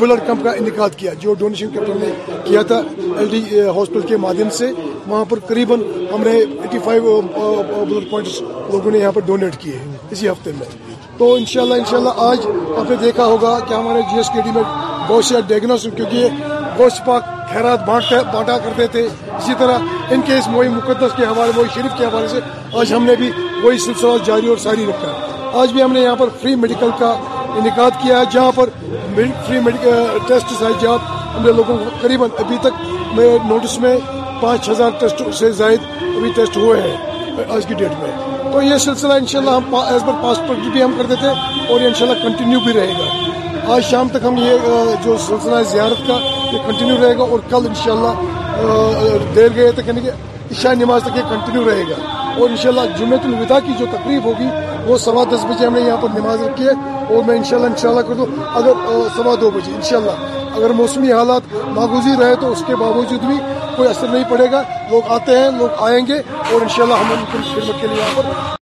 بلڈ 0.00 0.20
کیمپ 0.26 0.42
کا 0.44 0.50
انعقاد 0.60 0.94
کیا 0.96 1.12
جو 1.20 1.34
ڈونیشن 1.38 1.70
کیمپ 1.72 1.88
ہم 1.90 1.98
نے 2.00 2.10
کیا 2.44 2.62
تھا 2.70 2.78
ایل 3.18 3.28
ڈی 3.30 3.40
ہاسپٹل 3.76 4.00
کے 4.08 4.16
مادھیم 4.24 4.50
سے 4.58 4.70
وہاں 5.08 5.24
پر 5.30 5.38
قریباً 5.48 5.80
ہم 6.12 6.22
نے 6.24 6.30
ایٹی 6.38 6.78
فائیو 6.84 7.20
بلڈ 7.36 8.10
پوائنٹس 8.10 8.40
لوگوں 8.42 8.90
نے 8.90 8.98
یہاں 8.98 9.12
پر 9.18 9.26
ڈونیٹ 9.26 9.56
کیے 9.62 9.76
ہیں 9.78 9.96
اسی 10.10 10.28
ہفتے 10.28 10.50
میں 10.58 10.66
تو 11.18 11.34
انشاءاللہ 11.34 11.74
انشاءاللہ 11.82 12.12
آج 12.30 12.46
آپ 12.78 12.90
نے 12.90 12.96
دیکھا 13.02 13.24
ہوگا 13.32 13.58
کہ 13.68 13.74
ہمارے 13.74 14.02
جی 14.10 14.16
ایس 14.16 14.30
کے 14.34 14.40
ڈی 14.44 14.50
میں 14.54 14.62
بہت 15.08 15.24
سے 15.24 15.40
ڈائگنوس 15.48 15.82
کیونکہ 15.96 16.28
بہت 16.76 17.04
پاک 17.06 17.24
خیرات 17.52 17.80
بانٹا, 17.86 18.20
بانٹا 18.32 18.56
کرتے 18.64 18.86
تھے 18.94 19.00
اسی 19.36 19.52
طرح 19.58 20.12
ان 20.14 20.20
کے 20.26 20.34
اس 20.38 20.46
موئی 20.48 20.68
مقدس 20.68 21.16
کے 21.16 21.24
حوالے 21.24 21.52
موئی 21.56 21.68
شریف 21.74 21.96
کے 21.98 22.04
حوالے 22.04 22.28
سے 22.28 22.40
آج 22.80 22.92
ہم 22.94 23.04
نے 23.04 23.14
بھی 23.20 23.30
وہی 23.62 23.78
سلسلہ 23.84 24.10
جاری 24.26 24.48
اور 24.48 24.56
ساری 24.66 24.84
رکھا 24.88 25.12
ہے 25.12 25.58
آج 25.62 25.72
بھی 25.72 25.82
ہم 25.82 25.92
نے 25.92 26.00
یہاں 26.00 26.16
پر 26.16 26.28
فری 26.42 26.54
میڈیکل 26.64 26.90
کا 26.98 27.10
انعقاد 27.60 28.02
کیا 28.02 28.18
ہے 28.18 28.24
جہاں 28.32 28.52
پر 28.54 28.68
فری 29.46 29.58
میڈیکل 29.64 30.18
ٹیسٹ 30.28 30.52
جہاں 30.60 30.96
ہم 31.34 31.44
نے 31.46 31.52
لوگوں 31.52 31.76
کو 31.78 31.90
قریب 32.00 32.22
ابھی 32.24 32.56
تک 32.62 32.84
میں 33.16 33.28
نوٹس 33.48 33.78
میں 33.86 33.96
پانچ 34.40 34.68
ہزار 34.68 34.90
ٹیسٹ 35.00 35.22
سے 35.38 35.50
زائد 35.62 35.90
ابھی 36.16 36.30
ٹیسٹ 36.36 36.56
ہوئے 36.56 36.80
ہیں 36.82 37.44
آج 37.56 37.66
کی 37.68 37.74
ڈیٹ 37.80 38.00
میں 38.02 38.16
تو 38.52 38.62
یہ 38.62 38.78
سلسلہ 38.90 39.12
ان 39.22 39.26
شاء 39.32 39.38
اللہ 39.38 39.56
ہم 39.56 39.74
ایز 39.74 40.04
پر 40.06 40.22
پاسپورٹ 40.22 40.66
بھی 40.72 40.82
ہم 40.82 40.94
کرتے 40.98 41.14
تھے 41.20 41.28
اور 41.72 41.80
ان 41.80 41.94
شاء 41.98 42.06
اللہ 42.06 42.22
کنٹینیو 42.28 42.60
بھی 42.66 42.72
رہے 42.80 42.92
گا 42.98 43.74
آج 43.74 43.84
شام 43.90 44.08
تک 44.12 44.24
ہم 44.26 44.36
یہ 44.46 44.68
جو 45.04 45.16
سلسلہ 45.28 45.56
ہے 45.56 45.62
زیارت 45.72 46.06
کا 46.06 46.18
یہ 46.52 46.58
کنٹینیو 46.66 46.96
رہے 47.04 47.16
گا 47.18 47.22
اور 47.30 47.38
کل 47.50 47.66
انشاءاللہ 47.66 49.22
دیر 49.34 49.48
گئے 49.56 49.70
تک 49.76 49.86
یعنی 49.88 50.00
کہ 50.04 50.10
عشاء 50.50 50.72
نماز 50.80 51.02
تک 51.04 51.16
یہ 51.16 51.22
کنٹینیو 51.30 51.68
رہے 51.70 51.82
گا 51.90 51.96
اور 52.00 52.48
انشاءاللہ 52.48 52.86
جمعہ 52.98 53.18
جمعۃ 53.22 53.26
الوداع 53.34 53.58
کی 53.66 53.72
جو 53.78 53.86
تقریب 53.92 54.24
ہوگی 54.24 54.46
وہ 54.86 54.98
سوا 55.04 55.24
دس 55.30 55.44
بجے 55.48 55.66
ہم 55.66 55.74
نے 55.78 55.80
یہاں 55.86 55.96
پر 56.02 56.08
نماز 56.18 56.42
رکھی 56.42 56.66
ہے 56.68 56.72
اور 57.14 57.22
میں 57.26 57.36
انشاءاللہ 57.38 57.70
انشاءاللہ 57.72 58.02
کر 58.10 58.14
دوں 58.20 58.26
اگر 58.60 58.84
سوا 59.16 59.34
دو 59.40 59.50
بجے 59.56 59.74
انشاءاللہ 59.80 60.54
اگر 60.60 60.70
موسمی 60.80 61.12
حالات 61.16 61.52
ناگزیر 61.76 62.18
رہے 62.22 62.36
تو 62.44 62.50
اس 62.52 62.62
کے 62.66 62.76
باوجود 62.84 63.24
بھی 63.32 63.36
کوئی 63.76 63.88
اثر 63.88 64.08
نہیں 64.14 64.24
پڑے 64.30 64.50
گا 64.52 64.62
لوگ 64.90 65.10
آتے 65.18 65.38
ہیں 65.40 65.50
لوگ 65.58 65.82
آئیں 65.88 66.06
گے 66.06 66.18
اور 66.38 66.60
انشاءاللہ 66.60 66.94
ہم 67.02 67.12
ان 67.18 67.24
کی 67.32 67.46
خدمت 67.60 67.80
کے 67.80 67.86
لیے 67.86 67.98
یہاں 68.02 68.16
پر 68.16 68.58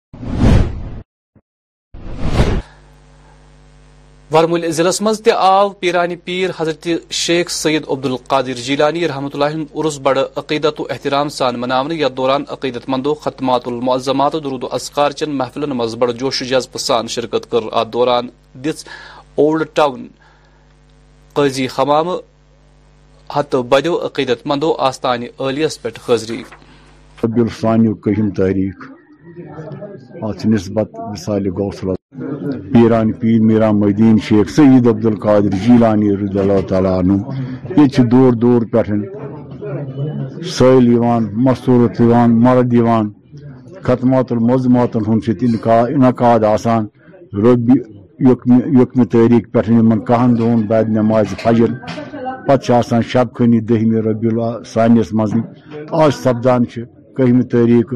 ورمول 4.33 4.65
ضلع 4.73 5.35
آو 5.43 5.69
پیران 5.81 6.15
پیر 6.25 6.51
حضرت 6.57 6.89
شیخ 7.19 7.51
سید 7.51 7.85
عبد 7.93 8.07
القادر 8.07 8.53
جیلانی 8.67 9.07
رحمۃ 9.09 9.31
اللہ 9.35 9.55
ہند 9.55 9.77
عرس 9.81 9.99
بڑ 10.09 10.17
عقیدت 10.43 10.81
و 10.81 10.87
احترام 10.91 11.29
سان 11.37 11.59
منہ 11.61 11.93
یت 12.01 12.17
دوران 12.17 12.43
عقیدت 12.57 12.89
مندو 12.89 13.15
ختمات 13.25 13.69
المعظمات 13.73 14.35
و 14.35 14.39
درود 14.47 14.65
و 14.65 14.69
اضکار 14.81 15.11
چن 15.21 15.31
محفلن 15.37 15.71
مز 15.77 15.95
بڑ 16.03 16.11
جوش 16.21 16.43
و 16.43 16.45
جذبہ 16.53 16.79
سان 16.87 17.07
شرکت 17.17 17.51
کر 17.51 17.73
ات 17.81 17.93
دوران 17.93 18.29
دس 18.65 18.85
اولڈ 19.35 19.69
ٹاؤن 19.81 20.07
قزی 21.35 21.67
حمامہ 21.79 22.19
ہت 23.37 23.55
بدو 23.75 23.99
عقیدت 24.07 24.47
مندو 24.47 24.75
آستان 24.91 25.23
عالیس 25.41 25.81
پہ 25.83 25.89
تاریخ 26.07 27.29
نسبت 30.55 30.99
مثال 31.13 31.51
پاضری 31.59 31.97
پیران 32.73 33.09
پیر 33.21 33.41
میرا 33.49 33.71
مدین 33.83 34.17
شیخ 34.27 34.47
سعید 34.57 34.85
عبد 34.93 35.07
القادر 35.09 35.53
جیلانی 35.65 36.09
رضی 36.23 36.39
اللہ 36.43 36.61
تعالیٰ 36.71 36.95
عنہ 37.01 37.17
یہ 37.77 38.03
دور 38.13 38.33
دور 38.43 38.61
پہ 38.73 38.83
سیل 40.57 40.87
مصورت 41.45 42.01
مرد 42.45 42.73
مرد 44.11 44.31
المضمات 44.37 44.97
انعقاد 44.97 46.45
آسان 46.55 46.87
انعقاد 47.33 48.67
آکم 48.81 49.05
تاریخ 49.15 49.43
پہ 49.53 49.63
کہن 50.09 50.31
دون 50.39 50.61
بعد 50.71 50.87
نماز 50.99 51.29
فجر 51.43 51.71
پتان 52.47 53.03
شب 53.13 53.29
خنی 53.37 53.61
دہم 53.69 53.91
ربی 54.09 54.31
سانس 54.73 55.11
مز 55.19 55.33
آج 56.03 56.13
سپدان 56.25 56.63
کہم 57.17 57.39
تاریخ 57.55 57.95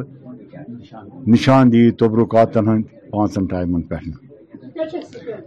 نشاندید 1.32 1.96
تبرکاتن 1.98 2.68
ہند 2.68 2.84
پانچن 3.12 3.44
ٹائم 3.52 3.68
پہ 3.88 3.96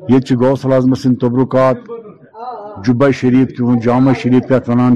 یہ 0.09 0.19
سل 0.61 0.71
اعظم 0.73 0.91
سند 1.03 1.17
تبرکات 1.21 1.77
جب 2.87 3.03
شریف 3.21 3.47
پہ 3.57 3.73
جامعہ 3.85 4.13
شریف 4.23 4.43
پہ 4.49 4.55
وان 4.71 4.93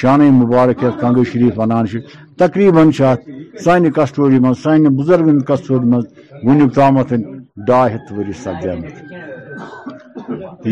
شانہ 0.00 0.26
مبارک 0.42 0.76
یعنی 0.82 0.98
کنگو 1.00 1.24
شریف 1.32 1.52
و 1.58 1.60
تقریباً 2.40 2.82
اتھ 2.88 3.02
سانہ 3.64 3.88
کسٹوری 3.98 4.38
مانے 4.44 4.88
بزرگ 5.00 5.26
کسٹوری 5.48 5.86
مجھ 6.48 6.62
وامت 6.78 7.10
ڈا 7.68 7.80
ہتھری 7.94 8.32
سپدیمت 8.42 8.96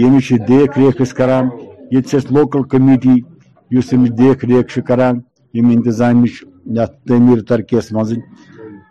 یمی 0.03 0.21
کی 0.29 0.37
دیخ 0.51 0.71
ریخ 0.79 0.95
كران 1.19 1.47
یتھ 1.97 2.29
لوكل 2.37 2.63
كمیٹی 2.75 3.17
یس 3.77 3.89
ایم 3.93 4.03
دی 4.21 4.29
ریخ 4.49 4.67
كرانتظام 4.89 6.19
یعنی 6.25 6.83
تعمیر 7.09 7.39
ترقی 7.49 7.75
یس 7.77 7.89
مزہ 7.97 8.19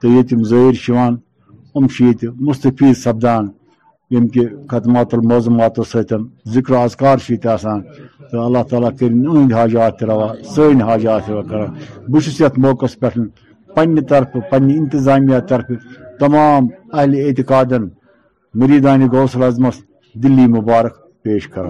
یم 0.03 0.41
زر 0.51 0.71
مستفی 2.41 2.93
سپدان 2.99 3.47
یعنی 4.11 4.27
کہ 4.33 4.45
خدمات 4.69 5.13
الموزمات 5.13 5.75
سن 5.91 6.23
ذکر 6.53 6.73
اذکار 6.75 7.17
تو 8.31 8.45
اللہ 8.45 8.63
تعالیٰ 8.69 8.89
کرد 8.99 9.51
حاجات 9.53 10.01
سن 10.55 10.81
حاجات 10.87 11.29
کرا 11.49 11.65
بس 12.13 12.39
یت 12.41 12.57
موقع 12.65 12.85
پہ 12.99 13.19
پنہ 13.75 14.01
طرف 14.09 14.33
پنہ 14.51 14.73
انتظامیہ 14.77 15.39
طرف 15.49 15.71
تمام 16.19 16.67
اہل 16.93 17.13
اعتقاد 17.25 17.73
مریدان 18.59 19.07
غوث 19.11 19.35
اعظمس 19.35 19.79
دلی 20.23 20.45
مبارک 20.47 20.97
پیش 21.23 21.47
کر 21.47 21.65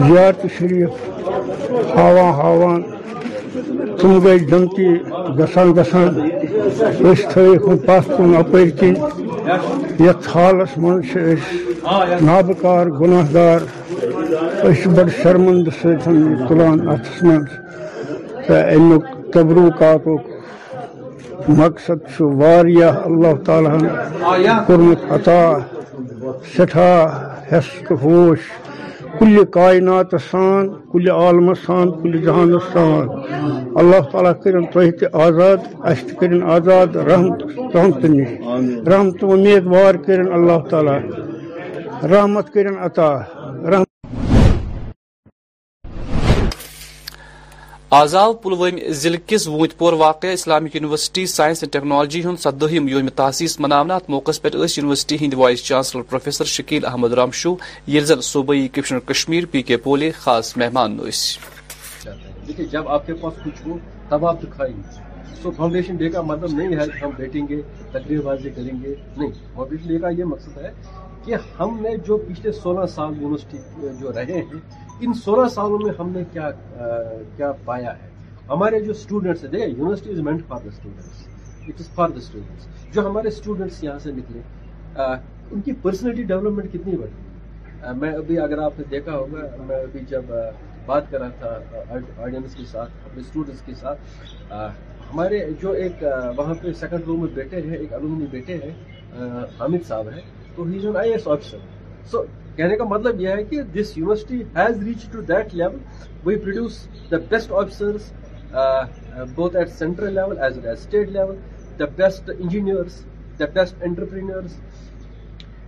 زیارت 0.07 0.47
شريف 0.59 1.07
تم 4.01 4.19
گئی 4.25 4.39
جنتی 4.51 4.89
گسان 5.39 5.73
گسان 5.77 6.19
اس 7.11 7.21
گھسان 7.35 7.77
پاس 7.87 8.09
کن 8.17 8.35
اپر 8.39 8.69
کن 8.81 8.95
یت 10.05 10.29
حالس 10.35 10.79
مجھے 10.83 11.35
ناب 12.27 12.51
كار 12.63 12.87
گناہ 13.01 13.33
دار 13.35 13.61
اس 14.71 14.87
بڑ 14.97 15.09
شرمند 15.23 15.69
سلان 15.83 16.89
اتر 16.89 17.27
مزہ 17.27 18.53
امی 18.77 18.99
تبرو 19.33 19.69
كات 19.79 20.07
مقصد 21.57 22.01
اللہ 22.41 23.35
تعالیٰ 23.47 23.71
کورمت 24.67 25.05
عطا 25.13 25.45
سٹھا 26.57 26.91
حیس 27.53 27.71
تو 27.89 27.95
ہوش 28.03 28.39
کل 29.21 29.43
کائنات 29.55 30.13
سان 30.31 30.69
کل 30.93 31.11
عالم 31.11 31.53
سان 31.67 31.91
کل 32.03 32.21
جہان 32.25 32.53
سان 32.73 33.09
اللہ 33.83 34.11
تعالیٰ 34.13 34.33
کر 34.43 34.57
آزاد 35.27 35.67
اس 35.93 36.03
کرن 36.21 36.43
آزاد 36.57 36.97
رحمت 37.11 37.43
قنت 37.73 38.05
نش 38.15 38.85
رحمت 38.93 39.25
وار 39.73 39.95
کرن 40.07 40.33
اللہ 40.41 40.69
تعالیٰ 40.71 40.99
رحمت 42.15 42.53
کرن 42.55 42.79
عطا 42.91 43.13
آزاو 47.97 48.33
پلوم 48.45 48.79
ضلع 49.01 49.19
کس 49.27 49.47
وونت 49.49 49.77
پور 49.79 49.93
واقع 50.01 50.27
Islamic 50.33 50.75
university 50.77 51.25
science 51.27 51.63
and 51.63 51.73
technology 51.73 52.23
ہند 52.25 52.39
سدہم 52.41 52.89
یوم 52.89 53.09
تاسیس 53.17 53.59
مناونا 53.61 53.95
ات 53.97 54.11
موقع 54.11 54.31
پہ 54.43 54.49
یونیورسٹی 54.57 55.17
ہند 55.21 55.35
vice 55.41 55.65
chancellor 55.65 56.03
professor 56.11 56.45
Shakeel 56.55 56.85
Ahmad 56.87 57.13
Ramshoo 57.19 57.55
یل 57.95 58.05
زن 58.07 58.21
صوبائی 58.29 58.67
کمشنر 58.73 58.99
کشمیر 59.13 59.47
پی 59.51 59.63
کے 59.71 59.77
پولے 59.87 60.11
خاص 60.19 60.57
مہمان 60.57 60.97
نویس 60.97 61.39
جب 62.73 62.89
آپ 62.89 63.07
کے 63.07 63.15
پاس 63.23 63.39
کچھ 63.45 63.67
ہو 63.67 63.77
تب 64.09 64.27
آپ 64.27 64.43
دکھائیں 64.43 64.73
سو 65.43 65.51
فاؤنڈیشن 65.57 65.97
ڈے 65.97 66.09
کا 66.11 66.23
مطلب 66.33 66.59
نہیں 66.59 66.79
ہے 66.81 66.87
ہم 67.05 67.11
بیٹھیں 67.19 67.47
گے 67.49 67.61
تقریر 67.93 68.21
بازی 68.25 68.51
کریں 68.57 68.73
گے 68.83 68.95
نہیں 69.17 69.31
فاؤنڈیشن 69.55 69.89
ڈے 69.89 69.99
کا 70.03 70.09
یہ 70.19 70.25
مقصد 70.37 70.59
ہے 70.65 70.73
کہ 71.27 71.35
ہم 71.61 71.77
نے 71.83 71.97
جو 72.07 72.17
پچھلے 72.29 72.53
سولہ 72.63 72.87
سال 72.97 73.17
یونیورسٹی 73.21 73.59
جو 74.01 74.13
رہے 74.21 74.41
ہیں 74.43 74.61
ان 75.05 75.13
سولہ 75.25 75.47
سالوں 75.55 75.79
میں 75.83 75.93
ہم 75.99 76.09
نے 76.13 76.23
کیا 76.33 77.51
پایا 77.65 77.93
ہے 77.99 78.07
ہمارے 78.49 78.79
جو 78.85 78.93
ہیں 79.25 79.33
دیکھیں 79.53 79.69
یونیورسٹی 79.69 80.15
جو 82.95 83.07
ہمارے 83.07 83.29
یہاں 83.87 83.99
سے 84.05 84.13
نکلے 84.13 84.43
ان 85.55 85.61
کی 85.65 85.73
پرسنالٹی 85.83 86.23
ڈیولپمنٹ 86.33 86.73
کتنی 86.73 86.97
بڑھ 86.97 87.11
گئی 87.13 87.95
میں 88.01 88.13
ابھی 88.13 88.39
اگر 88.47 88.59
آپ 88.63 88.79
نے 88.79 88.85
دیکھا 88.91 89.17
ہوگا 89.17 89.45
میں 89.67 89.77
ابھی 89.83 90.01
جب 90.11 90.33
بات 90.87 91.11
کر 91.11 91.21
رہا 91.21 91.29
تھا 91.39 92.01
آڈینس 92.25 92.55
کے 92.55 92.65
ساتھ 92.71 93.07
اپنے 93.07 93.21
اسٹوڈنٹس 93.27 93.63
کے 93.67 93.75
ساتھ 93.81 94.01
ہمارے 94.53 95.45
جو 95.63 95.71
ایک 95.83 96.03
وہاں 96.37 96.55
پہ 96.63 96.73
سیکنڈ 96.81 97.05
روم 97.07 97.21
میں 97.21 97.33
بیٹے 97.35 97.61
ہیں 97.69 97.77
ایک 97.77 97.93
علومنی 98.01 98.27
بیٹے 98.31 98.57
ہیں 98.65 98.75
حامد 99.61 99.87
صاحب 99.89 100.09
ہے 100.17 100.21
تو 100.57 100.65
ہی 100.73 100.87
آئی 100.97 101.13
ایس 101.13 101.29
آپشن 101.37 101.59
سو 102.11 102.25
کہنے 102.59 102.77
کا 102.77 102.85
مطلب 102.91 103.21
یہ 103.21 103.29
ہے 103.39 103.43
کہ 103.51 103.63
this 103.75 103.97
university 103.97 104.43
has 104.55 104.83
reach 104.85 105.05
to 105.11 105.21
that 105.29 105.55
level 105.61 105.75
we 106.25 106.37
produce 106.45 106.79
the 107.11 107.17
best 107.31 107.53
officers 107.61 108.11
both 109.35 109.57
at 109.57 109.69
central 109.79 110.13
level 110.15 110.39
as 110.39 110.57
well 110.57 110.67
as 110.69 110.79
state 110.79 111.09
level 111.17 111.37
the 111.79 111.85
best 111.97 112.31
engineers 112.39 112.97
the 113.41 113.45
best 113.59 113.83
entrepreneurs 113.89 114.59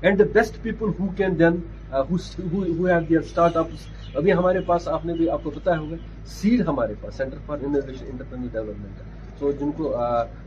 and 0.00 0.18
the 0.18 0.24
best 0.32 0.62
people 0.62 0.88
who 0.98 1.06
can 1.16 1.38
then 1.38 1.60
have 1.92 2.98
their 3.08 3.18
startups 3.56 3.86
ابھی 4.18 4.32
ہمارے 4.32 4.60
پاس 4.66 4.88
آپ 4.96 5.04
نے 5.06 5.12
بھی 5.20 5.30
آپ 5.30 5.44
کو 5.44 5.50
بتایا 5.56 5.78
ہوگا 5.78 5.96
cell 6.40 6.66
ہمارے 6.68 6.94
پاس 7.00 7.14
centre 7.22 7.36
for 7.46 7.58
innovation 7.66 8.06
entrepreneur 8.10 8.48
development 8.52 9.48
جن 9.60 9.70
کو 9.76 9.94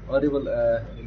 آنریبل 0.07 0.47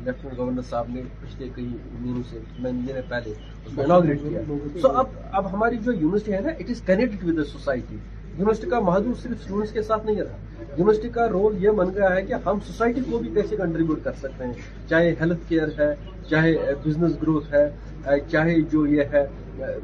لیفٹنٹ 0.04 0.36
گورنر 0.38 0.62
صاحب 0.68 0.86
نے 0.94 1.00
پچھلے 1.20 1.48
کئی 1.54 1.64
مہینوں 2.00 2.22
سے 2.30 2.38
مہینے 2.58 3.00
پہلے 3.08 4.80
سو 4.82 4.90
اب 4.98 5.06
اب 5.38 5.50
ہماری 5.52 5.76
جو 5.84 5.92
یونیورسٹی 5.92 6.32
ہے 6.32 6.40
نا 6.44 6.50
it 6.58 6.70
is 6.70 6.80
connected 6.86 7.28
with 7.28 7.36
the 7.38 7.44
society 7.50 7.94
university 7.96 8.68
کا 8.70 8.80
محدود 8.86 9.18
صرف 9.22 9.40
اسٹوڈنٹس 9.40 9.72
کے 9.72 9.82
ساتھ 9.82 10.06
نہیں 10.06 10.20
رہا 10.22 10.62
یونیورسٹی 10.70 11.08
کا 11.18 11.28
رول 11.28 11.62
یہ 11.64 11.70
بن 11.80 11.90
گیا 11.96 12.14
ہے 12.14 12.22
کہ 12.26 12.34
ہم 12.46 12.58
سوسائٹی 12.66 13.00
کو 13.10 13.18
بھی 13.18 13.30
کیسے 13.34 13.56
کنٹریبیوٹ 13.56 14.02
کر 14.04 14.12
سکتے 14.20 14.46
ہیں 14.46 14.52
چاہے 14.88 15.12
ہیلتھ 15.20 15.48
کیئر 15.48 15.78
ہے 15.78 15.92
چاہے 16.30 16.54
بزنس 16.86 17.12
uh, 17.14 17.22
گروتھ 17.22 17.52
ہے 17.52 17.66
uh, 17.66 18.18
چاہے 18.30 18.60
جو 18.72 18.86
یہ 18.94 19.12
ہے 19.12 19.24
uh, 19.62 19.78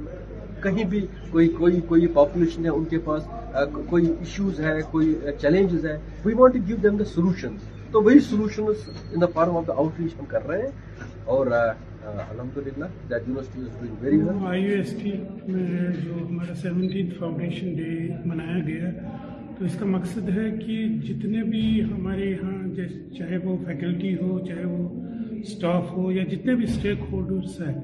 کہیں 0.63 0.83
بھی 0.91 1.07
کوئی 1.31 1.49
کوئی 1.59 1.81
کوئی 1.89 2.07
پاپولیشن 2.19 2.65
ہے 2.65 2.71
ان 2.71 2.85
کے 2.91 2.99
پاس 3.05 3.23
کوئی 3.89 4.05
ایشوز 4.19 4.61
ہے 4.61 4.79
کوئی 4.91 5.15
چیلنجز 5.41 5.87
ہے 5.87 5.97
we 6.25 6.35
want 6.39 6.55
to 6.55 6.61
give 6.69 6.77
them 6.83 6.97
the 6.97 7.05
solutions 7.15 7.71
تو 7.93 8.01
وہی 8.03 8.19
solution 8.29 8.67
in 8.67 9.21
the 9.21 9.27
form 9.33 9.57
of 9.57 9.67
the 9.67 9.73
outreach 10.01 10.13
ہم 10.21 10.25
کر 10.29 10.47
رہے 10.49 10.61
ہیں 10.61 11.09
اور 11.33 11.47
الحمد 11.57 12.57
للہ 12.57 12.85
that 13.11 13.27
university 13.29 13.61
is 13.61 13.79
doing 13.81 13.97
very 14.05 14.17
well 14.19 14.47
I 14.49 14.63
U 14.63 14.77
S 14.77 14.95
T 15.03 15.11
میں 15.57 15.89
جو 16.05 16.15
ہمارا 16.29 16.55
سیونٹین 16.63 17.11
فاؤنڈیشن 17.19 17.75
ڈے 17.77 17.89
منایا 18.31 18.59
گیا 18.69 18.91
تو 19.59 19.65
اس 19.65 19.77
کا 19.81 19.87
مقصد 19.97 20.29
ہے 20.37 20.49
کہ 20.65 20.79
جتنے 21.09 21.43
بھی 21.51 21.63
ہمارے 21.93 22.31
یہاں 22.31 23.15
چاہے 23.19 23.39
وہ 23.45 23.57
فیکلٹی 23.67 24.15
ہو 24.23 24.39
چاہے 24.47 24.65
وہ 24.73 25.43
سٹاف 25.51 25.93
ہو 25.97 26.11
یا 26.13 26.25
جتنے 26.33 26.55
بھی 26.63 26.67
سٹیک 26.75 27.05
ہولڈرز 27.13 27.61
ہیں 27.67 27.75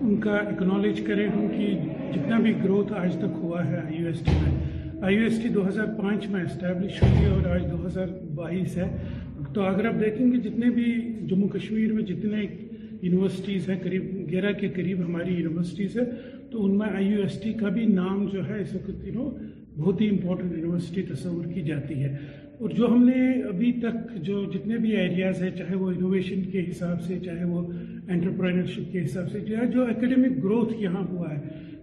ان 0.00 0.16
کا 0.24 0.36
اکنالج 0.36 1.00
کریں 1.06 1.28
ہم 1.28 1.46
کہ 1.56 1.68
جتنا 2.16 2.38
بھی 2.42 2.54
گروتھ 2.64 2.92
آج 3.04 3.16
تک 3.20 3.38
ہوا 3.42 3.64
ہے 3.66 3.76
آئی 3.84 3.98
یو 4.02 4.06
ایس 4.06 4.20
ٹی 4.26 4.38
میں 4.42 4.56
آئی 5.06 5.16
یو 5.16 5.22
ایس 5.24 5.38
ٹی 5.42 5.48
دو 5.54 5.66
ہزار 5.68 5.86
پانچ 6.02 6.26
میں 6.28 6.42
اسٹیبلش 6.44 7.02
ہوئی 7.02 7.26
اور 7.32 7.50
آج 7.56 7.64
دو 7.70 7.86
ہزار 7.86 8.06
بائیس 8.36 8.76
ہے 8.76 8.84
تو 9.54 9.60
اگر 9.66 9.86
آپ 9.86 10.00
دیکھیں 10.04 10.26
گے 10.32 10.38
جتنے 10.48 10.70
بھی 10.78 10.86
جموں 11.28 11.48
کشمیر 11.48 11.92
میں 11.92 12.02
جتنے 12.12 12.40
یونیورسٹیز 12.42 13.68
ہیں 13.70 13.78
قریب 13.82 14.12
گیرہ 14.30 14.52
کے 14.60 14.68
قریب 14.76 15.04
ہماری 15.04 15.34
یونیورسٹیز 15.34 15.96
ہے 15.98 16.04
تو 16.50 16.64
ان 16.64 16.76
میں 16.78 16.88
آئی 16.94 17.06
یو 17.06 17.22
ایس 17.22 17.40
ٹی 17.42 17.52
کا 17.62 17.68
بھی 17.76 17.84
نام 18.00 18.26
جو 18.32 18.48
ہے 18.48 18.60
اس 18.60 18.74
وقت 18.74 19.06
نو 19.14 19.30
بہت 19.76 20.00
ہی 20.00 20.08
امپورٹنٹ 20.08 20.52
یونیورسٹی 20.56 21.02
تصور 21.14 21.44
کی 21.54 21.62
جاتی 21.62 22.02
ہے 22.02 22.16
اور 22.58 22.70
جو 22.76 22.86
ہم 22.92 23.02
نے 23.08 23.20
ابھی 23.48 23.72
تک 23.82 24.14
جو 24.28 24.44
جتنے 24.52 24.76
بھی 24.84 24.90
ایریاز 24.96 25.42
ہیں 25.42 25.50
چاہے 25.58 25.74
وہ 25.82 25.90
انوویشن 25.90 26.42
کے 26.52 26.64
حساب 26.70 27.02
سے 27.06 27.18
چاہے 27.24 27.44
وہ 27.50 27.62
انٹرپرینرشپ 27.70 28.92
کے 28.92 29.02
حساب 29.04 29.30
سے 29.32 29.40
چاہے 29.48 29.66
جو 29.74 29.84
اکیڈیمک 29.94 30.42
گروتھ 30.44 30.72
یہاں 30.82 31.02
ہوا 31.10 31.30
ہے 31.34 31.38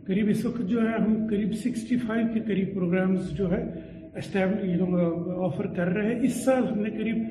قریب 0.08 0.30
اس 0.30 0.46
وقت 0.46 0.68
جو 0.70 0.82
ہے 0.88 0.94
ہم 0.98 1.16
قریب 1.30 1.54
سکسٹی 1.64 1.98
فائیو 2.08 2.26
کے 2.34 2.40
قریب 2.48 2.74
پروگرامز 2.74 3.30
جو 3.38 3.52
ہے 3.52 3.64
اسٹیبل 4.24 5.00
آفر 5.46 5.68
کر 5.76 5.88
رہے 5.96 6.14
ہیں 6.14 6.20
اس 6.26 6.44
سال 6.46 6.64
ہم 6.72 6.80
نے 6.84 6.90
قریب 6.98 7.24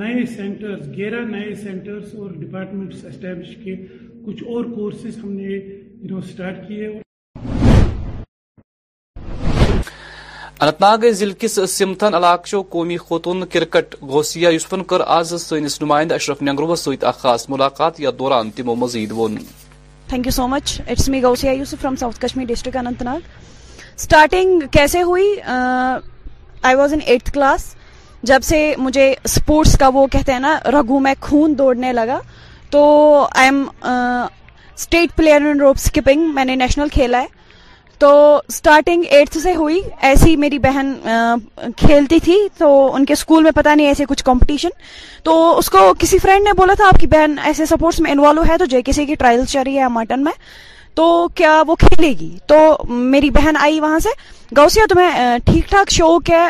نئے 0.00 0.24
سینٹرز 0.26 0.86
گیرہ 0.96 1.20
نئے 1.30 1.54
سینٹرز 1.62 2.14
اور 2.18 2.28
ڈپارٹمنٹس 2.42 3.04
اسٹیبلش 3.04 3.56
کیے 3.64 3.74
کچھ 4.26 4.42
اور 4.52 4.64
کورسز 4.74 5.16
ہم 5.22 5.32
نے 5.32 5.42
یو 5.42 6.08
نو 6.10 6.18
اسٹارٹ 6.18 6.58
کیے 6.68 6.86
اور 10.56 10.66
انت 10.68 10.80
ناگ 10.82 11.04
ضلع 11.18 11.34
کس 11.40 11.58
سمتھن 11.70 12.14
علاقہ 12.14 12.60
قومی 12.76 12.96
خوتون 12.96 13.44
کرکٹ 13.52 13.94
گوسیا 14.14 14.48
یوسفن 14.54 14.84
کر 14.92 15.00
آز 15.18 15.34
سنس 15.42 15.80
نمائندہ 15.82 16.14
اشرف 16.14 16.42
نگروس 16.48 16.88
ست 16.92 17.04
خاص 17.18 17.48
ملاقات 17.56 18.00
یا 18.00 18.10
دوران 18.18 18.50
تمو 18.56 18.74
مزید 18.84 19.12
وون 19.20 19.36
thank 20.14 20.26
you 20.26 20.32
so 20.38 20.48
much 20.54 20.80
it's 20.86 21.08
me 21.08 21.22
Ghousia 21.22 21.52
Yousuf 21.52 21.80
from 21.80 21.96
south 22.06 22.20
Kashmir 22.24 22.46
district 22.54 22.76
Anantnag 23.10 23.18
starting 23.96 24.60
کیسے 24.78 25.02
ہوئی 25.12 25.28
I 25.46 26.76
was 26.76 26.92
in 26.92 27.00
eight 27.06 27.32
class 27.34 27.74
جب 28.30 28.40
سے 28.44 28.58
مجھے 28.78 29.12
اسپورٹس 29.24 29.76
کا 29.78 29.88
وہ 29.94 30.06
کہتے 30.12 30.32
ہیں 30.32 30.40
نا 30.40 30.58
رگو 30.72 30.98
میں 31.06 31.14
خون 31.20 31.56
دوڑنے 31.58 31.92
لگا 31.92 32.18
تو 32.70 32.82
I 33.34 33.46
am 33.48 33.62
state 33.82 35.16
player 35.16 35.46
in 35.50 35.60
rope 35.60 35.76
skipping 35.84 36.28
میں 36.34 36.44
نے 36.44 36.54
نیشنل 36.56 36.88
کھیلا 36.92 37.20
ہے 37.22 37.40
تو 38.02 38.10
اسٹارٹنگ 38.48 39.02
ایٹتھ 39.16 39.38
سے 39.38 39.54
ہوئی 39.54 39.80
ایسی 40.06 40.36
میری 40.44 40.58
بہن 40.58 40.92
کھیلتی 41.76 42.18
تھی 42.24 42.36
تو 42.58 42.68
ان 42.94 43.04
کے 43.04 43.12
اسکول 43.12 43.42
میں 43.44 43.50
پتا 43.56 43.74
نہیں 43.74 43.86
ایسے 43.86 44.04
کچھ 44.08 44.24
کمپٹیشن 44.24 44.70
تو 45.24 45.34
اس 45.58 45.70
کو 45.70 45.92
کسی 45.98 46.18
فرینڈ 46.22 46.44
نے 46.46 46.52
بولا 46.56 46.74
تھا 46.76 46.86
آپ 46.88 47.00
کی 47.00 47.06
بہن 47.14 47.34
ایسے 47.44 47.66
سپورٹس 47.66 48.00
میں 48.06 48.10
انوالو 48.12 48.42
ہے 48.48 48.58
تو 48.58 48.64
جے 48.74 48.82
کسی 48.84 49.06
کی 49.06 49.14
ٹرائلس 49.24 49.56
ہے 49.56 49.88
مٹن 49.92 50.24
میں 50.24 50.32
تو 50.96 51.26
کیا 51.34 51.62
وہ 51.66 51.74
کھیلے 51.80 52.08
گی 52.20 52.30
تو 52.48 52.56
میری 52.88 53.30
بہن 53.36 53.56
آئی 53.60 53.80
وہاں 53.80 53.98
سے 54.04 54.08
گوسیا 54.56 54.84
تمہیں 54.90 55.36
ٹھیک 55.44 55.68
ٹھاک 55.70 55.90
شوق 55.90 56.30
ہے 56.30 56.46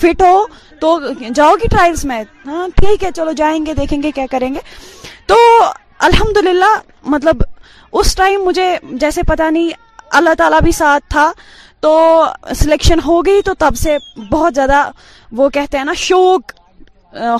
فٹ 0.00 0.22
ہو 0.22 0.40
تو 0.80 0.98
جاؤ 1.34 1.54
گی 1.62 1.68
ٹرائلس 1.76 2.04
میں 2.10 2.22
ہاں 2.46 2.66
ٹھیک 2.76 3.04
ہے 3.04 3.10
چلو 3.16 3.32
جائیں 3.36 3.64
گے 3.66 3.74
دیکھیں 3.78 4.02
گے 4.02 4.10
کیا 4.14 4.26
کریں 4.30 4.52
گے 4.54 4.60
تو 5.26 5.36
الحمد 6.08 6.46
مطلب 7.14 7.42
اس 8.00 8.14
ٹائم 8.14 8.44
مجھے 8.44 8.74
جیسے 9.00 9.22
پتہ 9.28 9.50
نہیں 9.50 9.70
اللہ 10.18 10.34
تعالیٰ 10.38 10.60
بھی 10.62 10.72
ساتھ 10.72 11.04
تھا 11.10 11.30
تو 11.80 11.98
سلیکشن 12.56 12.98
ہو 13.06 13.20
گئی 13.26 13.42
تو 13.42 13.54
تب 13.58 13.76
سے 13.82 13.96
بہت 14.30 14.54
زیادہ 14.54 14.82
وہ 15.36 15.48
کہتے 15.58 15.78
ہیں 15.78 15.84
نا 15.84 15.92
شوق 15.96 16.52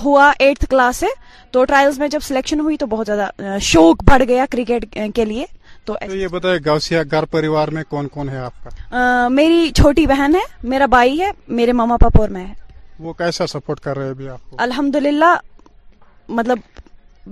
ہوا 0.05 0.30
ایٹھ 0.38 0.64
کلاس 0.70 0.96
سے 0.96 1.07
تو 1.53 1.64
ٹرائلز 1.64 1.98
میں 1.98 2.09
جب 2.09 2.20
سلیکشن 2.24 2.61
ہوئی 2.61 2.76
تو 2.76 2.86
بہت 2.86 3.07
زیادہ 3.07 3.57
شوق 3.72 4.03
بڑھ 4.11 4.22
گیا 4.28 4.44
کرکٹ 4.51 4.94
کے 5.14 5.24
لیے 5.24 5.44
تو 5.87 5.95
یہ 6.14 6.28
بتائے 6.28 6.59
گوسیا 6.66 7.03
گھر 7.11 7.24
پریوار 7.31 7.68
میں 7.76 7.83
کون 7.89 8.09
کون 8.14 8.28
ہے 8.28 8.39
آپ 8.39 8.64
کا 8.64 9.28
میری 9.33 9.70
چھوٹی 9.76 10.07
بہن 10.07 10.35
ہے 10.35 10.41
میرا 10.68 10.87
بھائی 10.97 11.20
ہے 11.20 11.31
میرے 11.61 11.72
ماما 11.81 11.97
پاپا 12.01 12.20
اور 12.20 12.28
میں 12.37 12.47
وہ 13.03 13.12
کیسا 13.18 13.47
سپورٹ 13.47 13.81
کر 13.81 13.99
رہے 13.99 14.28
الحمد 14.68 14.97
للہ 15.05 15.35
مطلب 16.39 16.59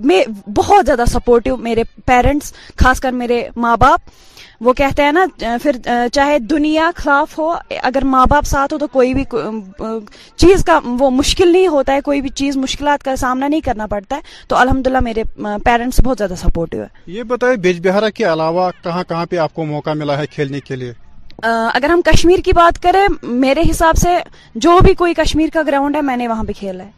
میں 0.09 0.21
بہت 0.57 0.85
زیادہ 0.85 1.03
سپورٹو 1.11 1.55
میرے 1.67 1.83
پیرنٹس 2.05 2.53
خاص 2.79 2.99
کر 2.99 3.11
میرے 3.21 3.43
ماں 3.55 3.75
باپ 3.79 4.01
وہ 4.65 4.73
کہتے 4.77 5.03
ہیں 5.03 5.11
نا 5.11 5.25
پھر 5.61 5.75
چاہے 6.13 6.37
دنیا 6.39 6.89
خلاف 6.95 7.37
ہو 7.39 7.51
اگر 7.81 8.03
ماں 8.15 8.25
باپ 8.29 8.45
ساتھ 8.45 8.73
ہو 8.73 8.77
تو 8.79 8.87
کوئی 8.91 9.13
بھی 9.13 9.23
چیز 10.39 10.63
کا 10.65 10.79
وہ 10.99 11.09
مشکل 11.11 11.51
نہیں 11.51 11.67
ہوتا 11.75 11.93
ہے 11.93 12.01
کوئی 12.05 12.21
بھی 12.21 12.29
چیز 12.41 12.57
مشکلات 12.57 13.03
کا 13.03 13.15
سامنا 13.23 13.47
نہیں 13.47 13.61
کرنا 13.65 13.87
پڑتا 13.95 14.15
ہے 14.15 14.21
تو 14.47 14.55
الحمدللہ 14.57 14.99
میرے 15.09 15.23
پیرنٹس 15.65 15.99
بہت 16.05 16.17
زیادہ 16.17 16.33
سپورٹیو 16.41 16.81
ہے 16.81 16.87
یہ 17.17 17.23
بتائے 17.29 17.55
بیج 17.67 17.79
بہارہ 17.87 18.09
کے 18.15 18.23
علاوہ 18.33 18.69
کہاں 18.83 19.03
کہاں 19.09 19.25
پہ 19.29 19.37
آپ 19.47 19.53
کو 19.53 19.65
موقع 19.65 19.93
ملا 19.97 20.17
ہے 20.17 20.27
کھیلنے 20.31 20.59
کے 20.67 20.75
لیے 20.75 20.93
اگر 21.51 21.89
ہم 21.89 22.01
کشمیر 22.13 22.39
کی 22.45 22.51
بات 22.55 22.81
کریں 22.83 23.05
میرے 23.23 23.61
حساب 23.69 23.97
سے 23.97 24.17
جو 24.65 24.77
بھی 24.83 24.93
کوئی 25.03 25.13
کشمیر 25.23 25.49
کا 25.53 25.61
گراؤنڈ 25.67 25.95
ہے 25.95 26.01
میں 26.11 26.17
نے 26.17 26.27
وہاں 26.27 26.43
پہ 26.47 26.53
کھیلا 26.57 26.83
ہے 26.83 26.97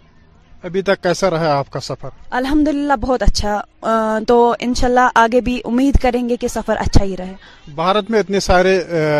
ابھی 0.67 0.81
تک 0.87 1.01
کیسا 1.03 1.29
رہا 1.29 1.53
آپ 1.57 1.69
کا 1.71 1.79
سفر 1.83 2.09
الحمد 2.39 2.67
للہ 2.67 2.93
بہت 3.01 3.21
اچھا 3.23 4.17
تو 4.27 4.35
ان 4.59 4.73
شاء 4.79 4.87
اللہ 4.87 5.07
آگے 5.21 5.39
بھی 5.45 5.59
امید 5.65 5.97
کریں 6.01 6.27
گے 6.29 6.35
کہ 6.43 6.47
سفر 6.53 6.75
اچھا 6.79 7.03
ہی 7.03 7.15
رہے 7.19 7.33
بھارت 7.75 8.09
میں 8.11 8.19
اتنے 8.19 8.39
سارے 8.47 8.75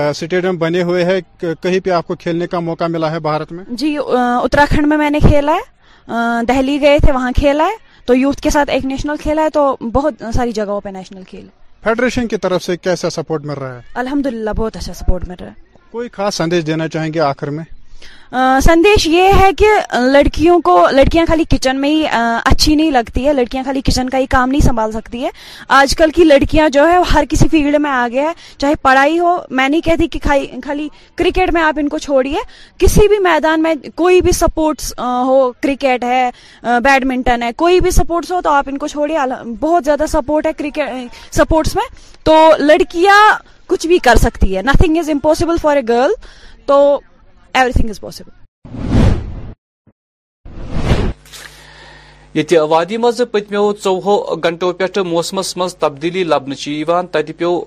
اسٹیڈیم 0.09 0.57
بنے 0.59 0.81
ہوئے 0.89 1.03
ہیں 1.05 1.19
کہیں 1.61 1.79
پہ 1.85 1.89
آپ 1.99 2.07
کو 2.07 2.15
کھیلنے 2.23 2.47
کا 2.47 2.59
موقع 2.67 2.87
ملا 2.91 3.11
ہے 3.11 3.19
بھارت 3.29 3.51
میں 3.51 3.63
جی 3.83 3.95
اتراکھنڈ 4.17 4.87
میں 4.87 4.97
میں 4.97 5.09
نے 5.09 5.19
کھیلا 5.27 5.55
ہے 5.61 6.43
دہلی 6.47 6.79
گئے 6.81 6.99
تھے 7.03 7.11
وہاں 7.13 7.31
کھیلا 7.39 7.65
ہے 7.71 7.75
تو 8.05 8.15
یوتھ 8.15 8.41
کے 8.41 8.49
ساتھ 8.49 8.69
ایک 8.73 8.85
نیشنل 8.85 9.17
کھیلا 9.21 9.41
ہے 9.43 9.49
تو 9.53 9.75
بہت 9.93 10.23
ساری 10.35 10.51
جگہوں 10.61 10.79
پہ 10.81 10.89
نیشنل 10.93 11.23
کھیل 11.29 11.47
فیڈریشن 11.83 12.27
کی 12.27 12.37
طرف 12.41 12.63
سے 12.63 12.77
کیسا 12.77 13.09
سپورٹ 13.09 13.45
مل 13.45 13.57
رہا 13.61 13.75
ہے 13.75 13.81
الحمد 14.05 14.25
للہ 14.33 14.49
بہت 14.57 14.77
اچھا 14.77 14.93
سپورٹ 14.93 15.27
مل 15.27 15.35
رہا 15.39 15.49
ہے 15.49 15.79
کوئی 15.91 16.09
خاص 16.13 16.35
سندیش 16.35 16.65
دینا 16.67 16.87
چاہیں 16.87 17.13
گے 17.13 17.19
آخر 17.19 17.49
میں 17.57 17.63
سندیش 18.63 19.05
یہ 19.07 19.27
ہے 19.41 19.49
کہ 19.57 19.67
لڑکیوں 20.11 20.59
کو 20.65 20.75
لڑکیاں 20.91 21.25
خالی 21.27 21.43
کچن 21.49 21.79
میں 21.81 21.89
ہی 21.89 22.03
اچھی 22.11 22.75
نہیں 22.75 22.91
لگتی 22.91 23.25
ہے 23.25 23.33
لڑکیاں 23.33 23.63
خالی 23.63 23.81
کچن 23.85 24.09
کا 24.09 24.17
ہی 24.17 24.25
کام 24.29 24.49
نہیں 24.49 24.61
سنبھال 24.65 24.91
سکتی 24.91 25.23
ہے 25.23 25.29
آج 25.79 25.95
کل 25.97 26.11
کی 26.15 26.23
لڑکیاں 26.23 26.67
جو 26.73 26.87
ہے 26.87 26.97
ہر 27.13 27.23
کسی 27.29 27.47
فیلڈ 27.51 27.75
میں 27.81 27.91
آ 27.91 28.07
گیا 28.11 28.23
ہے 28.27 28.31
چاہے 28.57 28.75
پڑھائی 28.81 29.19
ہو 29.19 29.35
میں 29.49 29.67
نہیں 29.69 29.81
کہتی 29.85 30.07
کہ 30.15 30.19
خالی 30.65 30.87
کرکٹ 31.15 31.53
میں 31.53 31.61
آپ 31.61 31.79
ان 31.81 31.89
کو 31.89 31.97
چھوڑیے 32.07 32.39
کسی 32.83 33.07
بھی 33.07 33.19
میدان 33.23 33.63
میں 33.63 33.73
کوئی 33.95 34.21
بھی 34.27 34.31
سپورٹس 34.39 34.93
ہو 34.99 35.51
کرکٹ 35.63 36.03
ہے 36.03 36.29
بیڈمنٹن 36.83 37.43
ہے 37.43 37.51
کوئی 37.57 37.79
بھی 37.87 37.91
سپورٹس 37.99 38.31
ہو 38.31 38.41
تو 38.43 38.49
آپ 38.51 38.69
ان 38.71 38.77
کو 38.77 38.87
چھوڑیے 38.87 39.17
بہت 39.59 39.85
زیادہ 39.85 40.05
سپورٹ 40.11 40.47
ہے 40.47 40.53
کرکٹ 40.57 41.33
سپورٹس 41.35 41.75
میں 41.75 41.85
تو 42.25 42.37
لڑکیاں 42.59 43.21
کچھ 43.69 43.87
بھی 43.87 43.97
کر 44.03 44.15
سکتی 44.21 44.55
ہے 44.57 44.61
nothing 44.65 44.97
is 44.97 45.09
impossible 45.09 45.57
for 45.61 45.75
a 45.75 45.81
girl 45.89 46.11
تو 46.65 46.77
وادی 52.53 52.97
مز 52.97 53.21
پتم 53.31 53.55
گھنٹو 54.43 54.71
گنٹو 54.79 55.03
موسمس 55.05 55.55
مز 55.57 55.75
تبدیلی 55.79 56.23
لبن 56.23 57.07
تتہ 57.11 57.31
پیو 57.37 57.59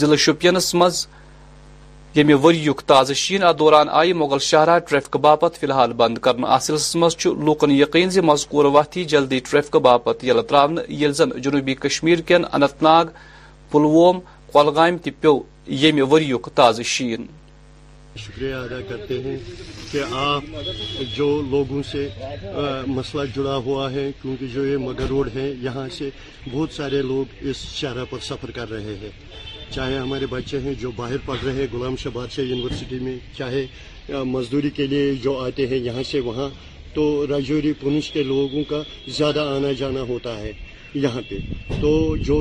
ضلع 0.00 0.16
شپینس 0.26 0.74
مزید 0.80 2.30
وریک 2.42 2.80
تازہ 2.86 3.12
شین 3.22 3.42
ات 3.42 3.58
دوران 3.58 3.88
آئی 4.00 4.12
مغل 4.20 4.38
شاہراہ 4.48 4.78
ٹریفک 4.88 5.16
باپت 5.26 5.56
فی 5.60 5.66
الحال 5.66 5.92
بند 6.02 6.18
مز 6.94 7.16
لوکن 7.26 7.70
یقین 7.80 8.10
زی 8.16 8.20
مذکور 8.30 8.64
ہی 8.96 9.04
جلدی 9.14 9.38
ٹریفک 9.50 9.76
یل 10.22 10.42
تر 10.48 11.38
جنوبی 11.44 11.74
کشمیر 11.74 12.20
کین 12.28 12.44
انت 12.52 12.82
ناگ 12.82 13.06
پلووم 13.70 14.18
تہ 14.20 14.30
كلگامہ 14.52 14.96
تی 15.04 16.00
وریک 16.10 16.48
تازہ 16.54 16.82
شین 16.94 17.26
شکریہ 18.18 18.54
ادا 18.54 18.80
کرتے 18.88 19.18
ہیں 19.24 19.36
کہ 19.90 20.00
آپ 20.20 20.44
جو 21.16 21.26
لوگوں 21.50 21.82
سے 21.90 22.08
مسئلہ 22.86 23.22
جڑا 23.34 23.54
ہوا 23.66 23.90
ہے 23.92 24.10
کیونکہ 24.22 24.46
جو 24.54 24.64
یہ 24.66 24.76
مگر 24.86 25.06
روڈ 25.10 25.28
ہیں 25.36 25.50
یہاں 25.62 25.86
سے 25.98 26.08
بہت 26.52 26.72
سارے 26.76 27.00
لوگ 27.02 27.32
اس 27.50 27.62
شہرہ 27.78 28.04
پر 28.10 28.18
سفر 28.28 28.50
کر 28.54 28.70
رہے 28.70 28.94
ہیں 29.02 29.10
چاہے 29.74 29.98
ہمارے 29.98 30.26
بچے 30.30 30.58
ہیں 30.64 30.74
جو 30.80 30.90
باہر 30.96 31.16
پڑھ 31.26 31.44
رہے 31.44 31.52
ہیں 31.60 31.66
غلام 31.72 31.96
شہباد 32.00 32.32
سے 32.34 32.42
یونیورسٹی 32.42 32.98
میں 33.02 33.16
چاہے 33.36 33.66
مزدوری 34.34 34.70
کے 34.76 34.86
لیے 34.86 35.14
جو 35.22 35.38
آتے 35.44 35.66
ہیں 35.66 35.78
یہاں 35.84 36.02
سے 36.10 36.20
وہاں 36.28 36.48
تو 36.94 37.04
راجوری 37.30 37.72
پونچھ 37.80 38.12
کے 38.12 38.22
لوگوں 38.22 38.62
کا 38.70 38.82
زیادہ 39.18 39.40
آنا 39.56 39.72
جانا 39.78 40.00
ہوتا 40.08 40.38
ہے 40.40 40.52
یہاں 40.94 41.20
پہ 41.28 41.36
تو 41.80 41.96
جو 42.26 42.40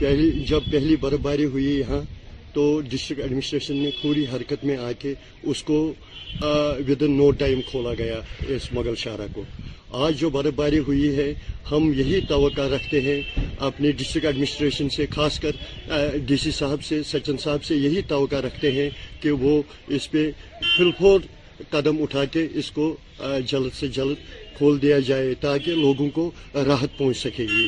پہلی 0.00 0.96
برف 1.02 1.20
باری 1.22 1.44
ہوئی 1.52 1.64
یہاں 1.78 2.00
تو 2.54 2.62
ڈسٹرکٹ 2.90 3.20
ایڈمنسٹریشن 3.22 3.76
نے 3.82 3.90
پوری 4.00 4.24
حرکت 4.34 4.64
میں 4.64 4.76
آ 4.76 4.90
کے 4.98 5.14
اس 5.50 5.62
کو 5.68 5.74
ود 6.88 7.02
ان 7.02 7.16
نو 7.16 7.30
ٹائم 7.42 7.60
کھولا 7.70 7.92
گیا 7.98 8.20
اس 8.54 8.72
مغل 8.72 8.94
شاہراہ 9.04 9.26
کو 9.34 9.42
آج 10.04 10.18
جو 10.20 10.30
برف 10.30 10.54
باری 10.56 10.78
ہوئی 10.88 11.08
ہے 11.16 11.32
ہم 11.70 11.90
یہی 11.96 12.20
توقع 12.28 12.66
رکھتے 12.74 13.00
ہیں 13.02 13.20
اپنے 13.68 13.90
ڈسٹرکٹ 13.98 14.26
ایڈمنسٹریشن 14.26 14.88
سے 14.96 15.06
خاص 15.14 15.38
کر 15.40 16.16
ڈی 16.26 16.36
سی 16.44 16.50
صاحب 16.58 16.82
سے 16.88 17.02
سچن 17.12 17.38
صاحب 17.42 17.64
سے 17.64 17.76
یہی 17.76 18.02
توقع 18.08 18.40
رکھتے 18.46 18.72
ہیں 18.72 18.88
کہ 19.22 19.30
وہ 19.44 19.60
اس 19.96 20.10
پہ 20.10 20.30
فلفور 20.76 21.20
قدم 21.70 22.02
اٹھا 22.02 22.24
کے 22.34 22.46
اس 22.60 22.70
کو 22.78 22.94
جلد 23.50 23.74
سے 23.80 23.88
جلد 23.96 24.28
کھول 24.56 24.80
دیا 24.82 24.98
جائے 25.08 25.34
تاکہ 25.40 25.74
لوگوں 25.86 26.08
کو 26.14 26.30
راحت 26.68 26.98
پہنچ 26.98 27.16
سکے 27.16 27.46
گی 27.52 27.66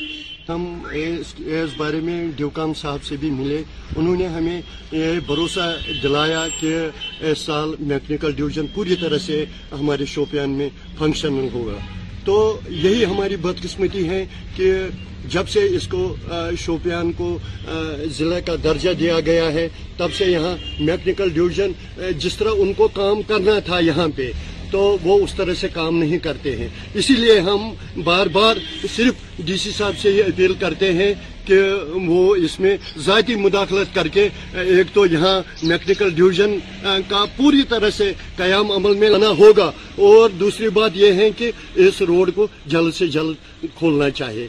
ہم 0.49 0.65
اس 0.93 1.71
بارے 1.77 2.01
میں 2.05 2.17
ڈیوکام 2.37 2.73
صاحب 2.81 3.03
سے 3.05 3.17
بھی 3.21 3.31
ملے 3.31 3.63
انہوں 3.97 4.17
نے 4.17 4.27
ہمیں 4.29 4.61
یہ 4.93 5.19
بھروسہ 5.27 5.69
دلایا 6.03 6.45
کہ 6.59 6.75
اس 7.31 7.39
سال 7.39 7.75
میکنیکل 7.79 8.33
ڈویژن 8.37 8.67
پوری 8.75 8.97
طرح 9.01 9.19
سے 9.27 9.45
ہمارے 9.73 10.05
شوپیان 10.15 10.51
میں 10.59 10.69
فنکشنل 10.99 11.49
ہوگا 11.55 11.79
تو 12.25 12.37
یہی 12.69 13.05
ہماری 13.05 13.37
بدقسمتی 13.47 14.09
ہے 14.09 14.25
کہ 14.57 14.73
جب 15.35 15.49
سے 15.49 15.61
اس 15.77 15.87
کو 15.91 16.15
شوپیان 16.65 17.13
کو 17.19 17.37
ضلع 18.17 18.39
کا 18.47 18.55
درجہ 18.65 18.91
دیا 19.01 19.19
گیا 19.27 19.53
ہے 19.53 19.69
تب 19.97 20.13
سے 20.19 20.25
یہاں 20.31 20.55
میکنیکل 20.79 21.31
ڈویژن 21.35 21.73
جس 22.25 22.37
طرح 22.39 22.61
ان 22.63 22.73
کو 22.77 22.89
کام 23.03 23.23
کرنا 23.29 23.59
تھا 23.67 23.79
یہاں 23.91 24.09
پہ 24.17 24.31
تو 24.71 24.97
وہ 25.03 25.19
اس 25.25 25.35
طرح 25.37 25.55
سے 25.61 25.69
کام 25.73 25.97
نہیں 25.99 26.19
کرتے 26.25 26.55
ہیں 26.57 26.69
اسی 27.01 27.15
لیے 27.17 27.39
ہم 27.49 27.71
بار 28.05 28.27
بار 28.35 28.57
صرف 28.95 29.24
ڈی 29.45 29.57
سی 29.57 29.71
صاحب 29.77 29.99
سے 29.99 30.11
یہ 30.11 30.25
اپیل 30.25 30.53
کرتے 30.61 30.93
ہیں 30.93 31.13
کہ 31.47 31.61
وہ 32.07 32.21
اس 32.45 32.59
میں 32.61 32.77
ذاتی 33.05 33.35
مداخلت 33.37 33.95
کر 33.95 34.09
کے 34.15 34.29
ایک 34.61 34.93
تو 34.95 35.07
یہاں 35.15 35.37
میکنیکل 35.63 36.15
ڈویژن 36.17 36.57
کا 37.09 37.25
پوری 37.37 37.63
طرح 37.69 37.91
سے 37.99 38.13
قیام 38.37 38.71
عمل 38.79 38.95
میں 39.01 39.11
لانا 39.11 39.29
ہوگا 39.39 39.71
اور 40.09 40.31
دوسری 40.41 40.69
بات 40.79 40.91
یہ 41.05 41.13
ہے 41.23 41.31
کہ 41.39 41.51
اس 41.87 42.03
روڈ 42.11 42.35
کو 42.35 42.47
جلد 42.73 42.95
سے 42.99 43.07
جلد 43.17 43.65
کھولنا 43.79 44.11
چاہیے 44.21 44.47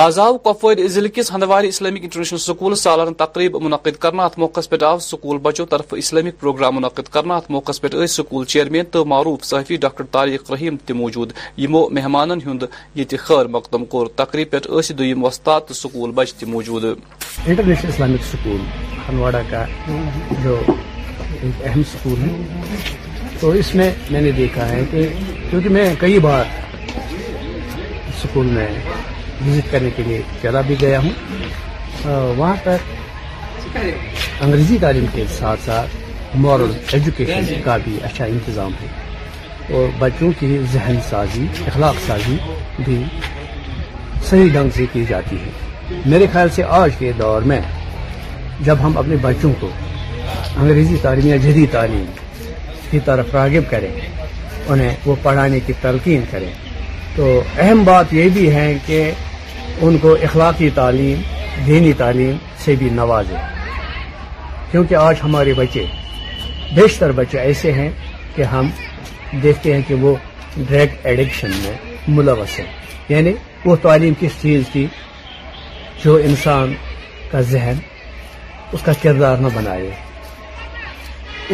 آز 0.00 0.18
آو 0.18 0.36
کپوار 0.44 0.76
ضلع 0.88 1.08
کس 1.14 1.30
ہندوار 1.32 1.64
اسلامک 1.64 2.02
انٹرنیشنل 2.02 2.38
سکول 2.40 2.74
سالانہ 2.82 3.10
تقریب 3.22 3.56
منعقد 3.62 3.96
کرنا 4.00 4.24
ات 4.24 4.38
موقع 4.38 4.60
پہ 4.70 4.76
آو 4.84 4.98
سکول 5.06 5.38
بچوں 5.46 5.66
طرف 5.70 5.92
اسلامک 5.96 6.38
پروگرام 6.40 6.76
منعقد 6.76 7.08
کرنا 7.14 7.36
ات 7.36 7.50
موقع 7.50 7.72
پہ 7.80 8.06
سکول 8.10 8.44
چیئرمین 8.52 8.84
تو 8.92 9.04
معروف 9.12 9.44
صحافی 9.44 9.76
ڈاکٹر 9.84 10.04
طارق 10.12 10.50
رحیم 10.50 10.76
موجود 11.00 11.32
یمو 11.58 11.86
مہمان 11.98 12.30
ہند 12.46 12.62
خیر 13.26 13.46
مقدم 13.56 13.84
کور 13.94 14.06
تقریب 14.22 14.50
پہ 14.50 14.58
دم 14.98 15.24
وستاد 15.24 15.60
تو 15.68 15.74
سکول 15.74 16.20
موجود 16.46 16.84
توجود 17.44 17.70
اسلامک 17.84 18.20
وزٹ 29.46 29.70
کرنے 29.72 29.90
کے 29.96 30.02
لیے 30.06 30.20
چلا 30.42 30.60
بھی 30.66 30.74
گیا 30.80 30.98
ہوں 31.04 32.36
وہاں 32.38 32.54
پر 32.64 32.76
انگریزی 33.76 34.78
تعلیم 34.80 35.06
کے 35.12 35.24
ساتھ 35.38 35.60
ساتھ 35.64 36.36
مورل 36.44 36.70
ایجوکیشن 36.92 37.60
کا 37.64 37.76
بھی 37.84 37.96
اچھا 38.04 38.24
انتظام 38.24 38.72
ہے 38.82 39.74
اور 39.76 39.88
بچوں 39.98 40.30
کی 40.38 40.58
ذہن 40.72 40.98
سازی 41.08 41.46
اخلاق 41.66 41.94
سازی 42.06 42.36
بھی 42.84 43.02
صحیح 44.30 44.48
ڈھنگ 44.52 44.68
سے 44.76 44.86
کی 44.92 45.04
جاتی 45.08 45.36
ہے 45.44 46.00
میرے 46.06 46.26
خیال 46.32 46.48
سے 46.54 46.62
آج 46.80 46.90
کے 46.98 47.12
دور 47.18 47.42
میں 47.52 47.60
جب 48.66 48.76
ہم 48.82 48.96
اپنے 48.98 49.16
بچوں 49.22 49.52
کو 49.60 49.70
انگریزی 50.56 50.96
تعلیم 51.02 51.26
یا 51.28 51.36
جدید 51.48 51.70
تعلیم 51.72 52.04
کی 52.90 52.98
طرف 53.04 53.34
راغب 53.34 53.70
کریں 53.70 53.90
انہیں 53.98 54.94
وہ 55.06 55.14
پڑھانے 55.22 55.60
کی 55.66 55.72
تلقین 55.80 56.24
کریں 56.30 56.50
تو 57.16 57.26
اہم 57.56 57.82
بات 57.84 58.12
یہ 58.14 58.28
بھی 58.34 58.50
ہے 58.54 58.66
کہ 58.86 59.00
ان 59.82 59.96
کو 59.98 60.12
اخلاقی 60.22 60.68
تعلیم 60.74 61.20
دینی 61.66 61.92
تعلیم 61.98 62.36
سے 62.64 62.74
بھی 62.78 62.88
نوازے 62.92 63.36
کیونکہ 64.70 64.94
آج 64.94 65.16
ہمارے 65.24 65.52
بچے 65.56 65.84
بیشتر 66.74 67.12
بچے 67.16 67.38
ایسے 67.38 67.72
ہیں 67.72 67.90
کہ 68.34 68.42
ہم 68.52 68.68
دیکھتے 69.42 69.74
ہیں 69.74 69.80
کہ 69.88 69.94
وہ 70.02 70.14
ڈرگ 70.68 70.94
ایڈکشن 71.06 71.50
میں 71.62 71.74
ملوث 72.16 72.58
ہیں 72.58 72.66
یعنی 73.08 73.32
وہ 73.64 73.76
تعلیم 73.82 74.12
کس 74.20 74.40
چیز 74.42 74.62
کی 74.72 74.86
جو 76.04 76.14
انسان 76.30 76.74
کا 77.30 77.40
ذہن 77.50 77.78
اس 78.72 78.80
کا 78.84 78.92
کردار 79.02 79.36
نہ 79.44 79.48
بنائے 79.54 79.90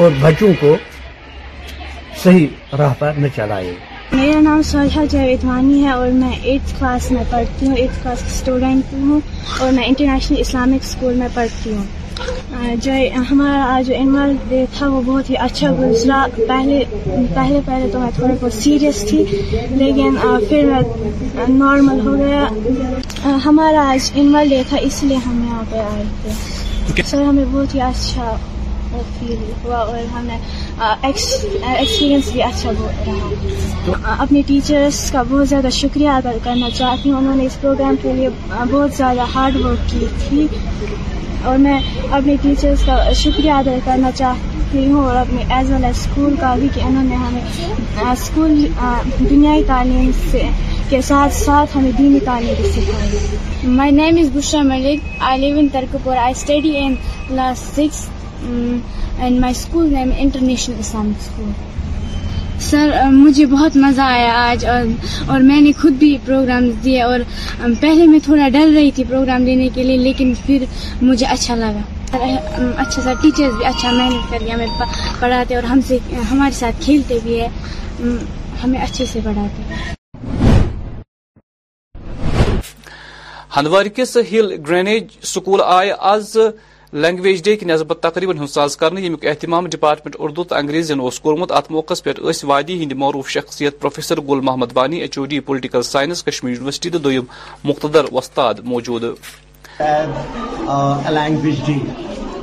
اور 0.02 0.10
بچوں 0.20 0.52
کو 0.60 0.76
صحیح 2.22 2.46
راہ 2.78 2.94
پر 2.98 3.12
نہ 3.16 3.26
چلائے 3.36 3.74
میرا 4.12 4.40
نام 4.40 4.60
سارجھا 4.64 5.04
جاویدوانی 5.10 5.82
ہے 5.84 5.90
اور 5.90 6.08
میں 6.20 6.32
ایٹتھ 6.42 6.72
کلاس 6.78 7.10
میں 7.12 7.22
پڑھتی 7.30 7.66
ہوں 7.66 7.76
ایٹتھ 7.76 8.02
کلاس 8.02 8.18
کی 8.22 8.28
اسٹوڈنٹ 8.34 8.92
ہوں 8.92 9.20
اور 9.62 9.72
میں 9.72 9.84
انٹرنیشنل 9.86 10.40
اسلامک 10.40 10.84
اسکول 10.84 11.14
میں 11.18 11.28
پڑھتی 11.34 11.72
ہوں 11.74 12.74
جو 12.82 12.92
ہمارا 13.30 13.62
آج 13.74 13.86
جو 13.86 13.94
اینول 13.94 14.34
ڈے 14.48 14.64
تھا 14.78 14.88
وہ 14.88 15.02
بہت 15.06 15.30
ہی 15.30 15.36
اچھا 15.48 15.70
گزرا 15.80 16.24
پہلے 16.36 16.82
پہلے 17.34 17.60
پہلے 17.66 17.88
تو 17.92 17.98
میں 17.98 18.10
تھوڑا 18.16 18.34
بہت 18.40 18.52
سیریس 18.62 19.04
تھی 19.10 19.24
لیکن 19.84 20.16
پھر 20.48 20.64
میں 20.70 21.46
نارمل 21.48 22.00
ہو 22.06 22.16
گیا 22.24 23.32
ہمارا 23.44 23.88
آج 23.90 24.10
انول 24.20 24.48
ڈے 24.48 24.62
تھا 24.68 24.76
اس 24.90 25.02
لیے 25.02 25.16
ہم 25.26 25.42
یہاں 25.48 25.62
پہ 25.70 25.78
آئے 25.94 26.04
تھے 26.22 27.02
سر 27.06 27.22
ہمیں 27.22 27.44
بہت 27.48 27.74
ہی 27.74 27.80
اچھا 27.80 28.36
فیل 29.20 29.50
ہوا 29.64 29.78
اور 29.78 29.98
ہمیں 30.14 30.36
ایکسپیرینس 30.36 32.30
بھی 32.32 32.42
اچھا 32.42 32.70
رہا 32.78 34.16
اپنے 34.22 34.42
ٹیچرس 34.46 35.10
کا 35.12 35.22
بہت 35.28 35.48
زیادہ 35.48 35.68
شکریہ 35.72 36.08
ادا 36.08 36.32
کرنا 36.44 36.70
چاہتی 36.76 37.10
ہوں 37.10 37.18
انہوں 37.18 37.36
نے 37.36 37.46
اس 37.46 37.60
پروگرام 37.60 37.94
کے 38.02 38.12
لیے 38.12 38.28
بہت 38.50 38.92
زیادہ 38.96 39.24
ہارڈ 39.34 39.56
ورک 39.64 39.90
کی 39.90 40.06
تھی 40.28 40.46
اور 41.48 41.58
میں 41.64 41.78
اپنے 42.10 42.34
ٹیچرس 42.42 42.84
کا 42.86 43.02
شکریہ 43.16 43.50
ادا 43.52 43.74
کرنا 43.84 44.10
چاہتی 44.14 44.86
ہوں 44.90 45.04
اور 45.06 45.16
اپنے 45.16 45.44
ایز 45.54 45.70
ویل 45.70 45.84
ایز 45.84 45.96
اسکول 46.00 46.34
کا 46.40 46.54
بھی 46.60 46.68
کہ 46.74 46.80
انہوں 46.86 47.04
نے 47.08 47.14
ہمیں 47.16 48.10
اسکول 48.12 48.64
دنیائی 49.18 49.62
تعلیم 49.66 50.10
سے 50.30 50.42
کے 50.88 51.00
ساتھ 51.06 51.32
ساتھ 51.34 51.76
ہمیں 51.76 51.90
دینی 51.98 52.20
تعلیم 52.24 52.54
بھی 52.60 52.70
سکھائی 52.74 53.70
my 53.76 53.90
name 53.92 54.16
is 54.20 54.28
Bushra 54.36 54.60
Malik 54.64 55.00
I 55.30 55.40
live 55.40 55.58
in 55.58 55.68
Tarkpur 55.72 56.16
I 56.16 56.34
study 56.36 56.76
in 56.78 56.94
class 57.28 57.58
six 57.74 58.06
and 58.46 59.38
my 59.40 59.54
school 59.56 59.92
name 59.94 60.10
international 60.18 60.76
Islamic 60.80 61.28
sir 62.62 62.90
مجھے 63.12 63.44
بہت 63.46 63.76
مزہ 63.82 64.00
آیا 64.02 64.32
آج 64.48 64.64
اور 64.66 64.86
اور 65.32 65.40
میں 65.48 65.60
نے 65.60 65.72
خود 65.80 65.92
بھی 65.98 66.16
پروگرام 66.24 66.68
دیے 66.84 67.02
اور 67.02 67.18
um, 67.20 67.72
پہلے 67.80 68.06
میں 68.06 68.18
تھوڑا 68.24 68.48
ڈر 68.52 68.70
رہی 68.74 68.90
تھی 68.94 69.04
پروگرام 69.08 69.44
دینے 69.44 69.68
کے 69.74 69.82
لیے 69.82 69.96
لیکن 69.98 70.32
پھر 70.46 70.64
مجھے 71.02 71.26
اچھا 71.26 71.54
لگا 71.54 71.82
اچھا 72.14 73.02
سر 73.04 73.14
ٹیچرز 73.22 73.54
بھی 73.56 73.64
اچھا 73.66 73.90
محنت 73.92 74.30
کر 74.30 74.38
کے 74.46 74.50
ہمیں 74.52 74.66
پڑھاتے 75.20 75.54
اور 75.56 75.62
ہم 75.70 75.80
سے 75.88 75.98
ہمارے 76.30 76.54
ساتھ 76.58 76.82
کھیلتے 76.84 77.18
بھی 77.24 77.40
ہے 77.40 77.48
ہمیں 78.64 78.80
اچھے 78.82 79.06
سے 79.12 79.20
پڑھاتے 79.24 79.74
ہندوار 83.58 83.86
کس 83.94 84.16
ہل 84.32 84.52
گرینیج 84.68 85.16
سکول 85.34 85.60
آئے 85.64 85.92
لینگویج 86.92 87.42
ڈے 87.44 87.54
کی 87.56 87.66
نسبت 87.66 87.98
تقریباً 88.02 88.38
ہند 88.38 88.48
ساز 88.48 88.76
کرنے 88.76 89.00
یو 89.00 89.16
اہتمام 89.28 89.66
ڈپارٹمنٹ 89.70 90.14
اردو 90.18 90.44
تو 90.44 90.54
انگریز 90.56 90.92
اس 91.02 91.18
کورمت 91.20 91.52
ات 91.52 91.70
موقع 91.70 91.94
پہ 92.04 92.12
وادی 92.22 92.44
وادی 92.46 92.94
معروف 93.02 93.28
شخصیت 93.30 93.78
professor 93.80 94.20
Gul 94.28 94.40
Mohammad 94.48 94.76
Wani 94.76 95.00
H 95.00 95.18
O 95.18 95.24
D 95.32 95.40
political 95.50 95.82
science 95.92 96.24
Kashmir 96.24 96.54
university 96.54 96.90
مقتدر 97.64 98.06
وستاد 98.12 98.60
موجود 98.64 99.04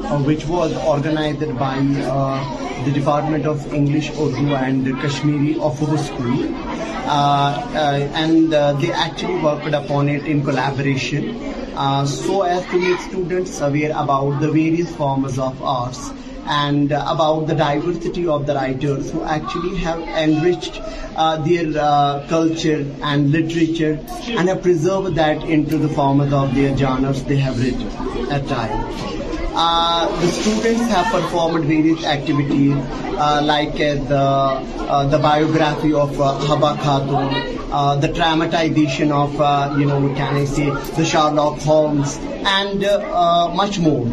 Uh, 0.06 0.22
which 0.22 0.46
was 0.46 0.72
organized 0.86 1.42
by 1.58 1.76
uh, 2.06 2.86
the 2.86 2.92
Department 2.92 3.48
of 3.48 3.66
English, 3.74 4.12
Urdu 4.12 4.54
and 4.54 4.86
Kashmiri 5.02 5.56
of 5.60 5.80
our 5.82 5.98
school. 5.98 6.44
Uh, 7.10 8.06
and 8.14 8.54
they 8.54 8.92
actually 8.92 9.42
worked 9.42 9.74
upon 9.74 10.08
it 10.10 10.28
in 10.28 10.44
collaboration 10.44 11.34
so 12.06 12.44
as 12.44 12.64
to 12.68 12.78
make 12.84 13.00
students 13.10 13.60
aware 13.62 13.98
about 14.04 14.40
the 14.42 14.52
various 14.60 14.96
forms 14.96 15.40
of 15.40 15.66
arts. 15.78 16.14
And 16.54 16.92
about 16.94 17.44
the 17.50 17.54
diversity 17.58 18.24
of 18.34 18.42
the 18.48 18.54
writer 18.54 18.98
and 23.02 23.22
literature 23.36 23.94
and 24.38 24.52
pro 24.64 24.98
that 25.18 25.38
in 25.48 25.60
forms 25.96 26.30
of 26.34 26.48
their 26.56 26.74
genres 26.78 27.20
دیو 27.30 27.54
ریچو 27.62 27.90
have 30.66 31.02
performed 31.12 31.66
various 31.70 32.06
activities 32.06 32.78
لائکرافی 33.46 35.92
آفا 36.02 36.30
خاتون 36.84 37.28
the 38.02 38.08
ٹراماٹائزیشن 38.16 39.10
of 39.14 39.32
نو 39.78 40.46
سی 40.56 40.66
the 40.98 41.04
shawl 41.12 41.38
of 41.40 41.56
homes 41.68 42.10
and 42.58 42.80
more 43.88 44.06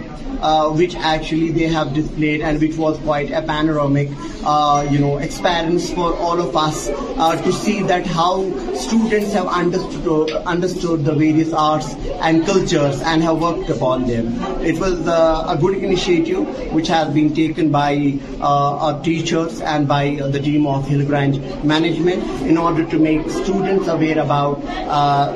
Uh, 0.42 0.70
which 0.70 0.96
actually 0.96 1.50
they 1.54 1.68
have 1.68 1.94
displayed 1.94 2.40
and 2.40 2.60
which 2.60 2.74
was 2.76 2.98
quite 3.06 3.30
a 3.30 3.40
panoramic 3.42 4.08
uh, 4.42 4.82
experience 5.22 5.92
for 5.94 6.16
all 6.16 6.40
of 6.40 6.56
us 6.56 6.90
uh, 6.90 7.40
to 7.44 7.52
see 7.52 7.80
that 7.80 8.04
how 8.04 8.42
students 8.74 9.32
have 9.32 9.46
understood 9.46 11.04
the 11.04 11.14
various 11.14 11.52
arts 11.52 11.94
and 12.26 12.44
cultures 12.44 13.00
and 13.02 13.22
have 13.22 13.40
worked 13.40 13.68
upon 13.70 14.04
them. 14.08 14.34
It 14.64 14.80
was 14.80 15.06
a 15.06 15.56
good 15.60 15.78
initiative 15.78 16.72
which 16.72 16.88
has 16.88 17.14
been 17.14 17.32
taken 17.32 17.70
by 17.70 18.18
our 18.40 19.00
teachers 19.00 19.60
and 19.60 19.86
by 19.86 20.18
the 20.34 20.40
team 20.40 20.66
of 20.66 20.88
Hillgrange 20.88 21.38
management 21.62 22.24
in 22.42 22.58
order 22.58 22.84
to 22.84 22.98
make 22.98 23.30
students 23.30 23.86
aware 23.86 24.18
about 24.18 24.58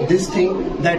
this 0.09 0.29
thing, 0.29 0.83
that 0.83 0.99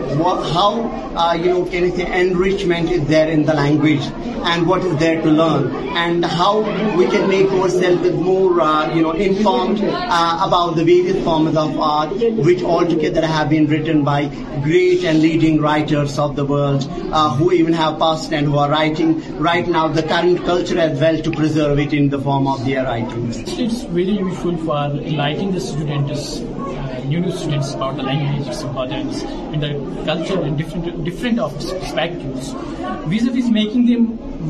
how 0.55 0.87
can 1.35 1.83
I 1.83 1.89
say 1.91 2.21
enrichment 2.21 2.89
is 2.89 3.05
there 3.09 3.27
in 3.27 3.43
the 3.43 3.53
language 3.53 3.85
and 4.05 4.67
what 4.67 4.83
is 4.83 4.97
there 4.97 5.21
to 5.21 5.27
learn, 5.27 5.73
and 5.97 6.23
how 6.23 6.59
we 6.97 7.05
can 7.07 7.27
make 7.29 7.51
ourselves 7.51 8.09
more 8.11 8.61
uh, 8.61 8.89
informed 8.91 9.81
uh, 9.81 10.47
about 10.47 10.75
the 10.75 10.83
various 10.83 11.23
forms 11.23 11.55
of 11.55 11.79
art 11.79 12.15
which 12.37 12.63
altogether 12.63 13.25
have 13.25 13.49
been 13.49 13.67
written 13.67 14.03
by 14.03 14.25
great 14.63 15.03
and 15.03 15.21
leading 15.21 15.61
writers 15.61 16.17
of 16.19 16.35
the 16.35 16.45
world 16.45 16.87
uh, 17.11 17.35
who 17.35 17.51
even 17.51 17.73
have 17.73 17.97
passed 17.99 18.33
and 18.33 18.47
who 18.47 18.57
are 18.57 18.69
writing 18.69 19.37
right 19.37 19.67
now 19.67 19.87
the 19.87 20.03
current 20.03 20.43
culture 20.45 20.79
as 20.79 20.99
well 20.99 21.19
to 21.21 21.31
preserve 21.31 21.79
it 21.79 21.93
in 21.93 22.09
the 22.09 22.19
form 22.19 22.47
of 22.47 22.63
their 22.65 22.83
writings. 22.83 23.37
It's 23.59 23.81
very 23.83 24.17
useful 24.19 24.57
for 24.57 24.85
enlightening 24.85 25.51
the 25.51 25.59
students 25.59 26.41
لینگویجرن 27.09 27.73
different 31.03 31.39
آفپیکٹوز 31.39 32.53
ways 33.09 33.27
of 33.29 33.35
ways 33.35 33.49
making 33.51 33.87
them 33.87 34.05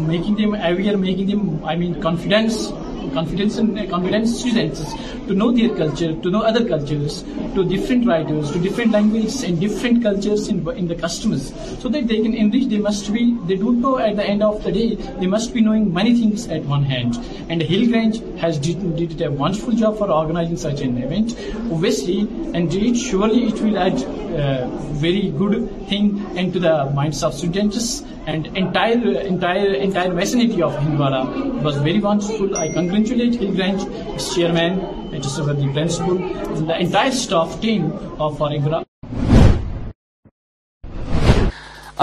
making 0.07 0.35
them 0.37 0.53
aware 0.69 0.95
making 1.03 1.27
them 1.31 1.65
I 1.65 1.77
mean 1.77 1.93
confidence 2.03 2.71
Confidence 3.13 4.39
students 4.39 4.93
to 5.27 5.33
know 5.33 5.51
their 5.51 5.75
culture, 5.75 6.13
to 6.21 6.29
know 6.29 6.41
other 6.41 6.67
cultures, 6.67 7.23
to 7.55 7.63
different 7.63 8.05
writers, 8.05 8.51
to 8.51 8.59
different 8.59 8.91
languages 8.91 9.43
and 9.43 9.59
different 9.59 10.03
cultures 10.03 10.47
in 10.47 10.87
the 10.87 10.95
customers, 10.95 11.53
so 11.81 11.89
that 11.89 12.07
they 12.07 12.21
can 12.21 12.33
enrich. 12.33 12.65
They 12.67 13.55
don't 13.55 13.81
know 13.81 13.97
at 13.97 14.15
the 14.17 14.25
end 14.25 14.43
of 14.43 14.63
the 14.63 14.71
day, 14.71 14.95
they 14.95 15.27
must 15.27 15.53
be 15.53 15.61
knowing 15.61 15.93
many 15.93 16.13
things 16.15 16.47
at 16.47 16.63
one 16.63 16.83
hand. 16.83 17.15
And 17.49 17.61
Hillgrange 17.61 18.37
has 18.39 18.59
did 18.59 19.21
a 19.21 19.31
wonderful 19.31 19.73
job 19.73 19.97
for 19.97 20.11
organizing 20.11 20.57
such 20.57 20.81
an 20.81 20.97
event, 20.97 21.31
obviously, 21.71 22.21
and 22.53 22.71
surely 22.97 23.47
it 23.47 23.61
will 23.61 23.77
add 23.77 23.99
a 24.01 24.63
uh, 24.63 24.67
very 24.99 25.29
good 25.29 25.87
thing 25.87 26.37
into 26.37 26.59
the 26.59 26.85
minds 26.91 27.23
of 27.23 27.33
students. 27.33 28.03
and 28.33 28.47
entire 28.61 29.11
entire 29.33 29.69
entire 29.87 30.15
vicinity 30.19 30.63
of 30.67 30.73
Hindwara 30.85 31.19
was 31.67 31.77
very 31.87 32.01
wonderful. 32.07 32.55
I 32.63 32.67
congratulate 32.79 33.37
Hilgrange, 33.43 33.85
its 34.15 34.27
chairman, 34.35 34.79
Mr. 35.13 35.45
the 35.61 35.67
principal, 35.77 36.19
and 36.57 36.69
the 36.73 36.79
entire 36.87 37.11
staff 37.23 37.55
team 37.61 37.85
of 38.27 38.37
Farigra. 38.43 38.83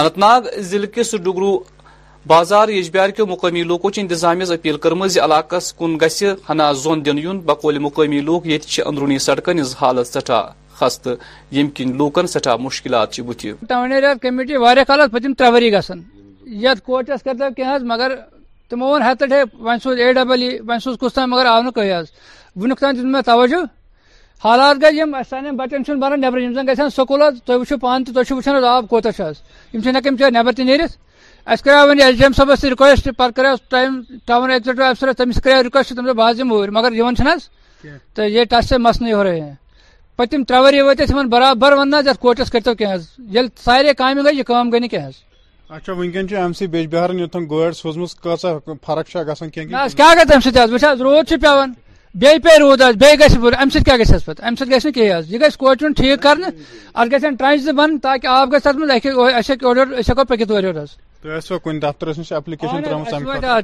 Anatnag 0.03 0.51
Zilkis 0.73 1.15
Dugru 1.31 1.55
بازار 2.27 2.69
یجبیار 2.71 3.09
کے 3.17 3.25
مقامی 3.31 3.63
لوگوں 3.63 3.89
کی 3.91 4.01
انتظامیہ 4.01 4.53
appeal 4.53 4.77
کرمز 4.85 5.19
علاقہ 5.25 5.57
کن 5.79 5.97
گس 6.03 6.23
ہنا 6.49 6.71
زون 6.83 7.05
دن 7.05 7.19
یون 7.23 7.41
بقول 7.51 7.79
مقامی 7.87 8.21
لوگ 8.29 8.47
یہ 8.47 8.59
اندرونی 8.85 9.19
سڑکن 9.27 9.61
از 9.61 9.75
حالت 9.81 10.07
سٹھا 10.07 10.41
خستہ 10.79 11.11
یم 11.57 11.69
کن 11.77 11.97
لوکن 11.97 12.27
سٹھا 12.37 12.57
مشکلات 12.67 13.21
بتھی 13.27 13.53
ٹاؤن 13.69 13.93
ایریا 13.93 14.15
کمیٹی 14.23 14.57
واریہ 14.67 14.85
کال 14.89 15.03
پتم 15.13 15.35
ترے 15.39 15.51
ویری 15.55 15.73
گھنٹہ 15.73 15.93
یت 16.47 16.81
کوچس 16.85 17.27
مگر 17.29 18.11
یتھ 18.11 19.23
کچھ 19.23 19.33
ہے 19.33 19.43
ون 19.65 19.79
سوز 19.83 19.99
اے 20.01 20.13
ڈبل 20.13 20.43
ای 20.43 20.57
ون 20.69 20.79
سوز 20.81 20.97
کس 21.01 21.15
تین 21.15 21.31
مگر 21.31 21.47
آو 21.47 21.63
نی 21.63 21.81
ویک 22.57 22.79
تین 22.81 22.97
دن 22.97 23.21
توجہ 23.27 23.57
حالات 24.45 24.77
گیے 24.83 25.05
سان 25.31 25.57
بچن 25.57 26.01
برا 26.01 26.17
نبر 26.17 26.41
جن 26.41 26.67
گا 26.67 26.89
سکول 26.97 27.23
وچو 27.49 27.77
پان 27.81 28.05
تنظیم 28.05 28.41
چاہر 28.41 30.01
تب 30.01 30.63
نیت 30.63 30.81
اِس 31.53 31.63
کرا 31.63 31.83
وی 31.85 32.03
ایس 32.03 32.11
ڈی 32.13 32.17
جی 32.19 32.23
ایم 32.25 32.33
صبح 32.37 32.55
سی 32.61 32.71
رکویسٹ 32.71 33.09
پہ 33.17 33.23
کرا 33.37 33.53
ٹائم 33.71 34.01
ٹاؤن 34.27 34.51
رکویسٹ 34.51 35.93
تم 35.97 36.07
دب 36.07 36.15
بہت 36.17 36.37
دور 36.49 36.69
مگر 36.73 36.93
یہ 38.29 38.45
ٹس 38.51 38.73
مسن 38.81 39.05
پے 40.49 40.55
وری 40.59 40.81
واس 40.81 41.11
برابر 41.31 41.73
ون 41.79 41.95
یتھ 42.07 42.27
کرتو 42.53 42.75
کی 42.75 43.39
سارے 43.65 43.93
کام 43.95 44.27
گئی 44.27 44.45
گئی 44.47 44.89
کی 44.89 44.99
کیا 45.69 45.79
ر 45.81 45.85
پی 52.37 52.41
روز 52.59 52.81
کوچن 55.57 55.93
ٹھیک 55.93 56.23
کرنے 56.23 56.49
اتر 56.95 57.11
گھنٹہ 57.21 57.31
ٹرنچ 57.39 57.61
زی 57.63 57.73
بند 57.77 57.99
تاکہ 58.03 58.27
آب 58.27 58.53
گز 58.53 58.63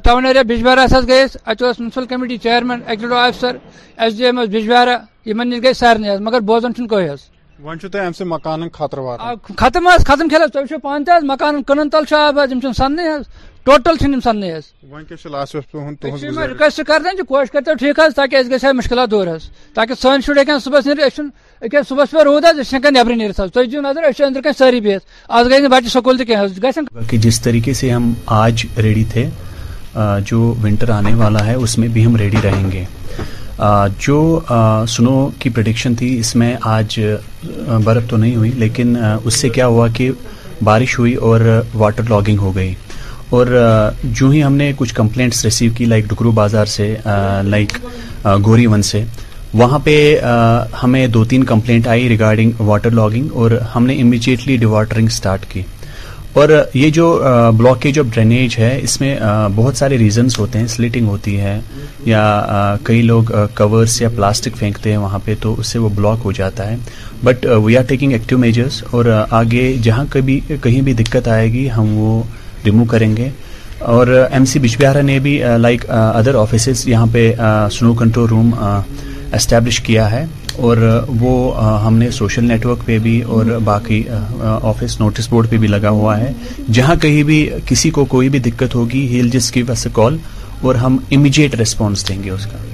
ٹاؤن 0.03 0.25
ایریا 0.25 0.41
بجبہ 0.47 0.73
گئی 1.07 1.21
اتنی 1.45 1.67
منسپل 1.79 2.05
کمیٹی 2.09 2.37
چیئر 2.37 2.63
ایگزیکٹو 2.69 2.89
ایٹو 3.03 3.15
آفسر 3.17 3.55
ایس 4.03 4.17
ڈی 4.17 4.25
ایم 4.25 4.37
ایس 4.39 4.49
بجبارا 4.53 4.97
انہوں 5.25 5.61
گی 5.63 5.73
سنی 5.79 6.17
مگر 6.23 6.39
بوزا 6.51 6.67
چھ 6.77 6.81
ختم 7.61 9.85
حس 9.87 10.01
ختم 10.11 10.25
کھیل 10.29 10.41
پان 10.53 10.65
پانچ 11.05 11.09
مکان 11.27 11.53
کنن 11.67 11.87
تل 11.89 12.03
سننے 12.09 12.57
سنگ 12.77 12.97
ٹوٹل 13.63 13.95
سننے 14.23 14.59
دیں 16.03 16.29
کوشش 17.27 17.51
کرتے 17.51 17.73
ٹھیک 17.79 17.99
تاکہ 18.15 18.35
اس 18.35 18.47
گیا 18.49 18.71
مشکلات 18.77 19.07
دور 19.11 19.27
تاکہ 19.73 19.93
سو 20.01 20.09
شرح 20.25 20.57
صحیح 20.63 20.79
نیچے 20.93 21.01
اچھے 21.65 21.79
صبح 21.89 22.03
پہ 22.11 22.21
رود 22.23 22.45
نبر 22.53 23.07
روز 23.07 23.21
نبیت 23.43 23.81
نظر 23.83 24.03
اچھے 24.07 24.23
اندر 24.25 24.41
کن 24.43 24.53
ساری 24.57 24.79
بہت 24.85 25.03
آج 25.37 25.45
گیے 25.49 25.59
نا 25.59 25.67
بچہ 25.75 25.89
سکول 25.97 26.15
تو 26.17 26.23
ہاں، 26.33 26.47
جس 27.11 27.37
طریقے 27.41 27.73
سے 27.81 27.85
ہم 27.91 28.13
آج 28.43 28.55
ریڈی 28.83 29.03
تھے 29.13 29.23
جو 30.25 30.39
ونٹر 30.63 30.89
آنے 30.97 31.13
والا 31.23 31.41
ہے 31.45 31.53
اس 31.63 31.71
میں 31.77 31.87
بھی 31.93 32.01
ہم 32.05 32.13
ریڈی 32.17 32.39
رہیں 32.43 32.67
گے 32.71 32.83
جو 34.05 34.17
سنو 34.89 35.27
کی 35.39 35.49
پریڈکشن 35.55 35.95
تھی 35.95 36.17
اس 36.19 36.35
میں 36.35 36.55
آج 36.75 36.99
برف 37.83 38.07
تو 38.09 38.17
نہیں 38.17 38.35
ہوئی 38.35 38.51
لیکن 38.57 38.95
اس 39.23 39.33
سے 39.41 39.49
کیا 39.55 39.67
ہوا 39.67 39.87
کہ 39.97 40.09
بارش 40.63 40.97
ہوئی 40.99 41.13
اور 41.27 41.41
واٹر 41.73 42.09
لاگنگ 42.09 42.39
ہو 42.39 42.55
گئی 42.55 42.73
اور 43.37 43.47
جو 44.19 44.29
ہی 44.29 44.43
ہم 44.43 44.53
نے 44.55 44.71
کچھ 44.77 44.93
کمپلینٹس 44.95 45.43
ریسیو 45.43 45.71
کی 45.77 45.85
لائک 45.85 46.05
ڈکرو 46.09 46.31
بازار 46.39 46.65
سے 46.75 46.95
لائک 47.45 47.77
گوری 48.45 48.65
ون 48.67 48.81
سے 48.91 49.03
وہاں 49.53 49.79
پہ 49.83 49.95
ہمیں 50.83 51.05
دو 51.13 51.23
تین 51.31 51.43
کمپلینٹ 51.43 51.87
آئی 51.93 52.09
ریگارڈنگ 52.09 52.61
واٹر 52.65 52.91
لاگنگ 52.99 53.29
اور 53.37 53.51
ہم 53.75 53.85
نے 53.85 53.95
امیجیٹلی 54.01 54.57
ڈی 54.57 54.65
واٹرنگ 54.65 55.07
اسٹارٹ 55.11 55.45
کی 55.51 55.61
اور 56.39 56.49
یہ 56.73 56.89
جو 56.95 57.07
بلاکیج 57.57 57.97
آف 57.99 58.13
ڈرینیج 58.13 58.55
ہے 58.59 58.77
اس 58.83 58.99
میں 59.01 59.17
بہت 59.55 59.75
سارے 59.77 59.97
ریزنز 59.97 60.37
ہوتے 60.39 60.59
ہیں 60.59 60.67
سلیٹنگ 60.73 61.07
ہوتی 61.07 61.35
ہے 61.39 61.59
یا 62.05 62.21
کئی 62.85 63.01
لوگ 63.01 63.31
کورس 63.55 64.01
یا 64.01 64.09
پلاسٹک 64.15 64.57
پھینکتے 64.59 64.91
ہیں 64.91 64.97
وہاں 64.97 65.19
پہ 65.25 65.35
تو 65.41 65.53
اس 65.59 65.67
سے 65.67 65.79
وہ 65.79 65.89
بلاک 65.95 66.19
ہو 66.25 66.31
جاتا 66.39 66.69
ہے 66.69 66.75
but 67.23 67.45
we 67.63 67.77
are 67.77 67.83
taking 67.87 68.11
active 68.13 68.37
measures 68.37 68.81
اور 68.91 69.05
آگے 69.29 69.71
جہاں 69.83 70.03
کبھی 70.11 70.39
کہیں 70.63 70.81
بھی 70.81 70.93
دقت 71.03 71.27
آئے 71.35 71.51
گی 71.53 71.69
ہم 71.77 71.93
وہ 71.97 72.21
ریمو 72.65 72.85
کریں 72.91 73.15
گے 73.17 73.29
اور 73.95 74.07
ایم 74.29 74.45
سی 74.45 74.59
بہارا 74.61 75.01
نے 75.01 75.19
بھی 75.19 75.39
لائک 75.59 75.85
ادر 75.89 76.35
آفیسز 76.41 76.87
یہاں 76.87 77.05
پہ 77.11 77.31
سنو 77.79 77.93
کنٹرول 77.99 78.27
روم 78.29 78.53
اسٹیبلش 79.33 79.79
کیا 79.81 80.11
ہے 80.11 80.25
اور 80.67 80.77
وہ 81.19 81.33
ہم 81.85 81.97
نے 81.97 82.09
سوشل 82.11 82.43
نیٹورک 82.47 82.85
پہ 82.85 82.97
بھی 83.05 83.19
اور 83.35 83.45
باقی 83.69 84.01
آفس 84.61 84.99
نوٹس 85.01 85.29
بورڈ 85.33 85.49
پہ 85.49 85.57
بھی 85.57 85.67
لگا 85.67 85.89
ہوا 85.99 86.19
ہے 86.19 86.31
جہاں 86.73 86.95
کہیں 87.01 87.21
بھی 87.29 87.37
کسی 87.67 87.89
کو 87.97 88.05
کوئی 88.15 88.29
بھی 88.29 88.39
ہوگی 88.73 89.05
ہیل 89.15 89.29
جس 89.29 89.51
کی 89.51 89.63
کال 89.93 90.17
اور 90.67 90.75
ہم 90.81 90.97
امیجیٹ 91.15 91.55
ریسپانس 91.59 92.07
دیں 92.09 92.21
گے 92.23 92.29
اس 92.29 92.45
کا 92.51 92.67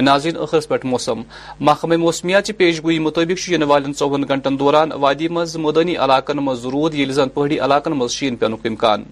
ناظرین 0.00 0.36
اخرس 0.42 0.68
پہ 0.68 0.74
موسم 0.88 1.20
محکمہ 1.68 1.96
موسمیات 2.00 2.50
پیش 2.56 2.82
گوئی 2.82 2.98
مطابق 3.06 3.48
ان 3.54 3.62
والی 3.70 3.92
چوہن 3.92 4.22
گھنٹن 4.28 4.58
دوران 4.58 4.92
وادی 5.00 5.28
مز 5.36 5.56
مدنی 5.64 5.96
علاقن 6.06 6.38
مز 6.46 6.64
رود 6.72 6.94
یل 6.94 7.12
زن 7.12 7.28
پہاڑی 7.34 7.58
علاقن 7.66 7.96
مز 7.98 8.10
شین 8.18 8.36
پینک 8.42 8.66
امکان 8.66 9.02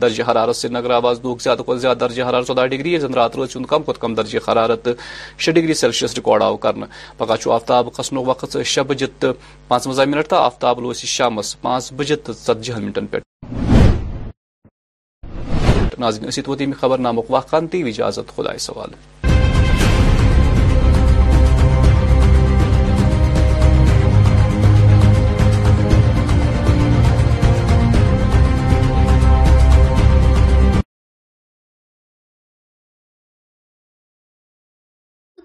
درجہ 0.00 0.22
حرارت 0.30 0.56
سری 0.56 0.70
نگر 0.74 0.90
آباز 0.94 1.20
لوگ 1.24 1.36
زیادہ 1.44 1.94
درجہ 2.00 2.22
حرارت 2.28 2.46
ژودہ 2.48 2.66
ڈگری 2.70 2.98
زن 2.98 3.12
زند 3.12 3.34
روز 3.36 3.56
کم 3.68 3.82
كت 3.86 3.98
کم 4.00 4.14
درجہ 4.14 4.38
حرارت 4.50 4.86
حارت 4.88 5.48
ڈگری 5.54 5.74
سیلسیس 5.80 6.14
ریکارڈ 6.16 6.42
آو 6.42 6.56
كرنے 6.66 6.86
پگہ 7.18 7.36
چھ 7.42 7.48
آفتاب 7.54 7.92
كھن 7.94 8.16
وقت 8.26 8.56
شی 8.74 8.80
بجے 8.88 9.06
تو 9.20 9.32
پانچونزہ 9.68 10.02
منٹ 10.10 10.28
تو 10.28 10.36
آفتاب 10.36 10.80
لو 10.80 10.88
اس 10.94 11.04
شام 11.16 11.38
پانچ 11.62 11.92
بجے 11.96 12.16
تو 12.24 12.32
ثتہ 12.44 12.78
منٹن 12.80 13.06
پہ 13.06 13.18
خبر 16.80 16.98
نام 17.08 17.20
كاجازت 17.46 18.36
خدا 18.36 18.58
سوال 18.68 19.27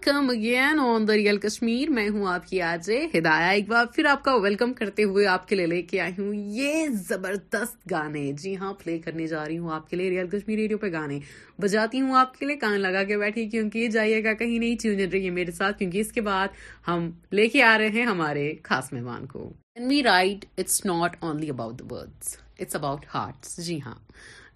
welcome 0.05 0.29
again 0.29 0.79
on 0.83 1.05
the 1.07 1.13
real 1.15 1.37
Kashmir 1.39 1.89
میں 1.89 2.07
ہوں 2.13 2.25
آپ 2.27 2.45
کی 2.47 2.59
آج 2.61 2.89
ہدایہ 3.13 3.51
ایک 3.55 3.67
بار 3.67 3.85
پھر 3.95 4.05
آپ 4.11 4.23
کا 4.23 4.33
ویلکم 4.43 4.73
کرتے 4.79 5.03
ہوئے 5.03 5.25
آپ 5.33 5.47
کے 5.47 5.55
لیے 5.55 5.65
لے 5.65 5.81
کے 5.91 5.99
آئی 6.01 6.13
ہوں 6.17 6.33
یہ 6.55 6.87
زبردست 7.09 7.89
گانے 7.91 8.23
جی 8.41 8.55
ہاں 8.61 8.73
پلے 8.83 8.97
کرنے 9.05 9.27
جا 9.27 9.45
رہی 9.47 9.57
ہوں 9.57 9.71
آپ 9.75 9.89
کے 9.89 9.95
لیے 9.97 10.09
ریئل 10.09 10.27
کشمیر 10.37 10.57
ریڈیو 10.59 10.77
پہ 10.77 10.91
گانے 10.91 11.19
بجاتی 11.61 12.01
ہوں 12.01 12.15
آپ 12.19 12.37
کے 12.39 12.45
لیے 12.45 12.55
کان 12.65 12.79
لگا 12.81 13.03
کے 13.07 13.17
بیٹھی 13.17 13.45
کیونکہ 13.49 13.87
جائیے 13.95 14.23
گا 14.23 14.33
کہیں 14.41 14.57
نہیں 14.57 14.75
چیزیں 14.81 15.05
رہی 15.07 15.23
ہے 15.25 15.29
میرے 15.39 15.51
ساتھ 15.59 15.77
کیونکہ 15.79 16.01
اس 16.01 16.11
کے 16.13 16.21
بعد 16.27 16.47
ہم 16.87 17.09
لے 17.37 17.47
کے 17.53 17.63
آ 17.63 17.77
رہے 17.77 17.89
ہیں 17.99 18.05
ہمارے 18.05 18.53
خاص 18.63 18.91
مہمان 18.93 19.25
کو 19.33 19.49
and 19.75 19.87
we 19.89 20.01
write 20.05 20.45
it's 20.57 20.85
not 20.85 21.15
only 21.23 21.49
about 21.49 21.79
the 21.79 21.93
words 21.93 22.35
it's 22.59 22.75
about 22.75 23.05
hearts 23.13 23.55
جی 23.65 23.79
ہاں 23.85 23.95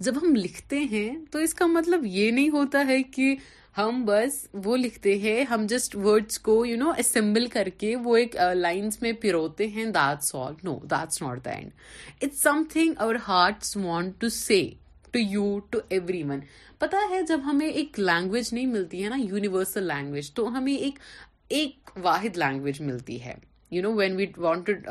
جب 0.07 0.17
ہم 0.23 0.35
لکھتے 0.35 0.79
ہیں 0.91 1.09
تو 1.31 1.39
اس 1.47 1.53
کا 1.61 1.65
مطلب 1.77 2.01
یہ 2.17 2.31
نہیں 2.31 2.49
ہوتا 2.53 2.83
ہے 2.87 3.01
کہ 3.13 3.35
ہم 3.77 4.01
بس 4.05 4.33
وہ 4.65 4.75
لکھتے 4.77 5.17
ہیں 5.19 5.43
ہم 5.49 5.65
جسٹ 5.69 5.95
ورڈس 6.03 6.39
کو 6.45 6.55
یو 6.65 6.77
نو 6.77 6.91
اسمبل 6.99 7.45
کر 7.53 7.67
کے 7.79 7.95
وہ 8.03 8.15
ایک 8.17 8.35
لائنس 8.55 9.01
میں 9.01 9.11
پیروتے 9.21 9.67
ہیں 9.75 9.83
that's 9.97 10.33
all 10.35 10.53
no 10.63 10.77
that's 10.91 11.21
not 11.21 11.43
the 11.45 11.49
end 11.49 11.69
it's 12.23 12.41
something 12.71 12.93
اور 13.05 13.15
hearts 13.27 13.75
want 13.77 14.19
to 14.21 14.29
see 14.37 14.59
to 15.11 15.19
you 15.29 15.59
to 15.71 15.79
everyone 16.29 16.39
پتا 16.79 16.97
ہے 17.11 17.21
جب 17.27 17.39
ہمیں 17.45 17.67
ایک 17.67 17.99
لینگویج 17.99 18.53
نہیں 18.53 18.65
ملتی 18.73 19.03
ہے 19.03 19.09
نا 19.09 19.17
یونیورسل 19.27 19.87
لینگویج 19.93 20.31
تو 20.39 20.47
ہمیں 20.57 20.73
ایک 20.75 20.99
ایک 21.59 21.89
واحد 22.05 22.37
لینگویج 22.37 22.81
ملتی 22.81 23.21
ہے 23.25 23.35
you 23.71 23.81
know 23.83 23.93
when 23.97 24.15
we 24.15 24.25
wanted 24.37 24.87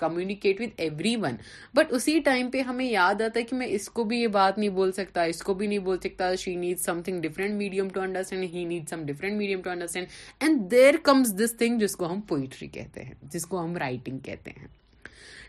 communicate 0.00 0.60
with 0.60 0.80
everyone 1.22 1.36
but 1.74 1.92
اسی 1.96 2.18
ٹائم 2.24 2.50
پہ 2.50 2.60
ہمیں 2.68 2.84
یاد 2.84 3.22
آتا 3.22 3.40
ہے 3.40 3.44
کہ 3.44 3.56
میں 3.56 3.66
اس 3.78 3.88
کو 3.98 4.04
بھی 4.12 4.20
یہ 4.20 4.26
بات 4.38 4.58
نہیں 4.58 4.70
بول 4.80 4.92
سکتا 4.98 5.22
اس 5.34 5.42
کو 5.42 5.54
بھی 5.60 5.66
نہیں 5.66 5.78
بول 5.90 5.98
سکتا 6.04 6.34
she 6.44 6.54
need 6.64 6.80
something 7.04 7.20
different 7.22 7.54
medium 7.62 7.88
to 7.94 8.00
understand 8.00 8.44
he 8.54 8.64
need 8.74 8.88
some 8.90 9.04
different 9.06 9.38
medium 9.38 9.62
to 9.62 9.70
understand 9.70 10.06
and 10.44 10.70
there 10.70 10.94
comes 11.02 11.34
this 11.44 11.56
thing 11.58 11.78
جس 11.78 11.96
کو 12.02 12.12
ہم 12.12 12.20
پوئٹری 12.28 12.68
کہتے 12.78 13.04
ہیں 13.04 13.14
جس 13.32 13.46
کو 13.52 13.64
ہم 13.64 13.76
رائٹنگ 13.86 14.18
کہتے 14.30 14.50
ہیں 14.60 14.66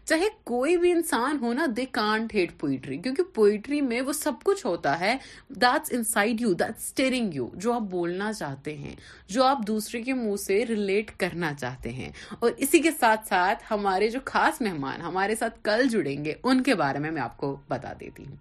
چاہے 0.05 0.27
کوئی 0.43 0.75
بھی 0.77 0.91
انسان 0.91 1.37
ہونا 1.41 1.65
دے 1.77 1.85
کانٹ 1.91 2.33
ہیٹ 2.35 2.51
پوئٹری 2.59 2.97
کیونکہ 3.01 3.23
پوئٹری 3.33 3.81
میں 3.81 3.99
وہ 4.05 4.13
سب 4.13 4.41
کچھ 4.45 4.65
ہوتا 4.65 4.99
ہے 4.99 5.15
ان 5.91 6.03
سائڈ 6.11 6.41
یو 6.41 6.49
اسٹیئرنگ 6.67 7.33
یو 7.33 7.47
جو 7.61 7.73
آپ 7.73 7.81
بولنا 7.91 8.31
چاہتے 8.33 8.75
ہیں 8.77 8.95
جو 9.31 9.43
آپ 9.43 9.65
دوسرے 9.67 10.01
کے 10.03 10.13
منہ 10.13 10.35
سے 10.45 10.63
ریلیٹ 10.69 11.11
کرنا 11.19 11.53
چاہتے 11.59 11.91
ہیں 11.93 12.11
اور 12.39 12.51
اسی 12.57 12.79
کے 12.81 12.91
ساتھ 12.99 13.27
ساتھ 13.27 13.63
ہمارے 13.71 14.09
جو 14.11 14.19
خاص 14.25 14.61
مہمان 14.61 15.01
ہمارے 15.01 15.35
ساتھ 15.39 15.59
کل 15.63 15.87
جڑیں 15.91 16.23
گے 16.25 16.33
ان 16.43 16.63
کے 16.63 16.75
بارے 16.83 16.99
میں 17.05 17.11
میں 17.11 17.21
آپ 17.21 17.37
کو 17.37 17.55
بتا 17.69 17.93
دیتی 17.99 18.23
ہوں 18.27 18.35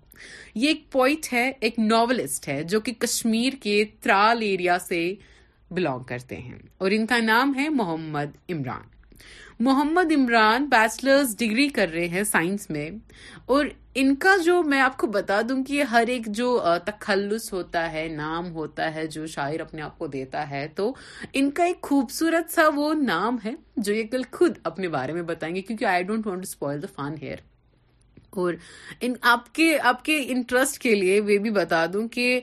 یہ 0.55 0.69
ایک 0.69 0.91
پوئٹ 0.93 1.33
ہے 1.33 1.51
ایک 1.67 1.79
ناولسٹ 1.79 2.49
ہے 2.49 2.63
جو 2.73 2.81
کہ 2.87 2.93
کشمیر 2.99 3.63
کے 3.63 3.83
ترال 4.03 4.43
ایریا 4.43 4.79
سے 4.89 5.03
بلونگ 5.77 6.03
کرتے 6.09 6.37
ہیں 6.37 6.59
اور 6.79 6.91
ان 6.95 7.05
کا 7.07 7.19
نام 7.23 7.55
ہے 7.59 7.69
محمد 7.69 8.37
عمران 8.51 8.97
محمد 9.67 10.13
عمران 10.13 10.67
بیچلرز 10.71 11.35
ڈگری 11.39 11.67
کر 11.77 11.89
رہے 11.93 12.07
ہیں 12.09 12.23
سائنس 12.25 12.69
میں 12.71 12.89
اور 13.55 13.65
ان 14.01 14.15
کا 14.25 14.35
جو 14.45 14.63
میں 14.63 14.81
آپ 14.81 14.97
کو 14.99 15.07
بتا 15.17 15.41
دوں 15.49 15.57
کہ 15.69 15.83
ہر 15.91 16.05
ایک 16.15 16.27
جو 16.41 16.51
تخلص 16.87 17.53
ہوتا 17.53 17.91
ہے 17.93 18.07
نام 18.11 18.53
ہوتا 18.55 18.93
ہے 18.95 19.07
جو 19.15 19.25
شاعر 19.35 19.61
اپنے 19.61 19.83
آپ 19.83 19.99
کو 19.99 20.07
دیتا 20.13 20.49
ہے 20.51 20.67
تو 20.77 20.93
ان 21.41 21.51
کا 21.59 21.65
ایک 21.73 21.81
خوبصورت 21.89 22.53
سا 22.55 22.69
وہ 22.75 22.93
نام 23.03 23.37
ہے 23.45 23.53
جو 23.77 23.95
یہ 23.95 24.03
کل 24.13 24.23
خود 24.39 24.59
اپنے 24.73 24.89
بارے 24.97 25.13
میں 25.13 25.23
بتائیں 25.33 25.55
گے 25.57 25.63
کیونکہ 25.63 25.85
I 25.95 26.03
don't 26.13 26.27
want 26.27 26.47
spoil 26.47 26.83
the 26.83 26.93
fun 26.97 27.15
here 27.23 27.47
اور 28.41 28.55
ان 29.01 29.13
آپ 29.33 29.53
کے 29.55 29.71
آپ 29.93 30.05
کے 30.05 30.23
انٹرسٹ 30.33 30.79
کے 30.79 30.95
لیے 30.95 31.21
یہ 31.29 31.39
بھی 31.41 31.51
بتا 31.51 31.85
دوں 31.93 32.07
کہ 32.13 32.41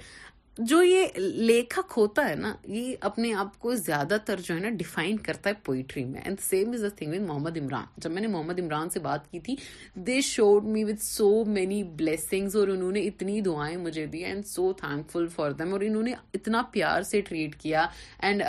جو 0.59 0.81
یہ 0.83 1.17
لیکھک 1.17 1.93
ہوتا 1.97 2.27
ہے 2.29 2.35
نا 2.39 2.51
یہ 2.67 2.93
اپنے 3.07 3.33
آپ 3.37 3.57
کو 3.59 3.73
زیادہ 3.75 4.17
تر 4.25 4.39
جو 4.43 4.55
ہے 4.55 4.59
نا 4.59 4.69
ڈیفائن 4.77 5.17
کرتا 5.23 5.49
ہے 5.49 5.55
پوئٹری 5.63 6.03
میں 6.05 6.21
and 6.25 6.39
same 6.41 6.71
is 6.73 6.81
the 6.83 6.89
thing 6.97 7.13
with 7.13 7.21
Mohammad 7.27 7.57
Imran 7.61 7.83
جب 8.03 8.11
میں 8.11 8.21
نے 8.21 8.27
محمد 8.35 8.59
عمران 8.59 8.89
سے 8.89 8.99
بات 9.07 9.29
کی 9.31 9.39
تھی 9.47 9.55
they 10.07 10.19
showed 10.27 10.65
me 10.75 10.83
with 10.83 11.03
so 11.03 11.29
many 11.45 11.81
blessings 12.01 12.55
اور 12.57 12.67
انہوں 12.67 12.91
نے 12.91 13.01
اتنی 13.07 13.39
دعائیں 13.49 13.75
مجھے 13.77 14.05
دی 14.13 14.23
and 14.25 14.45
so 14.47 14.71
thankful 15.11 15.27
for 15.35 15.51
them 15.59 15.73
اور 15.73 15.81
انہوں 15.87 16.03
نے 16.03 16.13
اتنا 16.33 16.61
پیار 16.71 17.01
سے 17.11 17.21
ٹریٹ 17.29 17.55
کیا 17.61 17.85
and 18.29 18.43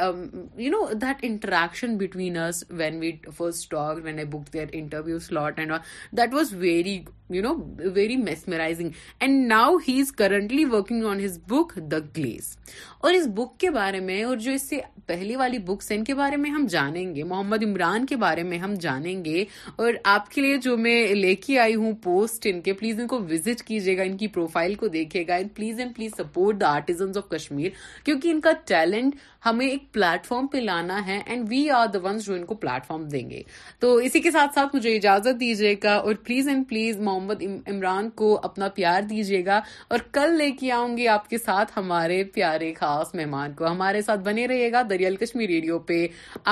you 0.60 0.70
know 0.70 0.86
that 1.02 1.24
interaction 1.30 1.96
between 1.98 2.36
us 2.46 2.64
when 2.78 2.98
we 3.00 3.12
first 3.38 3.70
talk 3.70 3.98
when 4.04 4.18
I 4.18 4.26
book 4.38 4.52
their 4.52 4.66
interview 4.72 5.18
slot 5.28 5.58
and 5.58 5.72
that 6.18 6.34
was 6.34 6.54
very 6.58 6.98
you 7.30 7.42
know 7.42 7.54
very 7.94 8.16
mesmerizing 8.16 8.90
and 9.20 9.46
now 9.48 9.76
he 9.88 10.00
is 10.00 10.12
currently 10.16 10.64
working 10.72 11.04
on 11.10 11.20
his 11.24 11.38
book 11.48 11.74
the 11.90 11.95
glaze 12.16 12.56
اور 13.00 13.14
اس 13.14 13.26
بک 13.36 13.58
کے 13.60 13.70
بارے 13.70 14.00
میں 14.00 14.22
اور 14.24 14.36
جو 14.44 14.52
اس 14.52 14.62
سے 14.68 14.78
پہلی 15.06 15.36
والی 15.36 15.58
بکس 15.66 15.90
ان 15.94 16.04
کے 16.04 16.14
بارے 16.14 16.36
میں 16.36 16.50
ہم 16.50 16.66
جانیں 16.70 17.14
گے 17.16 17.22
محمد 17.24 17.62
عمران 17.64 18.06
کے 18.06 18.16
بارے 18.24 18.42
میں 18.42 18.58
ہم 18.58 18.74
جانیں 18.80 19.24
گے 19.24 19.44
اور 19.76 19.92
آپ 20.14 20.28
کے 20.30 20.40
لیے 20.42 20.56
جو 20.62 20.76
میں 20.76 21.00
لے 21.14 21.34
کے 21.46 21.58
آئی 21.60 21.74
ہوں 21.74 21.92
پوسٹ 22.02 22.46
ان 22.50 22.60
کے 22.60 22.72
پلیز 22.80 23.00
ان 23.00 23.06
کو 23.06 23.20
وزٹ 23.30 23.62
کیجیے 23.66 23.96
گا 23.98 24.02
ان 24.02 24.16
کی 24.16 24.28
پروفائل 24.38 24.74
کو 24.80 24.88
دیکھے 24.96 25.24
گا 25.28 25.38
please 25.54 25.80
and 25.80 25.94
please 25.96 26.12
support 26.18 26.60
the 26.60 26.72
artisans 26.74 27.16
of 27.16 27.28
Kashmir 27.28 27.68
کیونکہ 28.04 28.30
ان 28.30 28.40
کا 28.40 28.52
ٹیلنٹ 28.68 29.14
ہمیں 29.46 29.66
ایک 29.66 29.82
پلیٹ 29.94 30.24
فارم 30.26 30.46
پہ 30.52 30.58
لانا 30.58 30.94
ہے 31.06 31.18
and 31.26 31.44
we 31.50 31.68
are 31.70 31.86
the 31.94 31.98
ones 32.02 32.24
جو 32.26 32.34
ان 32.34 32.44
کو 32.44 32.54
پلیٹ 32.62 32.86
فارم 32.86 33.02
دیں 33.08 33.28
گے 33.30 33.42
تو 33.80 33.94
اسی 34.06 34.20
کے 34.20 34.30
ساتھ 34.36 34.54
ساتھ 34.54 34.74
مجھے 34.76 34.94
اجازت 34.96 35.38
دیجیے 35.40 35.74
گا 35.84 35.94
اور 35.96 36.14
please 36.26 36.48
and 36.48 36.64
please 36.68 36.98
Mohammad 37.08 37.42
Imran 37.72 38.08
کو 38.22 38.34
اپنا 38.48 38.68
پیار 38.74 39.02
دیجیے 39.10 39.44
گا 39.46 39.60
اور 39.88 39.98
کل 40.18 40.36
لے 40.38 40.50
کے 40.60 40.70
آؤں 40.78 40.96
گی 40.96 41.06
آپ 41.08 41.28
کے 41.30 41.38
ساتھ 41.38 41.72
ہمارے 41.76 42.22
پیارے 42.34 42.72
خاص 42.80 43.14
مہمان 43.20 43.52
کو 43.58 43.66
ہمارے 43.66 44.02
ساتھ 44.06 44.20
بنے 44.30 44.46
رہے 44.54 44.70
گا 44.72 44.82
دریال 44.90 45.16
کشمیر 45.22 45.48
ریڈیو 45.50 45.78
پہ 45.92 46.06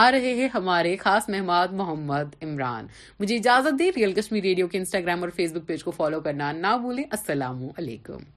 آ 0.05 0.11
رہے 0.13 0.35
ہیں 0.41 0.49
ہمارے 0.55 0.97
خاص 1.01 1.29
مہمان 1.35 1.77
محمد 1.77 2.43
عمران 2.43 2.87
مجھے 3.21 3.37
اجازت 3.37 3.79
دے 3.79 3.91
ریئل 3.97 4.13
کشمیر 4.21 4.43
ریڈیو 4.51 4.69
کے 4.75 4.79
انسٹاگرام 4.79 5.23
اور 5.25 5.31
فیس 5.37 5.53
بک 5.53 5.67
پیج 5.69 5.85
کو 5.85 5.91
فالو 6.01 6.21
کرنا 6.29 6.53
نہ 6.63 6.77
بھولیں 6.83 7.05
السلام 7.11 7.67
علیکم 7.79 8.33